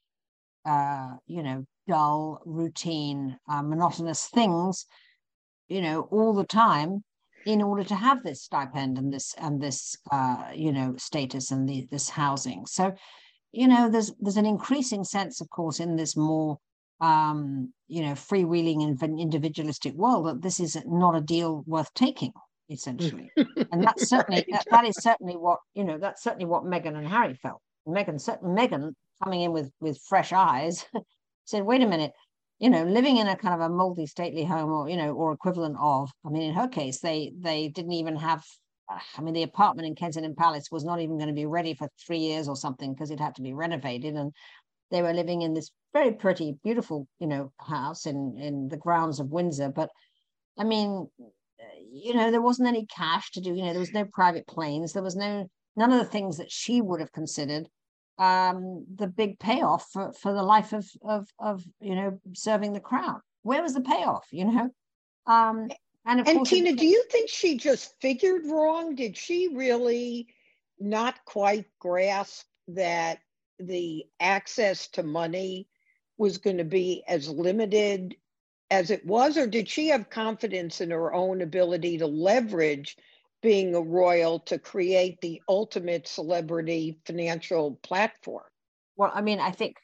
uh, 0.67 1.11
you 1.29 1.45
know 1.45 1.65
dull, 1.87 2.43
routine, 2.45 3.39
uh, 3.49 3.63
monotonous 3.63 4.27
things. 4.35 4.85
You 5.69 5.81
know 5.81 6.09
all 6.11 6.35
the 6.35 6.45
time 6.45 7.05
in 7.47 7.63
order 7.63 7.85
to 7.85 7.95
have 7.95 8.23
this 8.23 8.43
stipend 8.43 8.99
and 8.99 9.13
this 9.13 9.35
and 9.39 9.61
this 9.61 9.97
uh, 10.11 10.45
you 10.55 10.73
know 10.73 10.95
status 10.97 11.51
and 11.51 11.69
the, 11.69 11.87
this 11.91 12.09
housing. 12.09 12.67
So, 12.67 12.95
you 13.53 13.69
know, 13.69 13.89
there's 13.89 14.13
there's 14.21 14.37
an 14.37 14.47
increasing 14.47 15.05
sense, 15.05 15.41
of 15.41 15.49
course, 15.51 15.81
in 15.81 15.97
this 15.97 16.17
more 16.17 16.59
um, 17.01 17.73
you 17.87 18.03
know 18.03 18.13
freewheeling 18.13 18.83
and 18.83 19.21
individualistic 19.21 19.95
world 19.95 20.27
that 20.27 20.43
this 20.43 20.61
is 20.61 20.77
not 20.87 21.17
a 21.17 21.21
deal 21.21 21.65
worth 21.67 21.93
taking 21.95 22.33
essentially. 22.71 23.31
And 23.73 23.83
that's 23.83 24.09
certainly 24.09 24.45
that, 24.51 24.67
that 24.71 24.85
is 24.85 24.97
certainly 24.97 25.35
what 25.35 25.59
you 25.75 25.85
know 25.85 25.99
that's 25.99 26.23
certainly 26.23 26.47
what 26.47 26.65
Meghan 26.65 26.97
and 26.97 27.07
Harry 27.07 27.35
felt. 27.35 27.61
Megan 27.87 28.17
Meghan 28.17 28.43
Meghan 28.43 28.93
coming 29.23 29.43
in 29.43 29.53
with 29.53 29.71
with 29.81 29.99
fresh 30.09 30.33
eyes 30.33 30.85
said 31.45 31.65
wait 31.65 31.83
a 31.83 31.87
minute 31.87 32.13
you 32.59 32.71
know, 32.71 32.85
living 32.85 33.19
in 33.19 33.29
a 33.29 33.37
kind 33.37 33.55
of 33.55 33.61
a 33.61 33.73
multi-stately 33.73 34.45
home 34.45 34.71
or, 34.71 34.89
you 34.89 34.97
know, 34.97 35.13
or 35.13 35.33
equivalent 35.33 35.77
of, 35.81 36.11
I 36.27 36.31
mean, 36.31 36.43
in 36.43 36.55
her 36.55 36.69
case, 36.69 37.01
they 37.01 37.33
they 37.39 37.69
didn't 37.69 37.93
even 37.93 38.17
have, 38.17 38.45
I 38.89 39.21
mean, 39.21 39.35
the 39.35 39.45
apartment 39.45 39.87
in 39.87 39.95
Kensington 39.95 40.35
Palace 40.35 40.69
was 40.71 40.85
not 40.85 41.01
even 41.01 41.19
going 41.19 41.29
to 41.29 41.35
be 41.35 41.47
ready 41.47 41.75
for 41.75 41.89
three 42.05 42.19
years 42.19 42.49
or 42.49 42.57
something 42.57 42.93
because 42.93 43.11
it 43.11 43.21
had 43.21 43.37
to 43.37 43.43
be 43.43 43.55
renovated. 43.55 44.15
And 44.15 44.33
they 44.91 45.03
were 45.03 45.13
living 45.13 45.43
in 45.43 45.55
this 45.55 45.71
very 45.93 46.13
pretty, 46.13 46.57
beautiful, 46.65 47.07
you 47.21 47.27
know, 47.27 47.53
house 47.61 48.07
in, 48.07 48.37
in 48.39 48.69
the 48.69 48.77
grounds 48.77 49.21
of 49.21 49.31
Windsor. 49.31 49.69
But 49.69 49.91
I 50.59 50.65
mean, 50.65 51.09
you 51.93 52.15
know, 52.15 52.31
there 52.31 52.43
wasn't 52.43 52.69
any 52.69 52.87
cash 52.87 53.31
to 53.33 53.41
do, 53.41 53.55
you 53.55 53.63
know, 53.63 53.71
there 53.71 53.81
was 53.81 53.93
no 53.93 54.05
private 54.05 54.47
planes. 54.47 54.93
There 54.93 55.03
was 55.03 55.17
no, 55.17 55.49
none 55.77 55.93
of 55.93 55.99
the 55.99 56.05
things 56.11 56.39
that 56.39 56.51
she 56.51 56.81
would 56.81 57.01
have 57.01 57.13
considered 57.13 57.69
um, 58.19 58.85
the 58.95 59.07
big 59.07 59.39
payoff 59.39 59.89
for, 59.93 60.13
for 60.13 60.33
the 60.33 60.43
life 60.43 60.73
of, 60.73 60.87
of, 61.03 61.29
of, 61.39 61.65
you 61.81 61.95
know, 61.95 62.21
serving 62.35 62.73
the 62.73 62.81
crown. 62.81 63.21
Where 63.43 63.63
was 63.63 63.75
the 63.75 63.81
payoff, 63.81 64.27
you 64.31 64.45
know? 64.45 64.71
Um, 65.27 65.71
and, 66.05 66.27
and 66.27 66.47
Tina, 66.47 66.73
do 66.73 66.87
you 66.87 67.05
think 67.11 67.29
she 67.29 67.57
just 67.57 67.95
figured 68.01 68.47
wrong? 68.47 68.95
Did 68.95 69.17
she 69.17 69.49
really 69.55 70.29
not 70.81 71.25
quite 71.25 71.67
grasp 71.79 72.47
that 72.69 73.19
the 73.59 74.05
access 74.21 74.89
to 74.89 75.03
money 75.03 75.69
was 76.17 76.39
going 76.39 76.59
to 76.59 76.65
be 76.65 77.05
as 77.07 77.29
limited 77.29 78.17
as 78.71 78.91
it 78.91 79.05
was? 79.05 79.37
Or 79.37 79.47
did 79.47 79.69
she 79.69 79.89
have 79.89 80.11
confidence 80.11 80.81
in 80.81 80.91
her 80.91 81.13
own 81.13 81.43
ability 81.43 81.99
to 81.99 82.07
leverage 82.07 82.97
being 83.43 83.75
a 83.75 83.81
royal 83.81 84.41
to 84.41 84.59
create 84.59 85.21
the 85.21 85.41
ultimate 85.49 86.09
celebrity 86.09 86.99
financial 87.07 87.79
platform? 87.83 88.45
Well, 88.97 89.13
I 89.15 89.21
mean, 89.21 89.41
I 89.41 89.53
think 89.53 89.77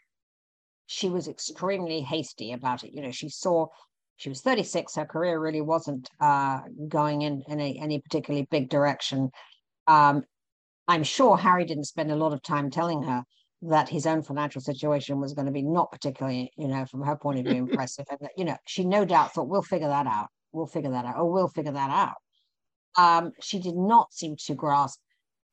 she 0.87 1.09
was 1.09 1.29
extremely 1.29 2.01
hasty 2.01 2.53
about 2.53 2.85
it. 2.85 2.93
You 2.93 3.03
know, 3.03 3.13
she 3.13 3.29
saw 3.29 3.69
she 4.17 4.29
was 4.29 4.41
36. 4.43 4.95
Her 4.95 5.05
career 5.05 5.41
really 5.41 5.61
wasn't 5.61 6.09
uh, 6.21 6.61
going 6.89 7.23
in, 7.23 7.43
in 7.49 7.61
a, 7.61 7.79
any 7.81 8.01
particularly 8.01 8.47
big 8.51 8.69
direction. 8.69 9.31
Um, 9.87 10.23
I'm 10.87 11.03
sure 11.03 11.37
Harry 11.37 11.65
didn't 11.65 11.85
spend 11.85 12.13
a 12.13 12.17
lot 12.17 12.33
of 12.33 12.43
time 12.43 12.71
telling 12.71 13.03
her 13.03 13.25
that 13.63 13.89
his 13.89 14.07
own 14.07 14.23
financial 14.23 14.61
situation 14.61 15.21
was 15.21 15.33
going 15.33 15.47
to 15.47 15.53
be 15.53 15.63
not 15.63 15.91
particularly, 15.91 16.53
you 16.57 16.69
know, 16.69 16.85
from 16.87 17.03
her 17.03 17.17
point 17.17 17.41
of 17.41 17.47
view, 17.47 17.57
impressive. 17.69 18.05
And 18.11 18.19
that, 18.21 18.33
you 18.37 18.45
know, 18.45 18.57
she 18.67 18.85
no 18.85 19.05
doubt 19.05 19.33
thought, 19.33 19.49
we'll 19.49 19.63
figure 19.63 19.89
that 19.89 20.07
out. 20.07 20.29
We'll 20.53 20.67
figure 20.67 20.91
that 20.91 21.07
out. 21.07 21.15
Oh, 21.19 21.27
we'll 21.27 21.49
figure 21.49 21.73
that 21.73 21.91
out 21.91 22.15
um, 22.97 23.33
she 23.41 23.59
did 23.59 23.77
not 23.77 24.13
seem 24.13 24.37
to 24.47 24.55
grasp 24.55 25.01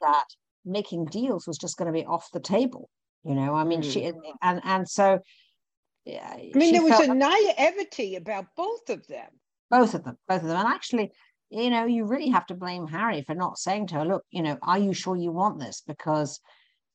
that 0.01 0.25
making 0.65 1.05
deals 1.05 1.47
was 1.47 1.57
just 1.57 1.77
going 1.77 1.91
to 1.91 1.99
be 1.99 2.05
off 2.05 2.29
the 2.31 2.39
table. 2.39 2.89
You 3.23 3.35
know, 3.35 3.53
I 3.53 3.63
mean, 3.63 3.81
mm. 3.81 3.91
she 3.91 4.11
and 4.41 4.61
and 4.63 4.87
so. 4.89 5.19
Yeah, 6.05 6.27
I 6.27 6.51
mean, 6.55 6.73
there 6.73 6.81
was 6.81 6.99
a 6.99 7.13
naivety 7.13 8.15
about 8.15 8.45
both 8.57 8.89
of 8.89 9.05
them. 9.05 9.27
Both 9.69 9.93
of 9.93 10.03
them, 10.03 10.17
both 10.27 10.41
of 10.41 10.47
them, 10.47 10.57
and 10.57 10.67
actually, 10.67 11.11
you 11.51 11.69
know, 11.69 11.85
you 11.85 12.05
really 12.05 12.29
have 12.29 12.47
to 12.47 12.55
blame 12.55 12.87
Harry 12.87 13.21
for 13.21 13.35
not 13.35 13.59
saying 13.59 13.87
to 13.87 13.95
her, 13.95 14.05
"Look, 14.05 14.23
you 14.31 14.41
know, 14.41 14.57
are 14.63 14.79
you 14.79 14.93
sure 14.93 15.15
you 15.15 15.31
want 15.31 15.59
this?" 15.59 15.83
Because 15.85 16.39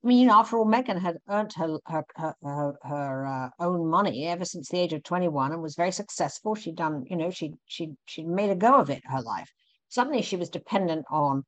I 0.03 0.09
mean, 0.09 0.19
you 0.19 0.27
know, 0.27 0.35
after 0.41 0.59
all, 0.59 0.67
Meghan 0.67 1.01
had 1.01 1.19
earned 1.29 1.53
her 1.53 1.79
her 1.87 2.05
her, 2.17 2.35
her, 2.43 2.75
her 2.83 3.27
uh, 3.27 3.51
own 3.61 3.89
money 3.89 4.27
ever 4.27 4.45
since 4.45 4.69
the 4.69 4.81
age 4.81 4.93
of 4.93 5.05
twenty 5.05 5.29
one 5.29 5.53
and 5.53 5.63
was 5.63 5.77
very 5.77 5.93
successful. 5.93 6.57
She'd 6.57 6.75
done, 6.75 7.05
you 7.09 7.17
know, 7.17 7.31
she 7.31 7.55
she 7.67 7.93
she 8.07 8.25
made 8.25 8.51
a 8.51 8.57
go 8.57 8.75
of 8.75 8.91
it 8.91 9.03
her 9.07 9.23
life 9.23 9.53
suddenly 9.89 10.23
she 10.23 10.37
was 10.37 10.51
dependent 10.51 11.05
on, 11.11 11.45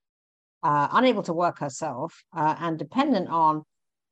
uh, 0.62 0.88
unable 0.92 1.22
to 1.24 1.32
work 1.32 1.58
herself, 1.58 2.14
uh, 2.36 2.56
and 2.58 2.78
dependent 2.78 3.28
on 3.28 3.62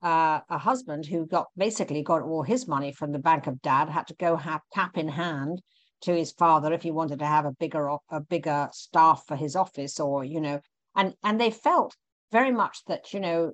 uh, 0.02 0.40
a 0.48 0.58
husband 0.58 1.06
who 1.06 1.26
got 1.26 1.46
basically 1.56 2.02
got 2.02 2.22
all 2.22 2.42
his 2.42 2.68
money 2.68 2.92
from 2.92 3.12
the 3.12 3.18
bank 3.18 3.46
of 3.46 3.60
dad, 3.62 3.88
had 3.88 4.06
to 4.06 4.14
go 4.14 4.36
have 4.36 4.60
cap 4.74 4.96
in 4.96 5.08
hand 5.08 5.60
to 6.02 6.14
his 6.14 6.32
father 6.32 6.72
if 6.72 6.82
he 6.82 6.90
wanted 6.90 7.18
to 7.18 7.26
have 7.26 7.46
a 7.46 7.52
bigger 7.52 7.88
a 8.10 8.20
bigger 8.20 8.68
staff 8.72 9.24
for 9.26 9.36
his 9.36 9.56
office, 9.56 9.98
or 9.98 10.24
you 10.24 10.40
know, 10.40 10.60
and 10.94 11.14
and 11.24 11.40
they 11.40 11.50
felt 11.50 11.96
very 12.32 12.52
much 12.52 12.84
that 12.86 13.12
you 13.12 13.20
know 13.20 13.52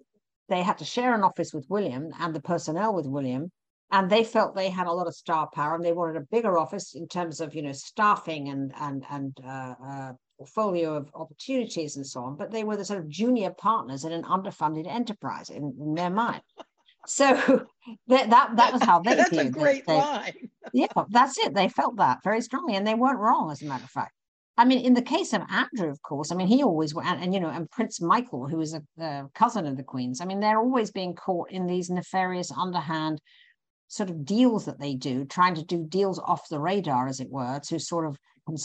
they 0.49 0.63
had 0.63 0.79
to 0.79 0.85
share 0.85 1.15
an 1.15 1.23
office 1.23 1.55
with 1.55 1.67
William 1.69 2.11
and 2.19 2.35
the 2.35 2.41
personnel 2.41 2.95
with 2.95 3.07
William, 3.07 3.51
and 3.91 4.11
they 4.11 4.25
felt 4.25 4.55
they 4.55 4.71
had 4.71 4.87
a 4.87 4.93
lot 4.93 5.07
of 5.07 5.15
star 5.15 5.49
power 5.55 5.75
and 5.75 5.85
they 5.85 5.93
wanted 5.93 6.17
a 6.17 6.27
bigger 6.31 6.59
office 6.59 6.95
in 6.95 7.07
terms 7.07 7.41
of 7.41 7.55
you 7.55 7.63
know 7.63 7.73
staffing 7.73 8.49
and 8.49 8.73
and 8.81 9.05
and 9.11 9.37
uh, 9.45 9.75
uh, 9.87 10.13
portfolio 10.43 10.97
of 10.97 11.09
opportunities 11.15 11.97
and 11.97 12.07
so 12.07 12.21
on, 12.21 12.37
but 12.37 12.51
they 12.51 12.65
were 12.65 12.77
the 12.77 12.85
sort 12.85 12.99
of 12.99 13.09
junior 13.09 13.51
partners 13.51 14.05
in 14.05 14.11
an 14.11 14.25
underfunded 14.25 14.89
enterprise 14.89 15.51
in, 15.51 15.73
in 15.81 15.95
their 15.95 16.11
mind. 16.11 16.43
So 17.07 17.27
that, 18.09 18.31
that 18.31 18.57
that 18.57 18.73
was 18.73 18.83
how 18.83 18.99
they 19.01 19.15
that's 19.17 19.31
viewed 19.31 19.47
a 19.47 19.51
great 19.51 19.87
they, 19.87 19.97
line. 19.97 20.33
yeah, 20.73 20.87
that's 21.11 21.39
it. 21.39 21.55
They 21.55 21.69
felt 21.69 21.97
that 21.99 22.19
very 22.25 22.41
strongly, 22.41 22.75
and 22.75 22.85
they 22.85 22.95
weren't 22.95 23.21
wrong, 23.21 23.53
as 23.53 23.63
a 23.63 23.67
matter 23.67 23.85
of 23.85 23.91
fact. 23.91 24.15
I 24.59 24.65
mean, 24.65 24.85
in 24.85 24.95
the 24.95 25.03
case 25.03 25.33
of 25.33 25.43
Andrew, 25.49 25.89
of 25.89 26.03
course, 26.03 26.33
I 26.33 26.35
mean, 26.35 26.49
he 26.49 26.63
always 26.65 26.93
and, 26.93 27.23
and 27.23 27.33
you 27.33 27.39
know, 27.39 27.49
and 27.49 27.71
Prince 27.71 28.01
Michael, 28.01 28.49
who 28.49 28.61
is 28.61 28.75
a, 28.75 28.83
a 29.01 29.29
cousin 29.35 29.67
of 29.67 29.77
the 29.77 29.85
Queen's. 29.85 30.21
I 30.21 30.25
mean, 30.25 30.41
they're 30.41 30.59
always 30.59 30.91
being 30.91 31.15
caught 31.15 31.53
in 31.53 31.67
these 31.67 31.89
nefarious, 31.89 32.51
underhand 32.51 33.21
sort 33.87 34.11
of 34.11 34.25
deals 34.25 34.65
that 34.65 34.81
they 34.81 34.95
do, 34.95 35.25
trying 35.25 35.55
to 35.55 35.65
do 35.65 35.87
deals 35.87 36.19
off 36.19 36.49
the 36.49 36.59
radar, 36.59 37.07
as 37.07 37.21
it 37.21 37.31
were, 37.31 37.61
to 37.69 37.79
sort 37.79 38.07
of 38.07 38.17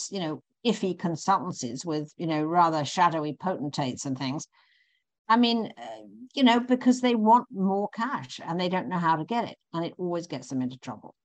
you 0.10 0.20
know 0.20 0.42
iffy 0.68 0.96
consultancies 0.96 1.86
with 1.86 2.14
you 2.18 2.28
know 2.28 2.44
rather 2.44 2.84
shadowy 2.84 3.34
potentates 3.34 4.06
and 4.06 4.18
things. 4.18 4.48
I 5.30 5.38
mean 5.38 5.74
uh, 5.78 6.04
you 6.34 6.44
know 6.44 6.60
because 6.60 7.02
they 7.02 7.16
want 7.16 7.48
more 7.52 7.90
cash 7.90 8.40
and 8.46 8.60
they 8.60 8.70
don't 8.70 8.90
know 8.90 8.98
how 8.98 9.16
to 9.16 9.26
get 9.26 9.50
it 9.50 9.58
and 9.74 9.86
it 9.86 9.94
always 9.98 10.28
gets 10.28 10.50
them 10.50 10.62
into 10.62 10.78
trouble. 10.78 11.16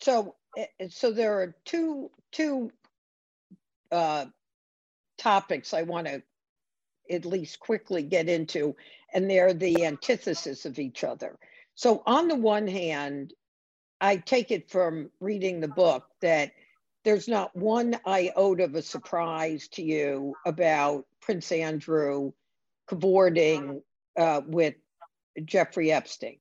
So 0.00 0.36
eh, 0.56 0.66
eh, 0.80 0.88
so 0.90 1.10
there 1.10 1.40
are 1.40 1.56
two 1.64 2.10
two 2.32 2.70
uh, 3.90 4.26
topics 5.16 5.72
i 5.72 5.82
want 5.82 6.06
to 6.06 6.22
at 7.08 7.24
least 7.24 7.60
quickly 7.60 8.02
get 8.02 8.28
into 8.28 8.74
and 9.14 9.30
they're 9.30 9.54
the 9.54 9.84
antithesis 9.84 10.66
of 10.66 10.78
each 10.78 11.04
other. 11.04 11.38
So 11.76 12.02
on 12.04 12.28
the 12.28 12.34
one 12.34 12.66
hand 12.66 13.32
i 14.00 14.16
take 14.16 14.50
it 14.50 14.70
from 14.70 15.10
reading 15.20 15.60
the 15.60 15.68
book 15.68 16.04
that 16.20 16.52
there's 17.06 17.28
not 17.28 17.54
one 17.54 17.96
iota 18.04 18.64
of 18.64 18.74
a 18.74 18.82
surprise 18.82 19.68
to 19.68 19.80
you 19.80 20.34
about 20.44 21.04
Prince 21.22 21.52
Andrew 21.52 22.32
cavorting 22.88 23.80
uh, 24.18 24.40
with 24.44 24.74
Jeffrey 25.44 25.92
Epstein. 25.92 26.38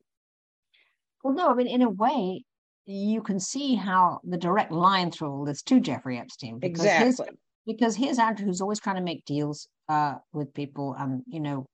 Well, 1.23 1.35
no, 1.35 1.51
I 1.51 1.53
mean, 1.53 1.67
in 1.67 1.83
a 1.83 1.89
way, 1.89 2.45
you 2.87 3.21
can 3.21 3.39
see 3.39 3.75
how 3.75 4.21
the 4.23 4.37
direct 4.37 4.71
line 4.71 5.11
through 5.11 5.29
all 5.29 5.45
this 5.45 5.61
to 5.63 5.79
Jeffrey 5.79 6.17
Epstein. 6.17 6.57
Because 6.57 6.79
exactly. 6.83 7.05
His, 7.05 7.21
because 7.67 7.95
here's 7.95 8.17
Andrew, 8.17 8.47
who's 8.47 8.61
always 8.61 8.79
trying 8.79 8.95
to 8.95 9.03
make 9.03 9.23
deals 9.25 9.67
uh, 9.87 10.15
with 10.33 10.51
people 10.55 10.95
and, 10.97 11.21
you 11.27 11.41
know, 11.41 11.67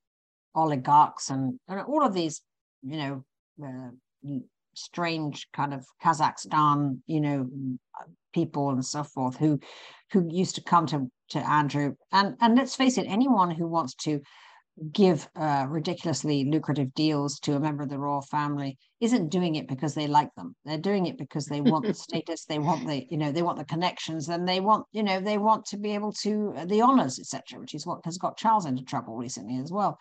oligarchs 0.54 1.30
and, 1.30 1.58
and 1.66 1.80
all 1.80 2.04
of 2.04 2.12
these, 2.12 2.42
you 2.82 2.98
know, 2.98 3.24
uh, 3.64 4.36
strange 4.74 5.46
kind 5.52 5.74
of 5.74 5.84
Kazakhstan, 6.02 7.00
you 7.06 7.20
know, 7.20 7.48
people 8.32 8.70
and 8.70 8.84
so 8.84 9.02
forth 9.04 9.36
who 9.36 9.60
who 10.12 10.28
used 10.30 10.54
to 10.56 10.62
come 10.62 10.86
to 10.86 11.10
to 11.30 11.38
Andrew. 11.38 11.94
And 12.12 12.36
and 12.40 12.56
let's 12.56 12.76
face 12.76 12.98
it, 12.98 13.06
anyone 13.08 13.50
who 13.50 13.66
wants 13.66 13.94
to 13.94 14.20
give 14.90 15.28
uh, 15.36 15.66
ridiculously 15.68 16.44
lucrative 16.44 16.94
deals 16.94 17.38
to 17.40 17.54
a 17.54 17.60
member 17.60 17.82
of 17.82 17.90
the 17.90 17.98
royal 17.98 18.22
family 18.22 18.78
isn't 19.00 19.28
doing 19.28 19.56
it 19.56 19.68
because 19.68 19.94
they 19.94 20.06
like 20.06 20.34
them 20.34 20.56
they're 20.64 20.78
doing 20.78 21.04
it 21.06 21.18
because 21.18 21.44
they 21.44 21.60
want 21.60 21.86
the 21.86 21.92
status 22.08 22.46
they 22.46 22.58
want 22.58 22.86
the 22.86 23.04
you 23.10 23.18
know 23.18 23.30
they 23.30 23.42
want 23.42 23.58
the 23.58 23.64
connections 23.66 24.30
and 24.30 24.48
they 24.48 24.60
want 24.60 24.86
you 24.92 25.02
know 25.02 25.20
they 25.20 25.36
want 25.36 25.66
to 25.66 25.76
be 25.76 25.92
able 25.94 26.10
to 26.10 26.54
uh, 26.56 26.64
the 26.64 26.80
honors 26.80 27.18
etc 27.18 27.60
which 27.60 27.74
is 27.74 27.86
what 27.86 28.00
has 28.04 28.16
got 28.16 28.38
charles 28.38 28.64
into 28.64 28.82
trouble 28.82 29.16
recently 29.16 29.58
as 29.58 29.70
well 29.70 29.98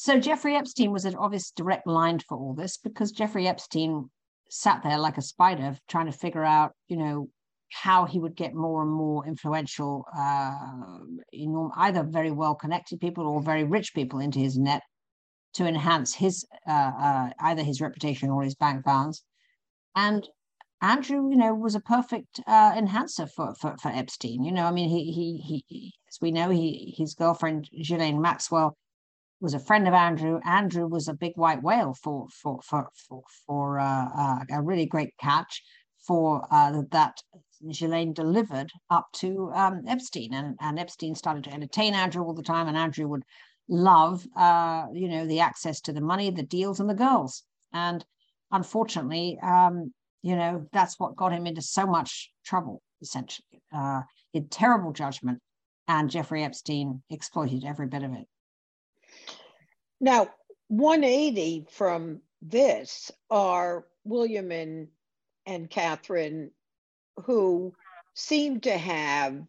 so 0.00 0.18
jeffrey 0.18 0.54
epstein 0.54 0.92
was 0.92 1.04
an 1.04 1.16
obvious 1.16 1.50
direct 1.50 1.86
line 1.86 2.18
for 2.28 2.38
all 2.38 2.54
this 2.54 2.76
because 2.76 3.10
jeffrey 3.10 3.48
epstein 3.48 4.08
sat 4.48 4.82
there 4.82 4.98
like 4.98 5.18
a 5.18 5.22
spider 5.22 5.76
trying 5.88 6.06
to 6.06 6.12
figure 6.12 6.44
out 6.44 6.72
you 6.86 6.96
know 6.96 7.28
how 7.70 8.06
he 8.06 8.18
would 8.18 8.34
get 8.34 8.54
more 8.54 8.82
and 8.82 8.90
more 8.90 9.26
influential, 9.26 10.06
uh, 10.16 10.54
either 11.76 12.02
very 12.02 12.30
well 12.30 12.54
connected 12.54 13.00
people 13.00 13.26
or 13.26 13.42
very 13.42 13.64
rich 13.64 13.94
people 13.94 14.20
into 14.20 14.38
his 14.38 14.56
net 14.56 14.82
to 15.54 15.66
enhance 15.66 16.14
his 16.14 16.46
uh, 16.66 16.92
uh, 17.00 17.30
either 17.40 17.62
his 17.62 17.80
reputation 17.80 18.30
or 18.30 18.42
his 18.42 18.54
bank 18.54 18.84
balance. 18.84 19.22
And 19.94 20.26
Andrew, 20.80 21.28
you 21.30 21.36
know, 21.36 21.54
was 21.54 21.74
a 21.74 21.80
perfect 21.80 22.40
uh, 22.46 22.74
enhancer 22.76 23.26
for, 23.26 23.54
for 23.54 23.76
for 23.82 23.88
Epstein. 23.88 24.44
You 24.44 24.52
know, 24.52 24.64
I 24.64 24.70
mean, 24.70 24.88
he 24.88 25.12
he 25.12 25.62
he, 25.68 25.94
as 26.08 26.18
we 26.20 26.30
know, 26.30 26.50
he 26.50 26.94
his 26.96 27.14
girlfriend 27.14 27.68
Ghislaine 27.70 28.20
Maxwell 28.20 28.76
was 29.40 29.54
a 29.54 29.58
friend 29.58 29.86
of 29.86 29.94
Andrew. 29.94 30.40
Andrew 30.44 30.86
was 30.86 31.08
a 31.08 31.14
big 31.14 31.32
white 31.36 31.62
whale 31.62 31.94
for 31.94 32.26
for 32.30 32.60
for 32.62 32.88
for 33.08 33.22
for 33.46 33.78
uh, 33.78 34.08
uh, 34.16 34.38
a 34.50 34.62
really 34.62 34.86
great 34.86 35.14
catch 35.18 35.62
for 36.06 36.46
uh, 36.50 36.82
that 36.90 37.22
Ghislaine 37.66 38.12
delivered 38.12 38.70
up 38.90 39.06
to 39.14 39.50
um, 39.54 39.82
Epstein, 39.86 40.32
and, 40.32 40.56
and 40.60 40.78
Epstein 40.78 41.14
started 41.14 41.44
to 41.44 41.52
entertain 41.52 41.94
Andrew 41.94 42.24
all 42.24 42.34
the 42.34 42.42
time, 42.42 42.68
and 42.68 42.76
Andrew 42.76 43.08
would 43.08 43.24
love, 43.68 44.24
uh, 44.36 44.86
you 44.92 45.08
know, 45.08 45.26
the 45.26 45.40
access 45.40 45.80
to 45.82 45.92
the 45.92 46.00
money, 46.00 46.30
the 46.30 46.42
deals, 46.42 46.80
and 46.80 46.88
the 46.88 46.94
girls. 46.94 47.42
And 47.72 48.04
unfortunately, 48.50 49.38
um, 49.42 49.92
you 50.22 50.36
know, 50.36 50.66
that's 50.72 50.98
what 50.98 51.16
got 51.16 51.32
him 51.32 51.46
into 51.46 51.62
so 51.62 51.86
much 51.86 52.32
trouble. 52.44 52.82
Essentially, 53.00 53.62
uh, 53.72 54.02
terrible 54.50 54.92
judgment, 54.92 55.40
and 55.86 56.10
Jeffrey 56.10 56.42
Epstein 56.44 57.02
exploited 57.10 57.64
every 57.64 57.86
bit 57.86 58.02
of 58.02 58.12
it. 58.12 58.26
Now, 60.00 60.28
180 60.68 61.66
from 61.70 62.20
this 62.42 63.10
are 63.30 63.86
William 64.04 64.52
and 64.52 64.88
and 65.46 65.70
Catherine 65.70 66.50
who 67.24 67.74
seem 68.14 68.60
to 68.60 68.76
have 68.76 69.42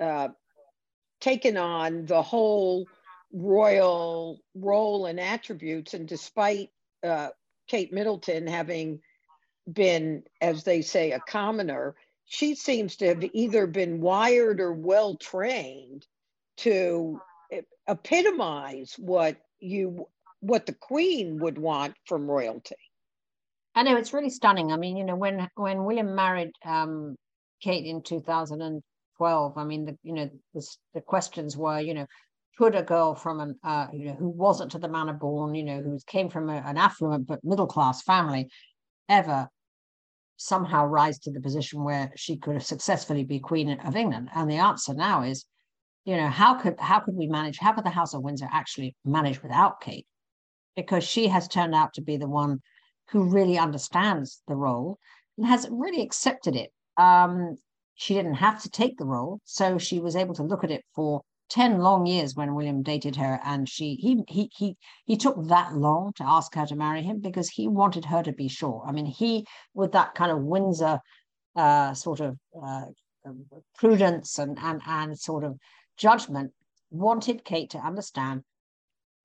uh, 0.00 0.28
taken 1.20 1.56
on 1.56 2.06
the 2.06 2.20
whole 2.20 2.86
royal 3.32 4.40
role 4.54 5.06
and 5.06 5.20
attributes. 5.20 5.94
And 5.94 6.08
despite 6.08 6.70
uh, 7.04 7.28
Kate 7.68 7.92
Middleton 7.92 8.46
having 8.48 9.00
been, 9.72 10.24
as 10.40 10.64
they 10.64 10.82
say, 10.82 11.12
a 11.12 11.20
commoner, 11.20 11.94
she 12.24 12.54
seems 12.54 12.96
to 12.96 13.06
have 13.06 13.24
either 13.32 13.66
been 13.66 14.00
wired 14.00 14.60
or 14.60 14.72
well 14.72 15.16
trained 15.16 16.06
to 16.58 17.20
epitomize 17.88 18.94
what 18.98 19.36
you 19.60 20.06
what 20.40 20.66
the 20.66 20.74
queen 20.74 21.38
would 21.38 21.58
want 21.58 21.94
from 22.06 22.30
royalty 22.30 22.76
I 23.74 23.82
know 23.82 23.96
it's 23.96 24.12
really 24.12 24.30
stunning. 24.30 24.72
I 24.72 24.76
mean, 24.76 24.96
you 24.96 25.04
know, 25.04 25.16
when 25.16 25.48
when 25.54 25.84
William 25.84 26.14
married 26.14 26.50
um, 26.64 27.16
Kate 27.62 27.86
in 27.86 28.02
2012, 28.02 29.58
I 29.58 29.64
mean, 29.64 29.84
the 29.84 29.96
you 30.02 30.12
know 30.12 30.30
the, 30.54 30.66
the 30.94 31.00
questions 31.00 31.56
were, 31.56 31.80
you 31.80 31.94
know, 31.94 32.06
could 32.58 32.74
a 32.74 32.82
girl 32.82 33.14
from 33.14 33.40
an 33.40 33.58
uh, 33.62 33.86
you 33.92 34.06
know 34.06 34.14
who 34.14 34.28
wasn't 34.28 34.72
to 34.72 34.78
the 34.78 34.88
manor 34.88 35.12
born, 35.12 35.54
you 35.54 35.64
know, 35.64 35.80
who 35.80 35.98
came 36.06 36.28
from 36.28 36.50
a, 36.50 36.56
an 36.56 36.76
affluent 36.76 37.26
but 37.26 37.44
middle 37.44 37.66
class 37.66 38.02
family, 38.02 38.50
ever 39.08 39.48
somehow 40.36 40.86
rise 40.86 41.18
to 41.20 41.30
the 41.30 41.40
position 41.40 41.84
where 41.84 42.10
she 42.16 42.36
could 42.36 42.54
have 42.54 42.64
successfully 42.64 43.24
be 43.24 43.38
Queen 43.38 43.78
of 43.80 43.94
England? 43.94 44.30
And 44.34 44.50
the 44.50 44.56
answer 44.56 44.94
now 44.94 45.22
is, 45.22 45.44
you 46.04 46.16
know, 46.16 46.28
how 46.28 46.54
could 46.54 46.78
how 46.78 47.00
could 47.00 47.14
we 47.14 47.26
manage? 47.26 47.58
How 47.58 47.72
could 47.72 47.84
the 47.84 47.90
House 47.90 48.14
of 48.14 48.22
Windsor 48.22 48.48
actually 48.50 48.96
manage 49.04 49.42
without 49.42 49.80
Kate? 49.80 50.06
Because 50.76 51.04
she 51.04 51.28
has 51.28 51.48
turned 51.48 51.74
out 51.74 51.94
to 51.94 52.02
be 52.02 52.16
the 52.16 52.28
one 52.28 52.60
who 53.10 53.24
really 53.24 53.58
understands 53.58 54.42
the 54.48 54.56
role 54.56 54.98
and 55.36 55.46
has 55.46 55.68
really 55.70 56.02
accepted 56.02 56.56
it. 56.56 56.70
Um, 56.96 57.56
she 57.94 58.14
didn't 58.14 58.34
have 58.34 58.62
to 58.62 58.70
take 58.70 58.96
the 58.96 59.04
role, 59.04 59.40
so 59.44 59.76
she 59.78 60.00
was 60.00 60.16
able 60.16 60.34
to 60.34 60.42
look 60.42 60.64
at 60.64 60.70
it 60.70 60.84
for 60.94 61.22
10 61.50 61.80
long 61.80 62.06
years 62.06 62.34
when 62.34 62.54
William 62.54 62.82
dated 62.82 63.16
her 63.16 63.40
and 63.44 63.68
she 63.68 63.96
he 63.96 64.22
he 64.28 64.50
he 64.56 64.76
he 65.04 65.16
took 65.16 65.36
that 65.48 65.74
long 65.74 66.12
to 66.14 66.24
ask 66.24 66.54
her 66.54 66.64
to 66.64 66.76
marry 66.76 67.02
him 67.02 67.20
because 67.20 67.50
he 67.50 67.68
wanted 67.68 68.04
her 68.04 68.22
to 68.22 68.32
be 68.32 68.48
sure. 68.48 68.84
I 68.86 68.92
mean, 68.92 69.06
he 69.06 69.44
with 69.74 69.92
that 69.92 70.14
kind 70.14 70.30
of 70.30 70.42
Windsor 70.42 71.00
uh, 71.56 71.92
sort 71.94 72.20
of 72.20 72.38
uh, 72.62 72.86
prudence 73.76 74.38
and 74.38 74.58
and 74.60 74.80
and 74.86 75.18
sort 75.18 75.44
of 75.44 75.58
judgment 76.00 76.52
wanted 76.90 77.44
Kate 77.44 77.70
to 77.70 77.78
understand 77.78 78.42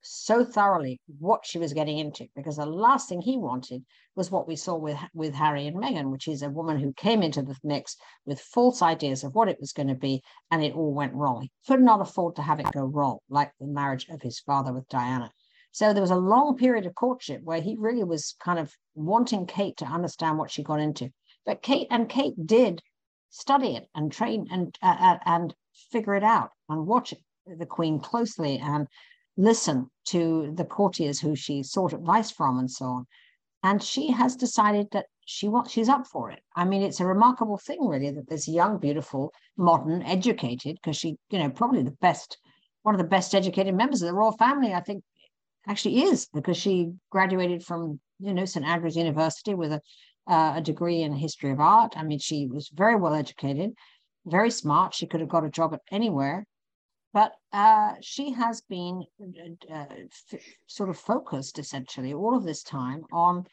so 0.01 0.43
thoroughly 0.45 0.99
what 1.19 1.45
she 1.45 1.57
was 1.57 1.73
getting 1.73 1.97
into 1.97 2.27
because 2.35 2.57
the 2.57 2.65
last 2.65 3.09
thing 3.09 3.21
he 3.21 3.37
wanted 3.37 3.83
was 4.15 4.29
what 4.29 4.47
we 4.47 4.55
saw 4.55 4.75
with 4.75 4.99
with 5.13 5.33
Harry 5.33 5.65
and 5.65 5.77
Meghan, 5.77 6.11
which 6.11 6.27
is 6.27 6.43
a 6.43 6.49
woman 6.49 6.77
who 6.77 6.93
came 6.93 7.23
into 7.23 7.41
the 7.41 7.55
mix 7.63 7.95
with 8.25 8.39
false 8.39 8.81
ideas 8.81 9.23
of 9.23 9.33
what 9.33 9.47
it 9.47 9.57
was 9.59 9.71
going 9.71 9.87
to 9.87 9.95
be, 9.95 10.21
and 10.51 10.63
it 10.63 10.75
all 10.75 10.93
went 10.93 11.13
wrong. 11.13 11.41
He 11.43 11.51
could 11.65 11.81
not 11.81 12.01
afford 12.01 12.35
to 12.35 12.43
have 12.43 12.59
it 12.59 12.71
go 12.71 12.83
wrong, 12.83 13.17
like 13.29 13.51
the 13.59 13.65
marriage 13.65 14.07
of 14.09 14.21
his 14.21 14.39
father 14.41 14.73
with 14.73 14.87
Diana. 14.89 15.31
So 15.71 15.91
there 15.91 16.01
was 16.01 16.11
a 16.11 16.17
long 16.17 16.55
period 16.55 16.85
of 16.85 16.93
courtship 16.93 17.41
where 17.43 17.61
he 17.61 17.75
really 17.79 18.03
was 18.03 18.35
kind 18.39 18.59
of 18.59 18.71
wanting 18.93 19.47
Kate 19.47 19.77
to 19.77 19.85
understand 19.85 20.37
what 20.37 20.51
she 20.51 20.61
got 20.61 20.81
into. 20.81 21.09
But 21.45 21.63
Kate 21.63 21.87
and 21.89 22.07
Kate 22.07 22.35
did 22.45 22.81
study 23.31 23.75
it 23.75 23.87
and 23.95 24.11
train 24.11 24.47
and 24.51 24.77
uh, 24.83 24.97
uh 24.99 25.17
and 25.25 25.55
figure 25.91 26.15
it 26.15 26.23
out 26.23 26.51
and 26.69 26.87
watch 26.87 27.13
the 27.45 27.65
Queen 27.65 27.99
closely 27.99 28.59
and 28.59 28.87
listen 29.37 29.89
to 30.05 30.53
the 30.55 30.65
courtiers 30.65 31.19
who 31.19 31.35
she 31.35 31.61
sought 31.63 31.93
advice 31.93 32.31
from 32.31 32.57
and 32.59 32.71
so 32.71 32.85
on. 32.85 33.05
And 33.63 33.81
she 33.81 34.11
has 34.11 34.35
decided 34.35 34.87
that 34.91 35.07
she 35.25 35.47
wants 35.47 35.71
she's 35.71 35.89
up 35.89 36.05
for 36.05 36.29
it. 36.29 36.39
I 36.55 36.65
mean, 36.65 36.83
it's 36.83 36.99
a 36.99 37.05
remarkable 37.05 37.57
thing, 37.57 37.87
really, 37.87 38.11
that 38.11 38.29
this 38.29 38.47
young, 38.47 38.77
beautiful, 38.77 39.33
modern, 39.57 40.03
educated, 40.03 40.75
because 40.75 40.97
she, 40.97 41.17
you 41.29 41.39
know, 41.39 41.49
probably 41.49 41.81
the 41.81 41.97
best, 41.99 42.37
one 42.83 42.93
of 42.93 42.99
the 42.99 43.07
best 43.07 43.33
educated 43.33 43.73
members 43.75 44.01
of 44.01 44.07
the 44.07 44.13
royal 44.13 44.37
family, 44.37 44.73
I 44.73 44.81
think, 44.81 45.03
actually 45.67 46.03
is, 46.03 46.27
because 46.31 46.57
she 46.57 46.91
graduated 47.11 47.63
from, 47.63 47.99
you 48.19 48.35
know, 48.35 48.45
St 48.45 48.65
Andrews 48.65 48.95
University 48.95 49.55
with 49.55 49.71
a, 49.71 49.81
uh, 50.27 50.53
a 50.57 50.61
degree 50.61 51.01
in 51.01 51.11
history 51.13 51.51
of 51.51 51.59
art. 51.59 51.93
I 51.97 52.03
mean, 52.03 52.19
she 52.19 52.45
was 52.45 52.69
very 52.71 52.95
well 52.95 53.15
educated, 53.15 53.71
very 54.27 54.51
smart. 54.51 54.93
She 54.93 55.07
could 55.07 55.21
have 55.21 55.29
got 55.29 55.43
a 55.43 55.49
job 55.49 55.73
at 55.73 55.81
anywhere. 55.91 56.45
But 57.15 57.31
uh, 57.53 57.93
she 58.01 58.33
has 58.33 58.61
been 58.67 59.05
uh, 59.71 59.85
f- 60.33 60.41
sort 60.67 60.89
of 60.89 60.97
focused 60.97 61.57
essentially 61.57 62.13
all 62.13 62.35
of 62.35 62.43
this 62.43 62.61
time 62.61 63.05
on 63.13 63.45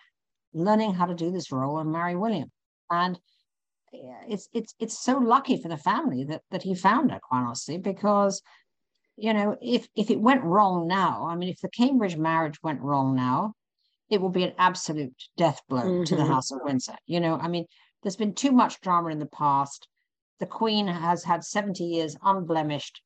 learning 0.53 0.95
how 0.95 1.07
to 1.07 1.15
do 1.15 1.31
this 1.31 1.53
role 1.53 1.79
and 1.79 1.93
marry 1.93 2.17
William. 2.17 2.51
And 2.91 3.21
it's 3.93 4.49
it's 4.53 4.75
it's 4.81 4.99
so 4.99 5.17
lucky 5.17 5.63
for 5.63 5.69
the 5.69 5.77
family 5.77 6.25
that 6.25 6.43
that 6.51 6.65
he 6.65 6.75
found 6.75 7.13
her, 7.13 7.21
quite 7.23 7.43
honestly, 7.43 7.79
because 7.79 8.43
you 9.17 9.33
know 9.33 9.57
if 9.63 9.87
if 9.95 10.11
it 10.11 10.21
went 10.21 10.43
wrong 10.43 10.89
now, 10.89 11.29
I 11.31 11.37
mean, 11.37 11.49
if 11.49 11.61
the 11.61 11.71
Cambridge 11.71 12.17
marriage 12.17 12.59
went 12.65 12.81
wrong 12.81 13.15
now, 13.15 13.55
it 14.11 14.21
will 14.21 14.31
be 14.31 14.43
an 14.43 14.55
absolute 14.59 15.15
death 15.37 15.61
blow 15.69 15.85
mm-hmm. 15.85 16.03
to 16.03 16.17
the 16.17 16.23
mm-hmm. 16.23 16.33
House 16.33 16.51
of 16.51 16.63
Windsor. 16.65 16.97
You 17.07 17.21
know, 17.21 17.37
I 17.37 17.47
mean, 17.47 17.67
there's 18.03 18.17
been 18.17 18.35
too 18.35 18.51
much 18.51 18.81
drama 18.81 19.11
in 19.11 19.21
the 19.21 19.27
past. 19.27 19.87
The 20.41 20.47
Queen 20.47 20.89
has 20.89 21.23
had 21.23 21.45
70 21.45 21.85
years 21.85 22.17
unblemished 22.25 23.01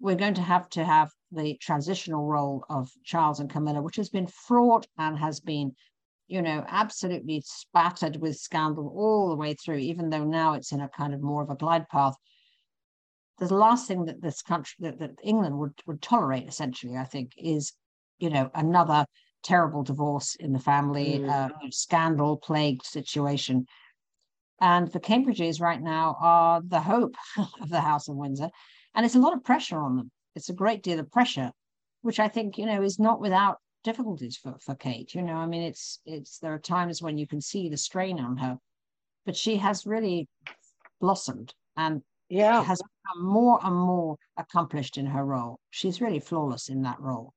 we're 0.00 0.16
going 0.16 0.34
to 0.34 0.42
have 0.42 0.68
to 0.70 0.84
have 0.84 1.10
the 1.32 1.56
transitional 1.60 2.26
role 2.26 2.64
of 2.68 2.90
Charles 3.04 3.40
and 3.40 3.50
Camilla, 3.50 3.82
which 3.82 3.96
has 3.96 4.08
been 4.08 4.26
fraught 4.26 4.86
and 4.98 5.18
has 5.18 5.40
been, 5.40 5.74
you 6.28 6.42
know, 6.42 6.64
absolutely 6.68 7.42
spattered 7.44 8.16
with 8.16 8.36
scandal 8.36 8.92
all 8.94 9.28
the 9.28 9.36
way 9.36 9.54
through, 9.54 9.78
even 9.78 10.10
though 10.10 10.24
now 10.24 10.54
it's 10.54 10.72
in 10.72 10.80
a 10.80 10.88
kind 10.88 11.14
of 11.14 11.22
more 11.22 11.42
of 11.42 11.50
a 11.50 11.56
glide 11.56 11.88
path. 11.88 12.14
The 13.38 13.52
last 13.52 13.86
thing 13.88 14.06
that 14.06 14.22
this 14.22 14.42
country, 14.42 14.76
that, 14.80 14.98
that 14.98 15.18
England 15.22 15.58
would, 15.58 15.72
would 15.86 16.02
tolerate, 16.02 16.48
essentially, 16.48 16.96
I 16.96 17.04
think, 17.04 17.32
is, 17.36 17.72
you 18.18 18.30
know, 18.30 18.50
another 18.54 19.06
terrible 19.42 19.82
divorce 19.82 20.34
in 20.36 20.52
the 20.52 20.58
family, 20.58 21.20
mm. 21.20 21.30
uh, 21.30 21.50
scandal 21.70 22.36
plagued 22.36 22.84
situation. 22.84 23.66
And 24.60 24.88
the 24.88 25.00
Cambridges 25.00 25.60
right 25.60 25.80
now 25.80 26.16
are 26.20 26.62
the 26.66 26.80
hope 26.80 27.14
of 27.60 27.68
the 27.68 27.80
House 27.80 28.08
of 28.08 28.16
Windsor 28.16 28.50
and 28.96 29.04
it's 29.04 29.14
a 29.14 29.20
lot 29.20 29.34
of 29.34 29.44
pressure 29.44 29.78
on 29.78 29.96
them. 29.96 30.10
It's 30.34 30.48
a 30.48 30.54
great 30.54 30.82
deal 30.82 30.98
of 30.98 31.10
pressure, 31.10 31.52
which 32.02 32.18
I 32.18 32.28
think 32.28 32.58
you 32.58 32.66
know 32.66 32.82
is 32.82 32.98
not 32.98 33.20
without 33.20 33.58
difficulties 33.84 34.36
for 34.36 34.56
for 34.60 34.74
Kate. 34.74 35.14
You 35.14 35.22
know, 35.22 35.36
I 35.36 35.46
mean, 35.46 35.62
it's 35.62 36.00
it's 36.04 36.38
there 36.38 36.54
are 36.54 36.58
times 36.58 37.00
when 37.02 37.18
you 37.18 37.26
can 37.26 37.40
see 37.40 37.68
the 37.68 37.76
strain 37.76 38.18
on 38.18 38.36
her, 38.38 38.58
but 39.24 39.36
she 39.36 39.56
has 39.58 39.86
really 39.86 40.26
blossomed, 41.00 41.54
and 41.76 42.02
yeah 42.28 42.62
has 42.62 42.82
become 42.82 43.24
more 43.24 43.60
and 43.62 43.76
more 43.76 44.16
accomplished 44.36 44.98
in 44.98 45.06
her 45.06 45.24
role. 45.24 45.60
She's 45.70 46.00
really 46.00 46.20
flawless 46.20 46.68
in 46.68 46.82
that 46.82 47.00
role. 47.00 47.32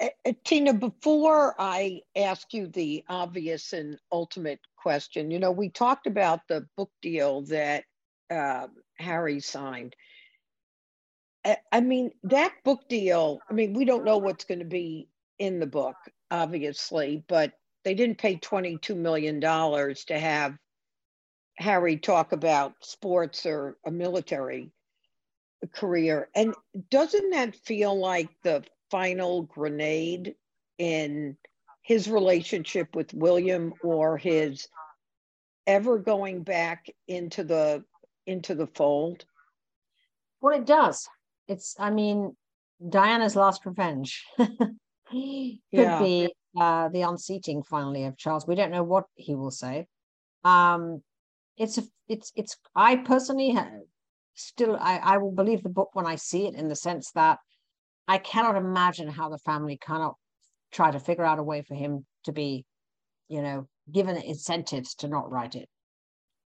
Uh, 0.00 0.32
Tina, 0.44 0.72
before 0.72 1.54
I 1.58 2.00
ask 2.16 2.52
you 2.54 2.66
the 2.66 3.04
obvious 3.08 3.72
and 3.72 3.98
ultimate 4.10 4.60
question, 4.76 5.30
you 5.30 5.38
know, 5.38 5.50
we 5.52 5.68
talked 5.68 6.06
about 6.06 6.40
the 6.48 6.66
book 6.76 6.90
deal 7.02 7.42
that 7.42 7.84
uh, 8.30 8.68
Harry 8.98 9.40
signed. 9.40 9.94
I 11.44 11.80
mean, 11.80 12.10
that 12.24 12.52
book 12.64 12.88
deal, 12.88 13.40
I 13.48 13.54
mean, 13.54 13.72
we 13.72 13.84
don't 13.84 14.04
know 14.04 14.18
what's 14.18 14.44
going 14.44 14.58
to 14.58 14.66
be 14.66 15.08
in 15.38 15.58
the 15.58 15.66
book, 15.66 15.96
obviously, 16.30 17.24
but 17.28 17.52
they 17.84 17.94
didn't 17.94 18.18
pay 18.18 18.36
$22 18.36 18.94
million 18.94 19.40
to 19.40 20.18
have 20.18 20.58
Harry 21.56 21.96
talk 21.96 22.32
about 22.32 22.74
sports 22.82 23.46
or 23.46 23.78
a 23.86 23.90
military 23.90 24.70
career. 25.74 26.28
And 26.34 26.54
doesn't 26.90 27.30
that 27.30 27.54
feel 27.54 27.98
like 27.98 28.28
the 28.42 28.64
final 28.90 29.42
grenade 29.42 30.34
in 30.78 31.36
his 31.82 32.08
relationship 32.08 32.94
with 32.94 33.14
William 33.14 33.72
or 33.82 34.18
his 34.18 34.68
ever 35.66 35.98
going 35.98 36.42
back 36.42 36.86
into 37.08 37.44
the 37.44 37.84
into 38.26 38.54
the 38.54 38.66
fold? 38.66 39.24
Well, 40.40 40.58
it 40.58 40.66
does. 40.66 41.08
It's, 41.50 41.74
I 41.80 41.90
mean, 41.90 42.36
Diana's 42.88 43.34
last 43.34 43.66
revenge 43.66 44.24
could 44.38 45.58
yeah. 45.72 45.98
be 45.98 46.32
uh, 46.56 46.88
the 46.90 47.02
unseating 47.02 47.64
finally 47.64 48.04
of 48.04 48.16
Charles. 48.16 48.46
We 48.46 48.54
don't 48.54 48.70
know 48.70 48.84
what 48.84 49.06
he 49.16 49.34
will 49.34 49.50
say. 49.50 49.88
Um, 50.44 51.02
it's 51.56 51.76
a, 51.76 51.82
it's, 52.06 52.30
it's. 52.36 52.56
I 52.76 52.96
personally 52.96 53.58
still, 54.34 54.76
I, 54.80 54.98
I 54.98 55.18
will 55.18 55.32
believe 55.32 55.64
the 55.64 55.68
book 55.68 55.90
when 55.92 56.06
I 56.06 56.14
see 56.14 56.46
it, 56.46 56.54
in 56.54 56.68
the 56.68 56.76
sense 56.76 57.10
that 57.16 57.38
I 58.06 58.18
cannot 58.18 58.54
imagine 58.54 59.08
how 59.08 59.28
the 59.28 59.38
family 59.38 59.76
cannot 59.76 60.14
try 60.70 60.92
to 60.92 61.00
figure 61.00 61.24
out 61.24 61.40
a 61.40 61.42
way 61.42 61.62
for 61.62 61.74
him 61.74 62.06
to 62.26 62.32
be, 62.32 62.64
you 63.28 63.42
know, 63.42 63.66
given 63.90 64.16
incentives 64.16 64.94
to 64.96 65.08
not 65.08 65.30
write 65.32 65.56
it. 65.56 65.68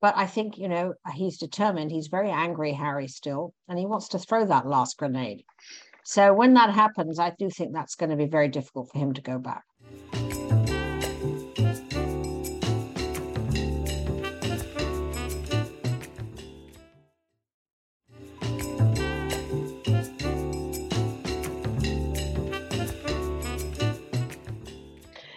But 0.03 0.17
I 0.17 0.27
think, 0.27 0.59
you 0.59 0.69
know, 0.69 0.95
he's 1.15 1.39
determined. 1.39 1.93
He's 1.93 2.09
very 2.09 2.29
angry, 2.29 2.73
Harry, 2.73 3.07
still, 3.07 3.55
and 3.69 3.79
he 3.79 3.87
wants 3.87 4.09
to 4.09 4.19
throw 4.19 4.45
that 4.47 4.67
last 4.67 4.99
grenade. 4.99 5.45
So 6.03 6.35
when 6.35 6.55
that 6.55 6.71
happens, 6.71 7.21
I 7.21 7.31
do 7.39 7.49
think 7.49 7.73
that's 7.73 7.95
going 7.95 8.11
to 8.11 8.17
be 8.17 8.27
very 8.27 8.49
difficult 8.49 8.91
for 8.91 8.99
him 8.99 9.15
to 9.15 9.23
go 9.23 9.39
back. 9.39 9.63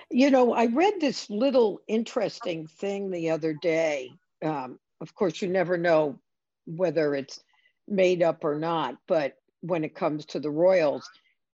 You 0.10 0.32
know, 0.32 0.54
I 0.54 0.66
read 0.68 0.94
this 1.00 1.30
little 1.30 1.82
interesting 1.88 2.66
thing 2.66 3.12
the 3.12 3.30
other 3.30 3.54
day 3.54 4.10
um, 4.44 4.80
of 5.02 5.14
course, 5.14 5.42
you 5.42 5.48
never 5.48 5.78
know 5.78 6.20
whether 6.66 7.16
it's 7.16 7.44
made 7.88 8.24
up 8.24 8.44
or 8.44 8.58
not, 8.58 8.98
but 9.08 9.38
when 9.62 9.84
it 9.84 9.96
comes 9.96 10.26
to 10.26 10.40
the 10.40 10.50
Royals, 10.50 11.10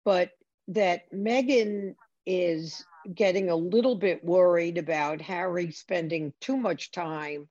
but 0.05 0.31
that 0.67 1.11
Meghan 1.11 1.95
is 2.25 2.85
getting 3.13 3.49
a 3.49 3.55
little 3.55 3.95
bit 3.95 4.23
worried 4.23 4.77
about 4.77 5.21
Harry 5.21 5.71
spending 5.71 6.33
too 6.39 6.57
much 6.57 6.91
time 6.91 7.47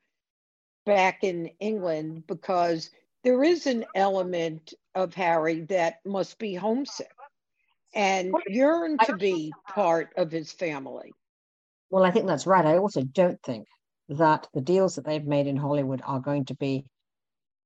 back 0.87 1.25
in 1.25 1.51
England 1.59 2.27
because 2.27 2.91
there 3.25 3.43
is 3.43 3.67
an 3.67 3.85
element 3.95 4.75
of 4.95 5.15
Harry 5.15 5.63
that 5.63 5.99
must 6.05 6.39
be 6.39 6.55
homesick 6.55 7.11
and 7.95 8.35
yearn 8.49 8.97
to 8.99 9.17
be 9.17 9.53
part 9.69 10.11
of 10.17 10.31
his 10.31 10.53
family. 10.53 11.13
Well, 11.91 12.05
I 12.05 12.11
think 12.11 12.27
that's 12.27 12.47
right. 12.47 12.65
I 12.65 12.79
also 12.79 13.03
don't 13.03 13.43
think 13.43 13.67
that 14.09 14.49
the 14.55 14.61
deals 14.61 14.95
that 14.95 15.05
they've 15.05 15.25
made 15.25 15.47
in 15.47 15.57
Hollywood 15.57 16.03
are 16.05 16.21
going 16.21 16.45
to 16.47 16.55
be 16.55 16.85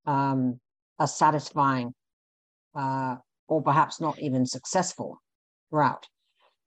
um, 0.07 0.59
a 0.99 1.07
satisfying 1.07 1.95
uh, 2.75 3.17
or 3.49 3.63
perhaps 3.63 4.01
not 4.01 4.19
even 4.19 4.47
successful 4.47 5.19
route 5.71 6.07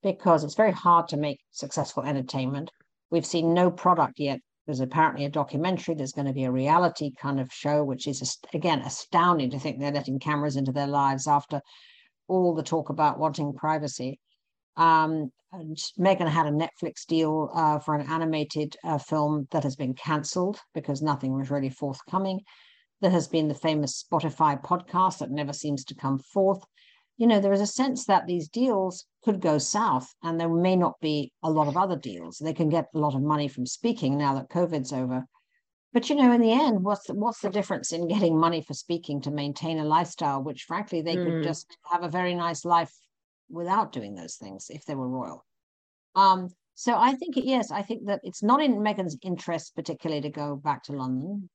because 0.02 0.44
it's 0.44 0.54
very 0.54 0.72
hard 0.72 1.08
to 1.08 1.16
make 1.16 1.40
successful 1.50 2.02
entertainment. 2.04 2.70
We've 3.10 3.26
seen 3.26 3.54
no 3.54 3.70
product 3.70 4.18
yet. 4.18 4.40
There's 4.66 4.80
apparently 4.80 5.24
a 5.24 5.30
documentary. 5.30 5.94
There's 5.94 6.12
going 6.12 6.26
to 6.26 6.32
be 6.32 6.44
a 6.44 6.50
reality 6.50 7.12
kind 7.20 7.40
of 7.40 7.52
show, 7.52 7.84
which 7.84 8.06
is, 8.06 8.38
again, 8.52 8.80
astounding 8.80 9.50
to 9.50 9.58
think 9.58 9.78
they're 9.78 9.92
letting 9.92 10.18
cameras 10.18 10.56
into 10.56 10.72
their 10.72 10.86
lives 10.86 11.26
after 11.26 11.60
all 12.28 12.54
the 12.54 12.62
talk 12.62 12.88
about 12.88 13.18
wanting 13.18 13.52
privacy. 13.52 14.18
Um, 14.76 15.32
Meghan 15.98 16.28
had 16.28 16.46
a 16.46 16.50
Netflix 16.50 17.06
deal 17.06 17.50
uh, 17.54 17.78
for 17.78 17.94
an 17.94 18.06
animated 18.10 18.76
uh, 18.84 18.98
film 18.98 19.48
that 19.52 19.62
has 19.62 19.76
been 19.76 19.94
cancelled 19.94 20.60
because 20.74 21.02
nothing 21.02 21.36
was 21.36 21.50
really 21.50 21.70
forthcoming. 21.70 22.40
There 23.00 23.10
has 23.10 23.28
been 23.28 23.48
the 23.48 23.54
famous 23.54 24.04
Spotify 24.04 24.62
podcast 24.62 25.18
that 25.18 25.30
never 25.30 25.52
seems 25.52 25.84
to 25.86 25.94
come 25.94 26.18
forth. 26.18 26.64
You 27.16 27.26
know, 27.26 27.40
there 27.40 27.52
is 27.52 27.60
a 27.60 27.66
sense 27.66 28.04
that 28.06 28.26
these 28.26 28.48
deals 28.48 29.06
could 29.24 29.40
go 29.40 29.58
south 29.58 30.12
and 30.22 30.38
there 30.38 30.48
may 30.48 30.76
not 30.76 31.00
be 31.00 31.32
a 31.42 31.50
lot 31.50 31.68
of 31.68 31.76
other 31.76 31.96
deals. 31.96 32.38
They 32.38 32.52
can 32.52 32.68
get 32.68 32.88
a 32.94 32.98
lot 32.98 33.14
of 33.14 33.22
money 33.22 33.48
from 33.48 33.66
speaking 33.66 34.18
now 34.18 34.34
that 34.34 34.50
COVID's 34.50 34.92
over. 34.92 35.24
But 35.94 36.10
you 36.10 36.16
know, 36.16 36.32
in 36.32 36.42
the 36.42 36.52
end, 36.52 36.84
what's 36.84 37.06
the, 37.06 37.14
what's 37.14 37.40
the 37.40 37.48
difference 37.48 37.92
in 37.92 38.08
getting 38.08 38.38
money 38.38 38.60
for 38.60 38.74
speaking 38.74 39.22
to 39.22 39.30
maintain 39.30 39.78
a 39.78 39.84
lifestyle, 39.84 40.42
which 40.42 40.64
frankly 40.64 41.00
they 41.00 41.16
mm. 41.16 41.24
could 41.24 41.34
hmm. 41.38 41.42
just 41.42 41.78
have 41.90 42.02
a 42.02 42.08
very 42.08 42.34
nice 42.34 42.66
life 42.66 42.92
without 43.48 43.92
doing 43.92 44.14
those 44.14 44.36
things 44.36 44.66
if 44.70 44.84
they 44.84 44.94
were 44.94 45.08
royal. 45.08 45.44
Um, 46.14 46.48
so 46.74 46.94
I 46.96 47.14
think, 47.14 47.36
yes, 47.36 47.70
I 47.70 47.82
think 47.82 48.06
that 48.06 48.20
it's 48.22 48.42
not 48.42 48.62
in 48.62 48.76
Meghan's 48.76 49.16
interest 49.22 49.74
particularly 49.74 50.22
to 50.22 50.30
go 50.30 50.56
back 50.56 50.82
to 50.84 50.92
London, 50.92 51.48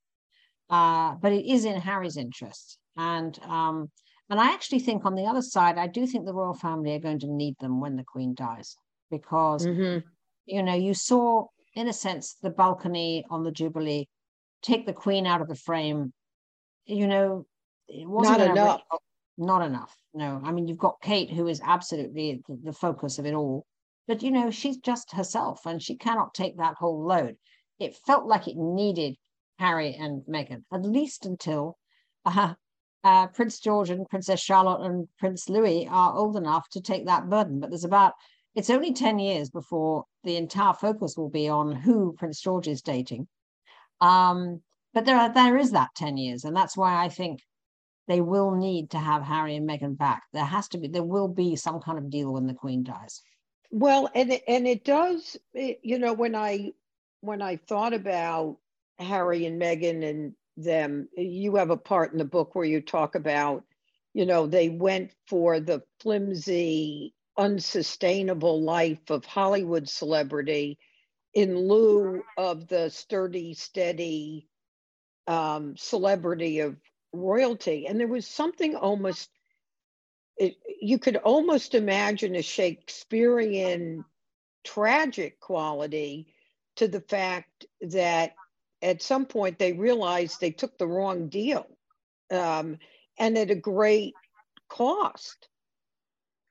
uh, 0.69 1.15
but 1.21 1.31
it 1.31 1.45
is 1.45 1.65
in 1.65 1.79
Harry's 1.79 2.17
interest. 2.17 2.77
And 2.97 3.37
um, 3.43 3.91
and 4.29 4.39
I 4.39 4.53
actually 4.53 4.79
think 4.79 5.05
on 5.05 5.15
the 5.15 5.25
other 5.25 5.41
side, 5.41 5.77
I 5.77 5.87
do 5.87 6.07
think 6.07 6.25
the 6.25 6.33
royal 6.33 6.53
family 6.53 6.95
are 6.95 6.99
going 6.99 7.19
to 7.19 7.27
need 7.27 7.55
them 7.59 7.81
when 7.81 7.97
the 7.97 8.03
Queen 8.03 8.33
dies, 8.33 8.75
because 9.09 9.65
mm-hmm. 9.65 10.07
you 10.45 10.63
know 10.63 10.73
you 10.73 10.93
saw, 10.93 11.47
in 11.75 11.87
a 11.87 11.93
sense, 11.93 12.37
the 12.41 12.49
balcony 12.49 13.25
on 13.29 13.43
the 13.43 13.51
Jubilee 13.51 14.07
take 14.61 14.85
the 14.85 14.93
Queen 14.93 15.27
out 15.27 15.41
of 15.41 15.47
the 15.47 15.55
frame. 15.55 16.13
You 16.85 17.07
know, 17.07 17.45
it 17.87 18.07
wasn't 18.07 18.39
not 18.39 18.49
enough. 18.49 18.81
Really, 18.91 19.47
not 19.49 19.61
enough. 19.65 19.95
No, 20.13 20.41
I 20.43 20.51
mean, 20.51 20.67
you've 20.67 20.77
got 20.77 21.01
Kate, 21.01 21.31
who 21.31 21.47
is 21.47 21.61
absolutely 21.63 22.41
the, 22.47 22.73
focus 22.73 23.17
of 23.17 23.25
it 23.25 23.33
all. 23.33 23.65
But, 24.07 24.21
you 24.21 24.31
know, 24.31 24.51
she's 24.51 24.77
just 24.77 25.13
herself 25.13 25.65
and 25.65 25.81
she 25.81 25.95
cannot 25.95 26.33
take 26.33 26.57
that 26.57 26.75
whole 26.75 27.05
load. 27.05 27.37
It 27.79 27.95
felt 27.95 28.25
like 28.25 28.47
it 28.47 28.57
needed 28.57 29.15
Harry 29.57 29.95
and 29.95 30.23
Meghan, 30.23 30.63
at 30.73 30.83
least 30.83 31.25
until 31.25 31.77
uh, 32.25 32.55
uh, 33.03 33.27
Prince 33.27 33.59
George 33.59 33.89
and 33.89 34.07
Princess 34.09 34.41
Charlotte 34.41 34.85
and 34.85 35.07
Prince 35.17 35.47
Louis 35.47 35.87
are 35.87 36.13
old 36.13 36.35
enough 36.35 36.67
to 36.71 36.81
take 36.81 37.05
that 37.05 37.29
burden. 37.29 37.59
But 37.59 37.69
there's 37.69 37.85
about, 37.85 38.13
it's 38.53 38.69
only 38.69 38.93
10 38.93 39.17
years 39.17 39.49
before 39.49 40.05
the 40.23 40.35
entire 40.35 40.73
focus 40.73 41.15
will 41.15 41.29
be 41.29 41.47
on 41.47 41.71
who 41.71 42.13
Prince 42.17 42.41
George 42.41 42.67
is 42.67 42.81
dating. 42.81 43.27
Um, 44.01 44.61
but 44.93 45.05
there 45.05 45.17
are, 45.17 45.33
there 45.33 45.57
is 45.57 45.71
that 45.71 45.89
10 45.95 46.17
years. 46.17 46.43
And 46.43 46.55
that's 46.55 46.75
why 46.75 47.01
I 47.01 47.07
think 47.07 47.39
they 48.11 48.21
will 48.21 48.51
need 48.51 48.89
to 48.91 48.99
have 48.99 49.23
Harry 49.23 49.55
and 49.55 49.69
Meghan 49.69 49.97
back. 49.97 50.23
There 50.33 50.43
has 50.43 50.67
to 50.69 50.77
be, 50.77 50.87
there 50.87 51.01
will 51.03 51.29
be 51.29 51.55
some 51.55 51.79
kind 51.79 51.97
of 51.97 52.09
deal 52.09 52.33
when 52.33 52.45
the 52.45 52.53
Queen 52.53 52.83
dies. 52.83 53.21
Well, 53.71 54.09
and 54.13 54.33
it, 54.33 54.43
and 54.47 54.67
it 54.67 54.83
does, 54.83 55.37
it, 55.53 55.79
you 55.81 55.97
know, 55.97 56.13
when 56.13 56.35
I 56.35 56.73
when 57.21 57.41
I 57.41 57.55
thought 57.55 57.93
about 57.93 58.57
Harry 58.99 59.45
and 59.45 59.61
Meghan 59.61 60.03
and 60.03 60.33
them, 60.57 61.07
you 61.15 61.55
have 61.55 61.69
a 61.69 61.77
part 61.77 62.11
in 62.11 62.17
the 62.17 62.25
book 62.25 62.53
where 62.53 62.65
you 62.65 62.81
talk 62.81 63.15
about, 63.15 63.63
you 64.13 64.25
know, 64.25 64.45
they 64.45 64.67
went 64.67 65.11
for 65.27 65.59
the 65.59 65.81
flimsy, 66.01 67.13
unsustainable 67.37 68.61
life 68.61 69.09
of 69.09 69.23
Hollywood 69.23 69.87
celebrity 69.87 70.77
in 71.33 71.57
lieu 71.57 72.23
of 72.37 72.67
the 72.67 72.89
sturdy, 72.89 73.53
steady 73.53 74.49
um, 75.27 75.77
celebrity 75.77 76.59
of 76.59 76.75
royalty. 77.13 77.87
And 77.87 77.99
there 77.99 78.07
was 78.07 78.27
something 78.27 78.75
almost, 78.75 79.29
it, 80.37 80.55
you 80.81 80.97
could 80.97 81.17
almost 81.17 81.75
imagine 81.75 82.35
a 82.35 82.41
Shakespearean 82.41 84.05
tragic 84.63 85.39
quality 85.39 86.27
to 86.77 86.87
the 86.87 87.01
fact 87.01 87.65
that 87.81 88.33
at 88.81 89.01
some 89.01 89.25
point 89.25 89.59
they 89.59 89.73
realized 89.73 90.39
they 90.39 90.51
took 90.51 90.77
the 90.77 90.87
wrong 90.87 91.27
deal 91.27 91.67
um, 92.31 92.77
and 93.19 93.37
at 93.37 93.51
a 93.51 93.55
great 93.55 94.15
cost. 94.69 95.47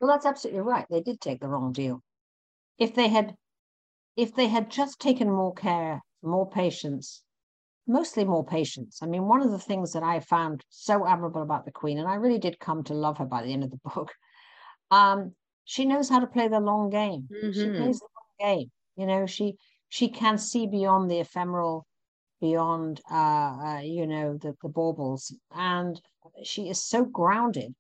Well, 0.01 0.11
that's 0.11 0.27
absolutely 0.27 0.63
right. 0.63 0.87
They 0.91 1.01
did 1.01 1.21
take 1.21 1.41
the 1.41 1.49
wrong 1.49 1.73
deal. 1.73 2.03
If 2.79 2.95
they 2.95 3.09
had, 3.09 3.35
if 4.17 4.35
they 4.35 4.47
had 4.49 4.71
just 4.71 5.01
taken 5.01 5.31
more 5.31 5.55
care, 5.55 6.03
more 6.23 6.49
patience, 6.49 7.23
mostly 7.91 8.25
more 8.25 8.45
patience. 8.45 9.01
I 9.03 9.07
mean, 9.07 9.27
one 9.27 9.43
of 9.43 9.51
the 9.51 9.59
things 9.59 9.93
that 9.93 10.03
I 10.03 10.21
found 10.21 10.65
so 10.69 11.07
admirable 11.07 11.43
about 11.43 11.65
the 11.65 11.73
Queen, 11.73 11.99
and 11.99 12.09
I 12.09 12.15
really 12.15 12.39
did 12.39 12.61
come 12.61 12.85
to 12.85 12.95
love 12.95 13.19
her 13.19 13.25
by 13.25 13.43
the 13.43 13.53
end 13.53 13.65
of 13.65 13.71
the 13.71 13.81
book, 13.95 14.13
um, 14.91 15.35
she 15.65 15.85
knows 15.85 16.09
how 16.09 16.21
to 16.21 16.27
play 16.27 16.49
the 16.49 16.61
long 16.61 16.91
game. 16.91 17.29
Mm-hmm. 17.33 17.53
She 17.53 17.69
plays 17.69 17.99
the 17.99 18.09
long 18.17 18.57
game. 18.57 18.71
You 18.97 19.07
know, 19.07 19.27
she 19.27 19.57
she 19.89 20.09
can 20.09 20.39
see 20.39 20.67
beyond 20.67 21.11
the 21.11 21.21
ephemeral, 21.21 21.87
beyond 22.41 23.01
uh, 23.11 23.15
uh, 23.15 23.81
you 23.83 24.07
know 24.07 24.37
the 24.37 24.55
the 24.63 24.69
baubles, 24.69 25.35
and 25.53 26.01
she 26.45 26.69
is 26.69 26.83
so 26.83 27.05
grounded, 27.05 27.75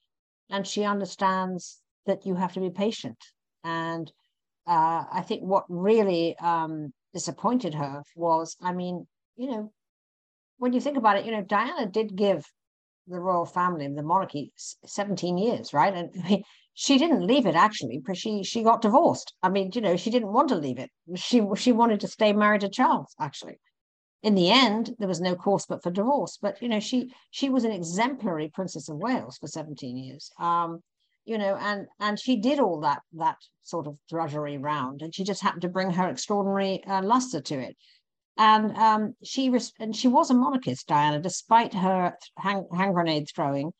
and 0.50 0.66
she 0.66 0.84
understands 0.84 1.80
that 2.06 2.26
you 2.26 2.34
have 2.34 2.52
to 2.54 2.61
be 2.61 2.70
patient. 2.70 3.18
And 3.64 4.11
uh, 4.66 5.04
I 5.12 5.22
think 5.26 5.42
what 5.42 5.64
really 5.68 6.36
um, 6.38 6.92
disappointed 7.12 7.74
her 7.74 8.02
was, 8.14 8.56
I 8.62 8.72
mean, 8.72 9.06
you 9.36 9.50
know, 9.50 9.72
when 10.61 10.74
you 10.74 10.80
think 10.80 10.98
about 10.98 11.16
it, 11.16 11.24
you 11.24 11.32
know, 11.32 11.42
Diana 11.42 11.86
did 11.86 12.14
give 12.14 12.44
the 13.08 13.18
royal 13.18 13.46
family, 13.46 13.88
the 13.88 14.02
monarchy, 14.02 14.52
17 14.84 15.38
years, 15.38 15.72
right? 15.72 15.94
And 15.94 16.11
I 16.22 16.28
mean, 16.28 16.42
she 16.74 16.98
didn't 16.98 17.26
leave 17.26 17.46
it 17.46 17.56
actually, 17.56 17.98
because 17.98 18.18
she 18.18 18.44
she 18.44 18.62
got 18.62 18.82
divorced. 18.82 19.34
I 19.42 19.48
mean, 19.48 19.70
you 19.74 19.80
know, 19.80 19.96
she 19.96 20.11
didn't 20.11 20.32
want 20.32 20.50
to 20.50 20.56
leave 20.56 20.78
it. 20.78 20.90
She 21.16 21.42
she 21.56 21.72
wanted 21.72 22.00
to 22.00 22.08
stay 22.08 22.32
married 22.32 22.61
to 22.61 22.68
Charles, 22.68 23.14
actually. 23.18 23.58
In 24.22 24.34
the 24.34 24.50
end, 24.50 24.94
there 24.98 25.08
was 25.08 25.20
no 25.20 25.34
course 25.34 25.64
but 25.66 25.82
for 25.82 25.90
divorce. 25.90 26.38
But 26.40 26.61
you 26.61 26.68
know, 26.68 26.80
she 26.80 27.11
she 27.30 27.48
was 27.48 27.64
an 27.64 27.72
exemplary 27.72 28.50
Princess 28.54 28.88
of 28.90 28.98
Wales 28.98 29.38
for 29.38 29.48
17 29.48 29.96
years. 29.96 30.30
Um, 30.38 30.80
you 31.24 31.38
know, 31.38 31.56
and 31.56 31.86
and 32.00 32.20
she 32.20 32.36
did 32.36 32.61
all 32.61 32.80
that 32.80 33.00
that 33.14 33.38
sort 33.62 33.86
of 33.86 33.96
drudgery 34.11 34.58
round, 34.58 35.00
and 35.00 35.14
she 35.14 35.24
just 35.24 35.42
happened 35.42 35.62
to 35.62 35.68
bring 35.68 35.90
her 35.90 36.08
extraordinary 36.08 36.84
uh, 36.84 37.02
luster 37.02 37.40
to 37.40 37.58
it 37.58 37.76
and 38.41 38.74
um, 38.78 39.14
she 39.22 39.51
res- 39.51 39.74
and 39.78 39.95
she 39.95 40.09
was 40.09 40.30
a 40.30 40.34
monarchist, 40.34 40.86
Diana, 40.86 41.20
despite 41.20 41.74
her 41.74 42.16
hand, 42.38 42.64
grenade 42.70 43.28
throwing, 43.28 43.70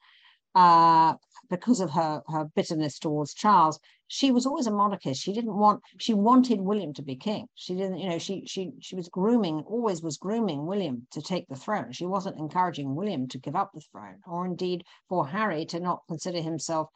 uh, 0.55 1.15
because 1.49 1.81
of 1.81 1.91
her 1.93 2.23
her 2.29 2.45
bitterness 2.55 2.99
towards 2.99 3.33
Charles. 3.33 3.81
She 4.09 4.31
was 4.31 4.45
always 4.45 4.67
a 4.67 4.71
monarchist. 4.71 5.23
She 5.23 5.33
didn't 5.33 5.57
want. 5.57 5.81
She 5.99 6.13
wanted 6.13 6.61
William 6.61 6.93
to 6.95 7.03
be 7.03 7.17
king. 7.17 7.47
She 7.55 7.75
didn't. 7.75 8.01
You 8.01 8.11
know. 8.11 8.19
She 8.19 8.45
she 8.47 8.73
she 8.81 8.97
was 8.97 9.09
grooming. 9.09 9.63
Always 9.67 10.03
was 10.03 10.19
grooming 10.19 10.67
William 10.67 11.07
to 11.13 11.23
take 11.23 11.49
the 11.49 11.57
throne. 11.57 11.93
She 11.93 12.05
wasn't 12.05 12.39
encouraging 12.39 12.95
William 12.95 13.29
to 13.29 13.39
give 13.39 13.57
up 13.57 13.71
the 13.73 13.81
throne, 13.81 14.19
or 14.27 14.45
indeed 14.45 14.85
for 15.09 15.27
Harry 15.27 15.65
to 15.67 15.81
not 15.81 16.03
consider 16.07 16.43
himself 16.43 16.89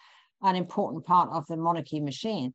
an 0.43 0.55
important 0.55 1.07
part 1.07 1.31
of 1.31 1.47
the 1.47 1.57
monarchy 1.57 2.01
machine. 2.01 2.53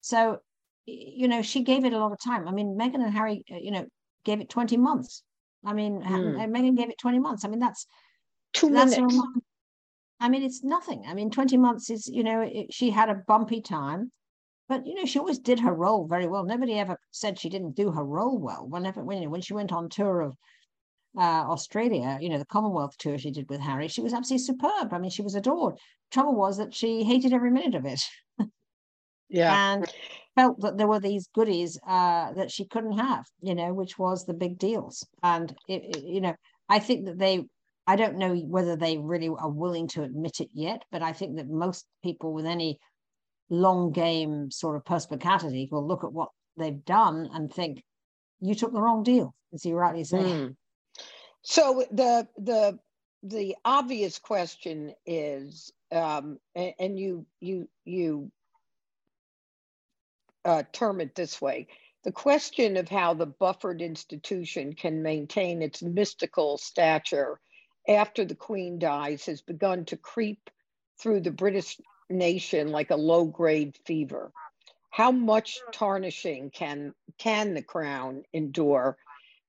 So 0.00 0.38
you 0.86 1.28
know, 1.28 1.42
she 1.42 1.64
gave 1.64 1.84
it 1.84 1.92
a 1.92 1.98
lot 1.98 2.12
of 2.12 2.18
time. 2.24 2.48
I 2.48 2.52
mean, 2.52 2.78
Meghan 2.80 3.04
and 3.04 3.12
Harry, 3.12 3.44
uh, 3.52 3.56
you 3.56 3.72
know, 3.72 3.86
gave 4.24 4.40
it 4.40 4.48
20 4.48 4.76
months. 4.76 5.22
I 5.64 5.72
mean, 5.72 6.00
mm. 6.00 6.36
Meghan 6.50 6.76
gave 6.76 6.90
it 6.90 6.98
20 6.98 7.18
months. 7.18 7.44
I 7.44 7.48
mean, 7.48 7.58
that's 7.58 7.86
two 8.52 8.70
that's 8.70 8.96
minutes. 8.96 9.20
I 10.20 10.28
mean, 10.28 10.42
it's 10.42 10.64
nothing. 10.64 11.04
I 11.06 11.14
mean, 11.14 11.30
20 11.30 11.56
months 11.56 11.90
is, 11.90 12.08
you 12.08 12.24
know, 12.24 12.40
it, 12.40 12.72
she 12.72 12.90
had 12.90 13.08
a 13.08 13.22
bumpy 13.26 13.60
time, 13.60 14.10
but, 14.68 14.86
you 14.86 14.94
know, 14.94 15.04
she 15.04 15.18
always 15.18 15.38
did 15.38 15.60
her 15.60 15.72
role 15.72 16.06
very 16.06 16.26
well. 16.26 16.44
Nobody 16.44 16.74
ever 16.78 16.98
said 17.10 17.38
she 17.38 17.48
didn't 17.48 17.76
do 17.76 17.90
her 17.90 18.04
role 18.04 18.38
well. 18.38 18.66
Whenever, 18.68 19.02
when, 19.02 19.30
when 19.30 19.40
she 19.40 19.54
went 19.54 19.72
on 19.72 19.88
tour 19.88 20.22
of 20.22 20.36
uh, 21.16 21.20
Australia, 21.20 22.18
you 22.20 22.28
know, 22.28 22.38
the 22.38 22.44
Commonwealth 22.44 22.96
tour 22.98 23.16
she 23.16 23.30
did 23.30 23.48
with 23.48 23.60
Harry, 23.60 23.88
she 23.88 24.00
was 24.00 24.12
absolutely 24.12 24.44
superb. 24.44 24.92
I 24.92 24.98
mean, 24.98 25.10
she 25.10 25.22
was 25.22 25.36
adored. 25.36 25.78
Trouble 26.10 26.34
was 26.34 26.58
that 26.58 26.74
she 26.74 27.04
hated 27.04 27.32
every 27.32 27.50
minute 27.50 27.76
of 27.76 27.86
it. 27.86 28.00
yeah. 29.28 29.72
And 29.74 29.92
felt 30.38 30.60
that 30.60 30.76
there 30.78 30.86
were 30.86 31.00
these 31.00 31.28
goodies 31.34 31.80
uh, 31.86 32.32
that 32.34 32.50
she 32.50 32.64
couldn't 32.64 32.96
have, 32.98 33.24
you 33.40 33.54
know, 33.56 33.74
which 33.74 33.98
was 33.98 34.24
the 34.24 34.34
big 34.44 34.56
deals. 34.56 35.04
And, 35.22 35.50
it, 35.66 35.82
it, 35.96 36.04
you 36.04 36.20
know, 36.20 36.36
I 36.68 36.78
think 36.78 37.06
that 37.06 37.18
they, 37.18 37.44
I 37.88 37.96
don't 37.96 38.18
know 38.18 38.36
whether 38.36 38.76
they 38.76 38.98
really 38.98 39.28
are 39.28 39.50
willing 39.50 39.88
to 39.88 40.04
admit 40.04 40.40
it 40.40 40.50
yet, 40.52 40.82
but 40.92 41.02
I 41.02 41.12
think 41.12 41.36
that 41.36 41.48
most 41.48 41.86
people 42.04 42.32
with 42.32 42.46
any 42.46 42.78
long 43.50 43.90
game 43.90 44.50
sort 44.50 44.76
of 44.76 44.84
perspicacity 44.84 45.68
will 45.72 45.86
look 45.86 46.04
at 46.04 46.12
what 46.12 46.28
they've 46.56 46.84
done 46.84 47.28
and 47.32 47.52
think, 47.52 47.82
you 48.40 48.54
took 48.54 48.72
the 48.72 48.80
wrong 48.80 49.02
deal, 49.02 49.34
as 49.52 49.64
you 49.64 49.74
rightly 49.74 50.04
say. 50.04 50.18
Mm. 50.18 50.54
So 51.42 51.84
the 51.90 52.28
the 52.36 52.78
the 53.24 53.56
obvious 53.64 54.20
question 54.20 54.92
is, 55.06 55.72
um, 55.90 56.38
and, 56.54 56.72
and 56.78 56.98
you 56.98 57.26
you 57.40 57.68
you 57.84 58.30
uh, 60.44 60.62
term 60.72 61.00
it 61.00 61.14
this 61.14 61.40
way 61.40 61.66
the 62.04 62.12
question 62.12 62.76
of 62.76 62.88
how 62.88 63.12
the 63.12 63.26
buffered 63.26 63.82
institution 63.82 64.72
can 64.72 65.02
maintain 65.02 65.62
its 65.62 65.82
mystical 65.82 66.56
stature 66.56 67.40
after 67.88 68.24
the 68.24 68.34
Queen 68.34 68.78
dies 68.78 69.26
has 69.26 69.40
begun 69.40 69.84
to 69.86 69.96
creep 69.96 70.48
through 71.00 71.20
the 71.20 71.30
British 71.30 71.80
nation 72.08 72.68
like 72.68 72.90
a 72.90 72.96
low 72.96 73.24
grade 73.24 73.76
fever. 73.84 74.32
How 74.90 75.10
much 75.10 75.58
tarnishing 75.72 76.50
can 76.50 76.94
can 77.18 77.54
the 77.54 77.62
crown 77.62 78.22
endure? 78.32 78.96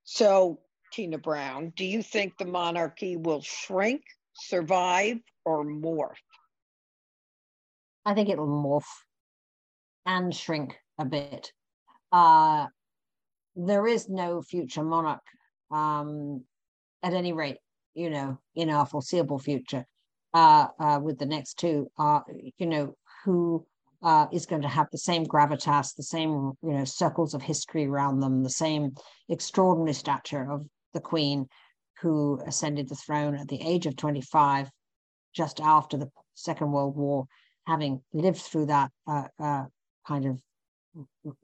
So, 0.04 0.60
Tina 0.92 1.18
Brown, 1.18 1.72
do 1.76 1.84
you 1.84 2.02
think 2.02 2.36
the 2.36 2.44
monarchy 2.44 3.16
will 3.16 3.42
shrink, 3.42 4.02
survive, 4.34 5.18
or 5.44 5.64
morph? 5.64 6.20
I 8.04 8.14
think 8.14 8.28
it'll 8.28 8.46
morph 8.46 8.84
and 10.06 10.34
shrink 10.34 10.76
a 10.98 11.04
bit. 11.04 11.52
Uh, 12.12 12.66
there 13.56 13.86
is 13.86 14.08
no 14.08 14.42
future 14.42 14.82
monarch, 14.82 15.22
um, 15.70 16.42
at 17.02 17.14
any 17.14 17.32
rate, 17.32 17.58
you 17.94 18.10
know, 18.10 18.38
in 18.54 18.70
our 18.70 18.86
foreseeable 18.86 19.38
future, 19.38 19.86
uh, 20.34 20.66
uh, 20.78 21.00
with 21.02 21.18
the 21.18 21.26
next 21.26 21.58
two, 21.58 21.90
uh, 21.98 22.20
you 22.58 22.66
know, 22.66 22.94
who 23.24 23.66
uh, 24.02 24.26
is 24.32 24.46
going 24.46 24.62
to 24.62 24.68
have 24.68 24.86
the 24.90 24.98
same 24.98 25.26
gravitas, 25.26 25.94
the 25.94 26.02
same, 26.02 26.52
you 26.62 26.72
know, 26.72 26.84
circles 26.84 27.34
of 27.34 27.42
history 27.42 27.86
around 27.86 28.20
them, 28.20 28.42
the 28.42 28.50
same 28.50 28.94
extraordinary 29.28 29.92
stature 29.92 30.50
of 30.50 30.66
the 30.94 31.00
Queen, 31.00 31.46
who 32.00 32.40
ascended 32.46 32.88
the 32.88 32.94
throne 32.94 33.34
at 33.34 33.48
the 33.48 33.60
age 33.60 33.86
of 33.86 33.96
25, 33.96 34.70
just 35.34 35.60
after 35.60 35.96
the 35.96 36.10
Second 36.34 36.72
World 36.72 36.96
War, 36.96 37.26
having 37.66 38.02
lived 38.12 38.40
through 38.40 38.66
that 38.66 38.90
uh, 39.06 39.24
uh, 39.38 39.64
kind 40.06 40.26
of 40.26 40.40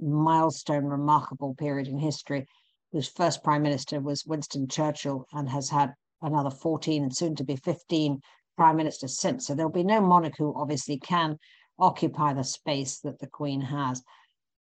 milestone, 0.01 0.85
remarkable 0.85 1.55
period 1.55 1.89
in 1.89 1.99
history, 1.99 2.47
whose 2.93 3.09
first 3.09 3.43
prime 3.45 3.63
minister 3.63 4.01
was 4.01 4.27
Winston 4.27 4.69
Churchill 4.69 5.27
and 5.33 5.49
has 5.49 5.69
had 5.69 5.95
another 6.23 6.51
14 6.51 7.03
and 7.03 7.15
soon 7.15 7.35
to 7.37 7.45
be 7.45 7.57
15 7.57 8.21
prime 8.57 8.77
ministers 8.77 9.21
since. 9.21 9.47
So 9.47 9.55
there'll 9.55 9.71
be 9.71 9.85
no 9.85 10.01
monarch 10.01 10.35
who 10.39 10.55
obviously 10.57 10.99
can 10.99 11.39
occupy 11.79 12.33
the 12.33 12.45
space 12.45 13.01
that 13.01 13.19
the 13.19 13.27
Queen 13.27 13.61
has. 13.61 14.03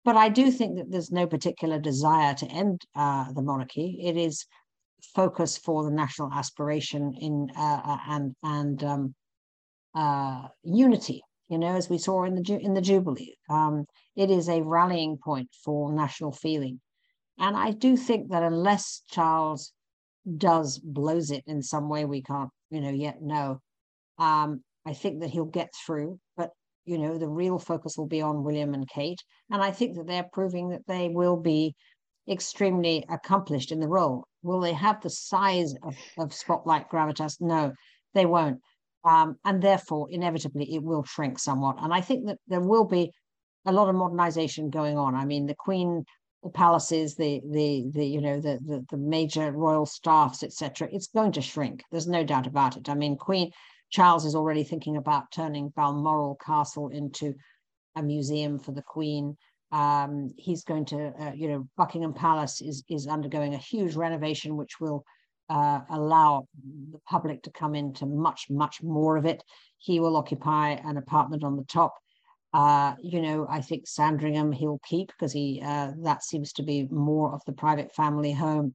But 0.03 0.15
I 0.15 0.29
do 0.29 0.51
think 0.51 0.77
that 0.77 0.89
there's 0.89 1.11
no 1.11 1.27
particular 1.27 1.79
desire 1.79 2.33
to 2.35 2.45
end 2.47 2.81
uh, 2.95 3.31
the 3.33 3.41
monarchy. 3.41 3.99
It 4.03 4.17
is 4.17 4.45
focus 5.15 5.57
for 5.57 5.83
the 5.83 5.91
national 5.91 6.31
aspiration 6.31 7.13
in 7.19 7.49
uh, 7.57 7.81
uh 7.83 7.97
and 8.07 8.35
and 8.43 8.83
um, 8.83 9.15
uh, 9.95 10.47
unity 10.63 11.23
you 11.51 11.57
know, 11.57 11.75
as 11.75 11.89
we 11.89 11.97
saw 11.97 12.23
in 12.23 12.33
the 12.33 12.59
in 12.61 12.73
the 12.73 12.81
Jubilee. 12.81 13.35
Um, 13.49 13.85
it 14.15 14.31
is 14.31 14.47
a 14.47 14.61
rallying 14.61 15.17
point 15.17 15.49
for 15.65 15.93
national 15.93 16.31
feeling, 16.31 16.79
and 17.37 17.57
I 17.57 17.71
do 17.71 17.97
think 17.97 18.31
that 18.31 18.41
unless 18.41 19.03
Charles 19.09 19.73
does 20.37 20.79
blows 20.79 21.29
it 21.29 21.43
in 21.47 21.61
some 21.61 21.89
way, 21.89 22.05
we 22.05 22.21
can't, 22.21 22.49
you 22.69 22.79
know, 22.79 22.91
yet 22.91 23.21
know. 23.21 23.59
Um, 24.17 24.63
I 24.85 24.93
think 24.93 25.19
that 25.19 25.29
he'll 25.29 25.43
get 25.43 25.69
through, 25.85 26.19
but 26.37 26.51
you 26.85 26.97
know, 26.97 27.17
the 27.17 27.27
real 27.27 27.59
focus 27.59 27.97
will 27.97 28.07
be 28.07 28.21
on 28.21 28.45
William 28.45 28.73
and 28.73 28.87
Kate, 28.87 29.21
and 29.49 29.61
I 29.61 29.71
think 29.71 29.97
that 29.97 30.07
they're 30.07 30.29
proving 30.31 30.69
that 30.69 30.87
they 30.87 31.09
will 31.09 31.35
be 31.35 31.75
extremely 32.29 33.03
accomplished 33.09 33.73
in 33.73 33.81
the 33.81 33.89
role. 33.89 34.23
Will 34.41 34.61
they 34.61 34.73
have 34.73 35.01
the 35.01 35.09
size 35.09 35.75
of, 35.83 35.97
of 36.17 36.33
spotlight 36.33 36.89
gravitas? 36.89 37.41
No, 37.41 37.73
they 38.13 38.25
won't. 38.25 38.61
Um, 39.03 39.37
and 39.43 39.61
therefore, 39.61 40.07
inevitably, 40.11 40.75
it 40.75 40.83
will 40.83 41.03
shrink 41.03 41.39
somewhat. 41.39 41.77
And 41.81 41.93
I 41.93 42.01
think 42.01 42.27
that 42.27 42.37
there 42.47 42.61
will 42.61 42.85
be 42.85 43.11
a 43.65 43.71
lot 43.71 43.89
of 43.89 43.95
modernization 43.95 44.69
going 44.69 44.97
on. 44.97 45.15
I 45.15 45.25
mean, 45.25 45.47
the 45.47 45.55
Queen 45.55 46.05
the 46.43 46.49
palaces, 46.49 47.15
the 47.15 47.41
the 47.51 47.85
the 47.93 48.05
you 48.05 48.19
know 48.19 48.39
the 48.39 48.59
the, 48.65 48.85
the 48.89 48.97
major 48.97 49.51
royal 49.51 49.85
staffs, 49.85 50.43
etc. 50.43 50.89
It's 50.91 51.07
going 51.07 51.33
to 51.33 51.41
shrink. 51.41 51.83
There's 51.91 52.07
no 52.07 52.23
doubt 52.23 52.47
about 52.47 52.77
it. 52.77 52.89
I 52.89 52.95
mean, 52.95 53.15
Queen 53.15 53.51
Charles 53.91 54.25
is 54.25 54.35
already 54.35 54.63
thinking 54.63 54.97
about 54.97 55.31
turning 55.31 55.69
Balmoral 55.69 56.37
Castle 56.43 56.89
into 56.89 57.35
a 57.95 58.01
museum 58.01 58.57
for 58.57 58.71
the 58.71 58.81
Queen. 58.81 59.37
Um, 59.71 60.33
he's 60.37 60.63
going 60.63 60.85
to, 60.85 61.13
uh, 61.19 61.31
you 61.33 61.47
know, 61.47 61.67
Buckingham 61.77 62.13
Palace 62.13 62.61
is 62.61 62.83
is 62.89 63.07
undergoing 63.07 63.53
a 63.53 63.59
huge 63.59 63.95
renovation, 63.95 64.57
which 64.57 64.79
will 64.79 65.03
uh, 65.51 65.81
allow 65.89 66.47
the 66.91 66.99
public 66.99 67.43
to 67.43 67.51
come 67.51 67.75
into 67.75 68.05
much, 68.05 68.47
much 68.49 68.81
more 68.81 69.17
of 69.17 69.25
it. 69.25 69.43
He 69.77 69.99
will 69.99 70.15
occupy 70.15 70.69
an 70.69 70.95
apartment 70.95 71.43
on 71.43 71.57
the 71.57 71.65
top. 71.65 71.93
Uh, 72.53 72.95
you 73.01 73.21
know, 73.21 73.45
I 73.49 73.61
think 73.61 73.85
Sandringham 73.85 74.51
he'll 74.53 74.79
keep 74.85 75.07
because 75.07 75.33
he 75.33 75.61
uh, 75.63 75.91
that 76.03 76.23
seems 76.23 76.53
to 76.53 76.63
be 76.63 76.87
more 76.89 77.33
of 77.33 77.41
the 77.45 77.53
private 77.53 77.93
family 77.93 78.31
home. 78.31 78.73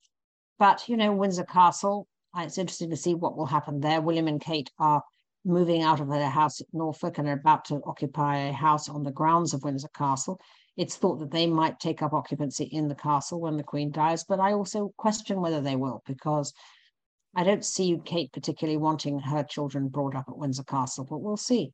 But, 0.59 0.89
you 0.89 0.97
know, 0.97 1.13
Windsor 1.13 1.45
Castle, 1.45 2.07
it's 2.37 2.59
interesting 2.59 2.91
to 2.91 2.97
see 2.97 3.15
what 3.15 3.37
will 3.37 3.47
happen 3.47 3.81
there. 3.81 4.01
William 4.01 4.29
and 4.29 4.41
Kate 4.41 4.71
are 4.79 5.03
moving 5.45 5.83
out 5.83 6.01
of 6.01 6.09
their 6.09 6.29
house 6.29 6.61
at 6.61 6.67
Norfolk 6.73 7.19
and 7.19 7.29
are 7.29 7.41
about 7.41 7.65
to 7.67 7.81
occupy 7.87 8.37
a 8.37 8.53
house 8.53 8.89
on 8.89 9.03
the 9.03 9.11
grounds 9.11 9.55
of 9.55 9.63
Windsor 9.63 9.91
Castle. 9.97 10.41
It's 10.77 10.97
thought 10.97 11.21
that 11.21 11.31
they 11.31 11.47
might 11.47 11.81
take 11.81 12.03
up 12.03 12.13
occupancy 12.13 12.65
in 12.65 12.89
the 12.89 12.95
castle 12.95 13.41
when 13.41 13.57
the 13.57 13.63
Queen 13.63 13.91
dies, 13.91 14.25
but 14.25 14.41
I 14.41 14.53
also 14.53 14.93
question 14.97 15.41
whether 15.41 15.61
they 15.61 15.77
will 15.77 16.03
because 16.07 16.53
I 17.35 17.45
don't 17.45 17.65
see 17.65 17.99
Kate 18.05 18.33
particularly 18.33 18.77
wanting 18.77 19.19
her 19.19 19.43
children 19.43 19.89
brought 19.89 20.15
up 20.15 20.27
at 20.29 20.37
Windsor 20.37 20.65
Castle, 20.65 21.07
but 21.09 21.19
we'll 21.19 21.37
see. 21.37 21.73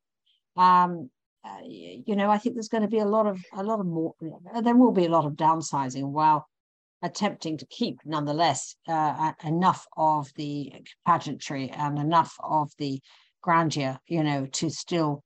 Um, 0.57 1.11
uh, 1.45 1.59
you 1.65 2.15
know, 2.15 2.31
I 2.31 2.39
think 2.39 2.55
there's 2.55 2.69
going 2.69 2.83
to 2.83 2.89
be 2.89 3.01
a 3.01 3.05
lot 3.05 3.27
of 3.27 3.41
a 3.53 3.65
lot 3.65 3.81
of 3.81 3.87
more. 3.87 4.15
There 4.63 4.77
will 4.77 4.93
be 4.93 5.07
a 5.07 5.11
lot 5.11 5.25
of 5.25 5.33
downsizing 5.33 6.11
while 6.11 6.47
attempting 7.03 7.59
to 7.59 7.67
keep, 7.67 7.99
nonetheless, 8.05 8.77
uh, 8.87 9.33
enough 9.45 9.87
of 9.97 10.31
the 10.37 10.73
pageantry 11.05 11.69
and 11.71 11.99
enough 11.99 12.37
of 12.43 12.71
the 12.79 13.01
grandeur, 13.43 13.99
you 14.07 14.23
know, 14.23 14.47
to 14.47 14.71
still 14.71 15.25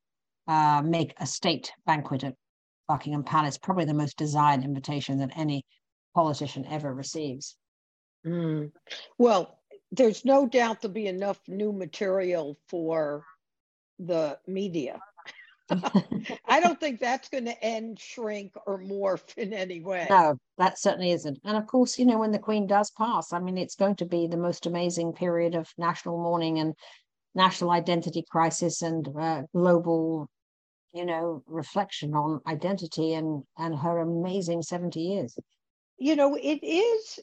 uh, 0.49 0.83
make 0.83 1.13
a 1.19 1.27
state 1.27 1.73
banquet 1.85 2.25
at 2.25 2.35
Buckingham 2.89 3.25
Palace 3.25 3.59
probably 3.59 3.85
the 3.85 3.95
most 3.95 4.17
desired 4.17 4.65
invitation 4.65 5.19
that 5.19 5.37
any 5.37 5.65
politician 6.15 6.65
ever 6.67 6.93
receives. 6.93 7.57
Mm. 8.27 8.73
Well, 9.19 9.59
there's 9.93 10.25
no 10.25 10.47
doubt 10.47 10.83
there'll 10.83 10.95
be 10.95 11.07
enough 11.07 11.41
new 11.47 11.73
material 11.73 12.59
for 12.69 13.25
the 13.99 14.39
media. 14.47 15.01
I 16.47 16.61
don't 16.61 16.79
think 16.79 17.01
that's 17.01 17.29
going 17.29 17.47
to 17.47 17.65
end, 17.65 17.99
shrink, 17.99 18.53
or 18.67 18.79
morph 18.79 19.37
in 19.37 19.53
any 19.53 19.81
way. 19.81 20.07
No, 20.09 20.39
that 20.59 20.79
certainly 20.79 21.11
isn't. 21.11 21.39
And 21.45 21.57
of 21.57 21.67
course, 21.67 21.99
you 21.99 22.07
know, 22.07 22.19
when 22.19 22.31
the 22.31 22.39
Queen 22.39 22.67
does 22.67 22.91
pass, 22.93 23.33
I 23.33 23.41
mean, 23.41 23.59
it's 23.59 23.75
going 23.75 23.97
to 23.97 24.07
be 24.07 24.27
the 24.27 24.37
most 24.37 24.67
amazing 24.67 25.13
period 25.13 25.55
of 25.55 25.69
national 25.77 26.23
mourning 26.23 26.61
and 26.61 26.75
national 27.35 27.71
identity 27.71 28.25
crisis 28.31 28.83
and 28.83 29.09
uh, 29.19 29.43
global 29.53 30.29
you 30.97 31.05
know 31.05 31.43
reflection 31.47 32.15
on 32.15 32.41
identity 32.47 33.15
and 33.15 33.43
and 33.59 33.79
her 33.79 33.99
amazing 33.99 34.63
70 34.63 35.01
years 35.01 35.39
you 35.99 36.17
know 36.17 36.35
it 36.35 36.61
is 36.63 37.21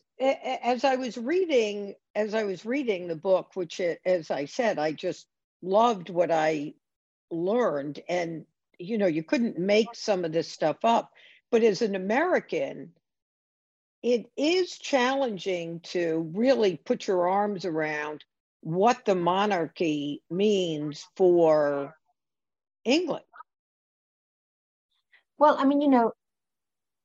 as 0.64 0.84
i 0.84 0.96
was 0.96 1.18
reading 1.18 1.96
as 2.16 2.34
i 2.34 2.44
was 2.44 2.66
reading 2.66 3.08
the 3.08 3.16
book 3.16 3.52
which 3.56 3.82
as 4.06 4.30
i 4.30 4.46
said 4.46 4.78
i 4.78 4.92
just 4.92 5.28
loved 5.62 6.10
what 6.10 6.32
i 6.32 6.74
learned 7.32 8.00
and 8.08 8.46
you 8.78 8.98
know 8.98 9.08
you 9.08 9.24
couldn't 9.24 9.58
make 9.58 9.88
some 9.94 10.24
of 10.24 10.32
this 10.32 10.50
stuff 10.50 10.78
up 10.84 11.12
but 11.52 11.64
as 11.64 11.82
an 11.82 11.96
american 11.96 12.92
it 14.04 14.30
is 14.36 14.78
challenging 14.78 15.80
to 15.80 16.30
really 16.36 16.76
put 16.76 17.08
your 17.08 17.30
arms 17.30 17.64
around 17.64 18.24
what 18.60 19.06
the 19.06 19.16
monarchy 19.16 20.22
means 20.30 21.06
for 21.16 21.96
England. 22.84 23.24
Well, 25.38 25.56
I 25.58 25.66
mean, 25.66 25.82
you 25.82 25.90
know, 25.90 26.12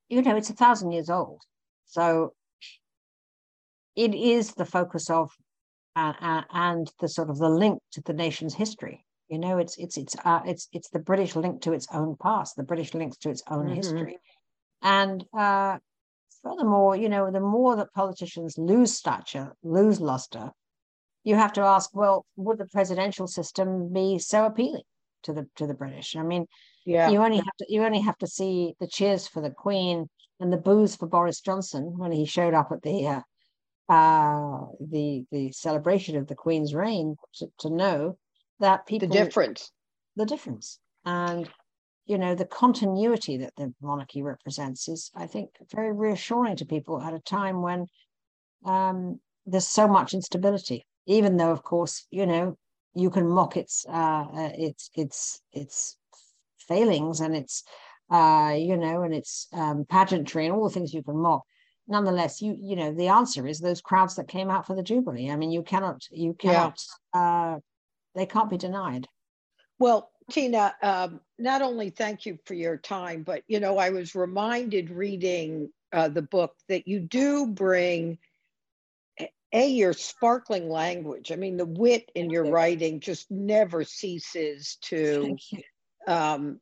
you 0.07 0.21
know, 0.21 0.35
it's 0.35 0.49
a 0.49 0.53
thousand 0.53 0.91
years 0.91 1.09
old, 1.09 1.41
so 1.85 2.33
it 3.95 4.13
is 4.15 4.53
the 4.53 4.65
focus 4.65 5.09
of 5.09 5.31
uh, 5.95 6.13
uh, 6.21 6.43
and 6.51 6.91
the 6.99 7.07
sort 7.07 7.29
of 7.29 7.37
the 7.37 7.49
link 7.49 7.81
to 7.91 8.01
the 8.01 8.13
nation's 8.13 8.55
history. 8.55 9.05
You 9.27 9.37
know, 9.37 9.57
it's 9.57 9.77
it's 9.77 9.97
it's 9.97 10.15
uh, 10.23 10.41
it's 10.45 10.67
it's 10.71 10.89
the 10.89 10.99
British 10.99 11.35
link 11.35 11.61
to 11.61 11.73
its 11.73 11.87
own 11.93 12.15
past, 12.21 12.55
the 12.55 12.63
British 12.63 12.93
links 12.93 13.17
to 13.17 13.29
its 13.29 13.43
own 13.49 13.65
mm-hmm. 13.65 13.75
history, 13.75 14.17
and 14.81 15.23
uh, 15.37 15.77
furthermore, 16.41 16.95
you 16.95 17.09
know, 17.09 17.29
the 17.31 17.39
more 17.39 17.75
that 17.75 17.93
politicians 17.93 18.57
lose 18.57 18.93
stature, 18.93 19.53
lose 19.63 19.99
luster, 19.99 20.51
you 21.23 21.35
have 21.35 21.53
to 21.53 21.61
ask, 21.61 21.93
well, 21.93 22.25
would 22.37 22.57
the 22.57 22.65
presidential 22.65 23.27
system 23.27 23.91
be 23.93 24.17
so 24.19 24.45
appealing 24.45 24.83
to 25.23 25.33
the 25.33 25.47
to 25.57 25.67
the 25.67 25.73
British? 25.73 26.15
I 26.15 26.23
mean, 26.23 26.45
yeah, 26.89 27.09
you 27.09 27.19
only 27.19 27.37
have 27.37 27.55
to 27.59 27.65
you 27.69 27.83
only 27.83 28.01
have 28.01 28.17
to 28.17 28.27
see 28.27 28.75
the 28.79 28.87
cheers 28.87 29.27
for 29.27 29.41
the 29.41 29.51
Queen 29.51 30.09
and 30.39 30.51
the 30.51 30.57
boos 30.57 30.95
for 30.95 31.07
Boris 31.07 31.41
Johnson 31.41 31.97
when 31.97 32.11
he 32.11 32.25
showed 32.25 32.53
up 32.53 32.71
at 32.71 32.81
the 32.81 33.07
uh, 33.07 33.21
uh, 33.93 34.65
the 34.79 35.25
the 35.31 35.51
celebration 35.51 36.17
of 36.17 36.27
the 36.27 36.35
Queen's 36.35 36.73
reign 36.73 37.15
to, 37.35 37.47
to 37.59 37.69
know 37.69 38.17
that 38.59 38.85
people 38.85 39.07
the 39.07 39.13
difference. 39.13 39.71
The 40.15 40.25
difference. 40.25 40.79
And 41.05 41.49
you 42.05 42.17
know 42.17 42.35
the 42.35 42.45
continuity 42.45 43.37
that 43.37 43.55
the 43.55 43.73
monarchy 43.81 44.23
represents 44.23 44.87
is 44.87 45.11
i 45.15 45.27
think 45.27 45.51
very 45.71 45.93
reassuring 45.93 46.55
to 46.55 46.65
people 46.65 46.99
at 46.99 47.13
a 47.13 47.19
time 47.19 47.61
when 47.61 47.85
um, 48.65 49.19
there's 49.45 49.67
so 49.67 49.87
much 49.87 50.15
instability 50.15 50.87
even 51.09 51.37
though, 51.37 51.51
of 51.51 51.63
course, 51.63 52.05
you 52.11 52.27
know, 52.27 52.55
you 52.93 53.09
can 53.09 53.27
mock 53.27 53.57
its 53.57 53.83
uh, 53.89 54.25
uh, 54.31 54.51
its 54.53 54.91
its 54.93 55.41
its 55.51 55.97
failings 56.69 57.19
and 57.19 57.35
its 57.35 57.63
uh, 58.09 58.55
you 58.57 58.77
know 58.77 59.03
and 59.03 59.13
its 59.13 59.47
um, 59.53 59.85
pageantry 59.85 60.45
and 60.45 60.55
all 60.55 60.63
the 60.63 60.73
things 60.73 60.93
you 60.93 61.03
can 61.03 61.17
mock. 61.17 61.43
Nonetheless, 61.87 62.41
you 62.41 62.55
you 62.57 62.75
know 62.77 62.93
the 62.93 63.09
answer 63.09 63.45
is 63.45 63.59
those 63.59 63.81
crowds 63.81 64.15
that 64.15 64.29
came 64.29 64.49
out 64.49 64.65
for 64.65 64.75
the 64.75 64.83
jubilee. 64.83 65.29
I 65.29 65.35
mean, 65.35 65.51
you 65.51 65.63
cannot 65.63 66.03
you 66.11 66.33
cannot 66.33 66.81
yeah. 67.13 67.21
uh, 67.21 67.59
they 68.15 68.25
can't 68.25 68.49
be 68.49 68.57
denied. 68.57 69.07
Well, 69.79 70.11
Tina, 70.31 70.75
um, 70.81 71.19
not 71.37 71.61
only 71.61 71.89
thank 71.89 72.25
you 72.25 72.37
for 72.45 72.53
your 72.53 72.77
time, 72.77 73.23
but 73.23 73.43
you 73.47 73.59
know, 73.59 73.77
I 73.77 73.89
was 73.89 74.15
reminded 74.15 74.91
reading 74.91 75.69
uh, 75.91 76.09
the 76.09 76.21
book 76.21 76.55
that 76.67 76.87
you 76.87 76.99
do 76.99 77.47
bring 77.47 78.19
a 79.51 79.67
your 79.67 79.93
sparkling 79.93 80.69
language 80.69 81.31
i 81.31 81.35
mean 81.35 81.57
the 81.57 81.65
wit 81.65 82.11
in 82.15 82.29
your 82.29 82.45
writing 82.45 82.99
just 82.99 83.29
never 83.31 83.83
ceases 83.83 84.77
to 84.81 85.35
um, 86.09 86.59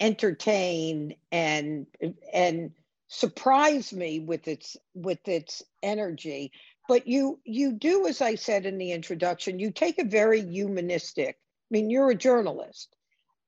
entertain 0.00 1.16
and 1.32 1.86
and 2.32 2.72
surprise 3.08 3.92
me 3.92 4.20
with 4.20 4.46
its 4.46 4.76
with 4.94 5.26
its 5.26 5.62
energy. 5.82 6.52
But 6.88 7.06
you 7.06 7.40
you 7.44 7.72
do 7.72 8.06
as 8.06 8.20
i 8.20 8.34
said 8.34 8.66
in 8.66 8.76
the 8.76 8.92
introduction 8.92 9.58
you 9.58 9.70
take 9.70 9.98
a 9.98 10.04
very 10.04 10.42
humanistic 10.42 11.36
i 11.38 11.68
mean 11.70 11.88
you're 11.90 12.10
a 12.10 12.14
journalist 12.14 12.94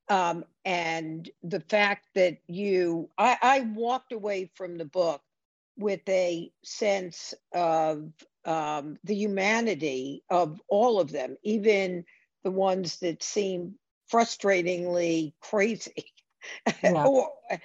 um, 0.09 0.45
and 0.65 1.31
the 1.43 1.61
fact 1.61 2.07
that 2.15 2.39
you 2.47 3.11
I, 3.19 3.37
I 3.43 3.61
walked 3.61 4.13
away 4.13 4.51
from 4.55 4.79
the 4.79 4.85
book 4.85 5.21
with 5.77 6.01
a 6.09 6.53
sense 6.63 7.35
of 7.53 8.13
um, 8.45 8.97
the 9.05 9.15
humanity 9.15 10.23
of 10.31 10.61
all 10.69 11.01
of 11.01 11.11
them, 11.11 11.37
even 11.43 12.05
the 12.45 12.51
ones 12.51 12.99
that 12.99 13.23
seem 13.23 13.75
frustratingly 14.15 15.33
crazy. 15.41 16.05
Yeah. 16.83 17.07
or, 17.07 17.31
uh, 17.51 17.57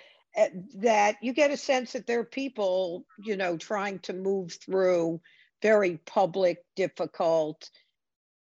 that 0.75 1.17
you 1.21 1.33
get 1.33 1.51
a 1.51 1.57
sense 1.57 1.91
that 1.91 2.07
there 2.07 2.21
are 2.21 2.25
people, 2.25 3.05
you 3.17 3.35
know, 3.35 3.57
trying 3.57 3.99
to 3.99 4.13
move 4.13 4.53
through 4.53 5.19
very 5.61 5.97
public, 6.05 6.59
difficult, 6.77 7.69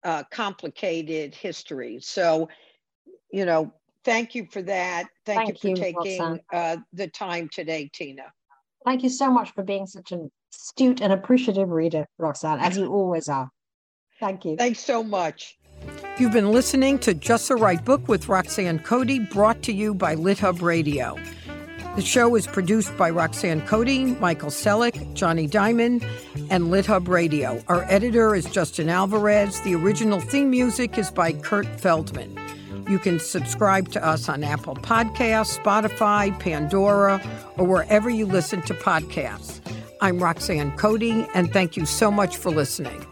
uh, 0.05 0.23
complicated 0.31 1.35
history. 1.35 1.99
So, 2.01 2.49
you 3.33 3.47
know, 3.47 3.73
thank 4.05 4.37
you 4.37 4.47
for 4.53 4.63
that. 4.63 5.09
Thank, 5.27 5.47
thank 5.47 5.65
you 5.65 5.75
for 5.75 5.81
you, 5.81 6.05
taking 6.05 6.41
uh, 6.53 6.77
the 6.93 7.09
time 7.09 7.49
today, 7.53 7.91
Tina. 7.93 8.33
Thank 8.85 9.03
you 9.03 9.09
so 9.09 9.29
much 9.29 9.53
for 9.55 9.65
being 9.65 9.87
such 9.87 10.13
an 10.13 10.31
astute 10.55 11.03
and 11.03 11.13
appreciative 11.13 11.71
reader, 11.71 12.07
Roxanne, 12.17 12.61
as 12.61 12.79
you 12.79 12.87
always 12.87 13.29
are. 13.29 13.51
Thank 14.21 14.45
you. 14.45 14.57
Thanks 14.57 14.81
so 14.81 15.03
much. 15.03 15.58
You've 16.19 16.33
been 16.33 16.51
listening 16.51 16.99
to 17.01 17.15
Just 17.15 17.47
the 17.47 17.55
Right 17.55 17.85
Book 17.85 18.09
with 18.09 18.29
Roxanne 18.29 18.81
Coady, 18.81 19.21
brought 19.21 19.63
to 19.63 19.73
you 19.73 19.95
by 19.95 20.17
LitHub 20.17 20.61
Radio. 20.61 21.17
The 21.95 22.03
show 22.03 22.35
is 22.35 22.45
produced 22.45 22.97
by 22.97 23.11
Roxanne 23.11 23.65
Coady, 23.69 24.05
Michael 24.17 24.51
Selleck, 24.51 25.15
Jonny 25.15 25.47
Diamond, 25.47 26.05
and 26.51 26.65
LitHub 26.65 27.07
Radio. 27.07 27.63
Our 27.69 27.85
editor 27.85 28.35
is 28.35 28.47
Justin 28.47 28.89
Alvarez. 28.89 29.61
The 29.61 29.77
original 29.77 30.19
theme 30.19 30.51
music 30.51 30.99
is 30.99 31.13
by 31.13 31.35
Kurt 31.35 31.69
Feldman. 31.81 32.37
You 32.89 32.99
can 32.99 33.21
subscribe 33.21 33.89
to 33.93 34.05
us 34.05 34.29
on 34.29 34.43
Apple 34.43 34.75
Podcasts, 34.75 35.57
Spotify, 35.57 36.37
Pandora, 36.41 37.23
or 37.57 37.65
wherever 37.65 38.11
you 38.11 38.27
listen 38.27 38.61
to 38.63 38.75
podcasts. 38.75 39.61
I'm 40.01 40.19
Roxanne 40.19 40.77
Coady, 40.77 41.29
and 41.33 41.53
thank 41.53 41.77
you 41.77 41.87
so 41.87 42.11
much 42.11 42.37
for 42.37 42.51
listening. 42.51 43.07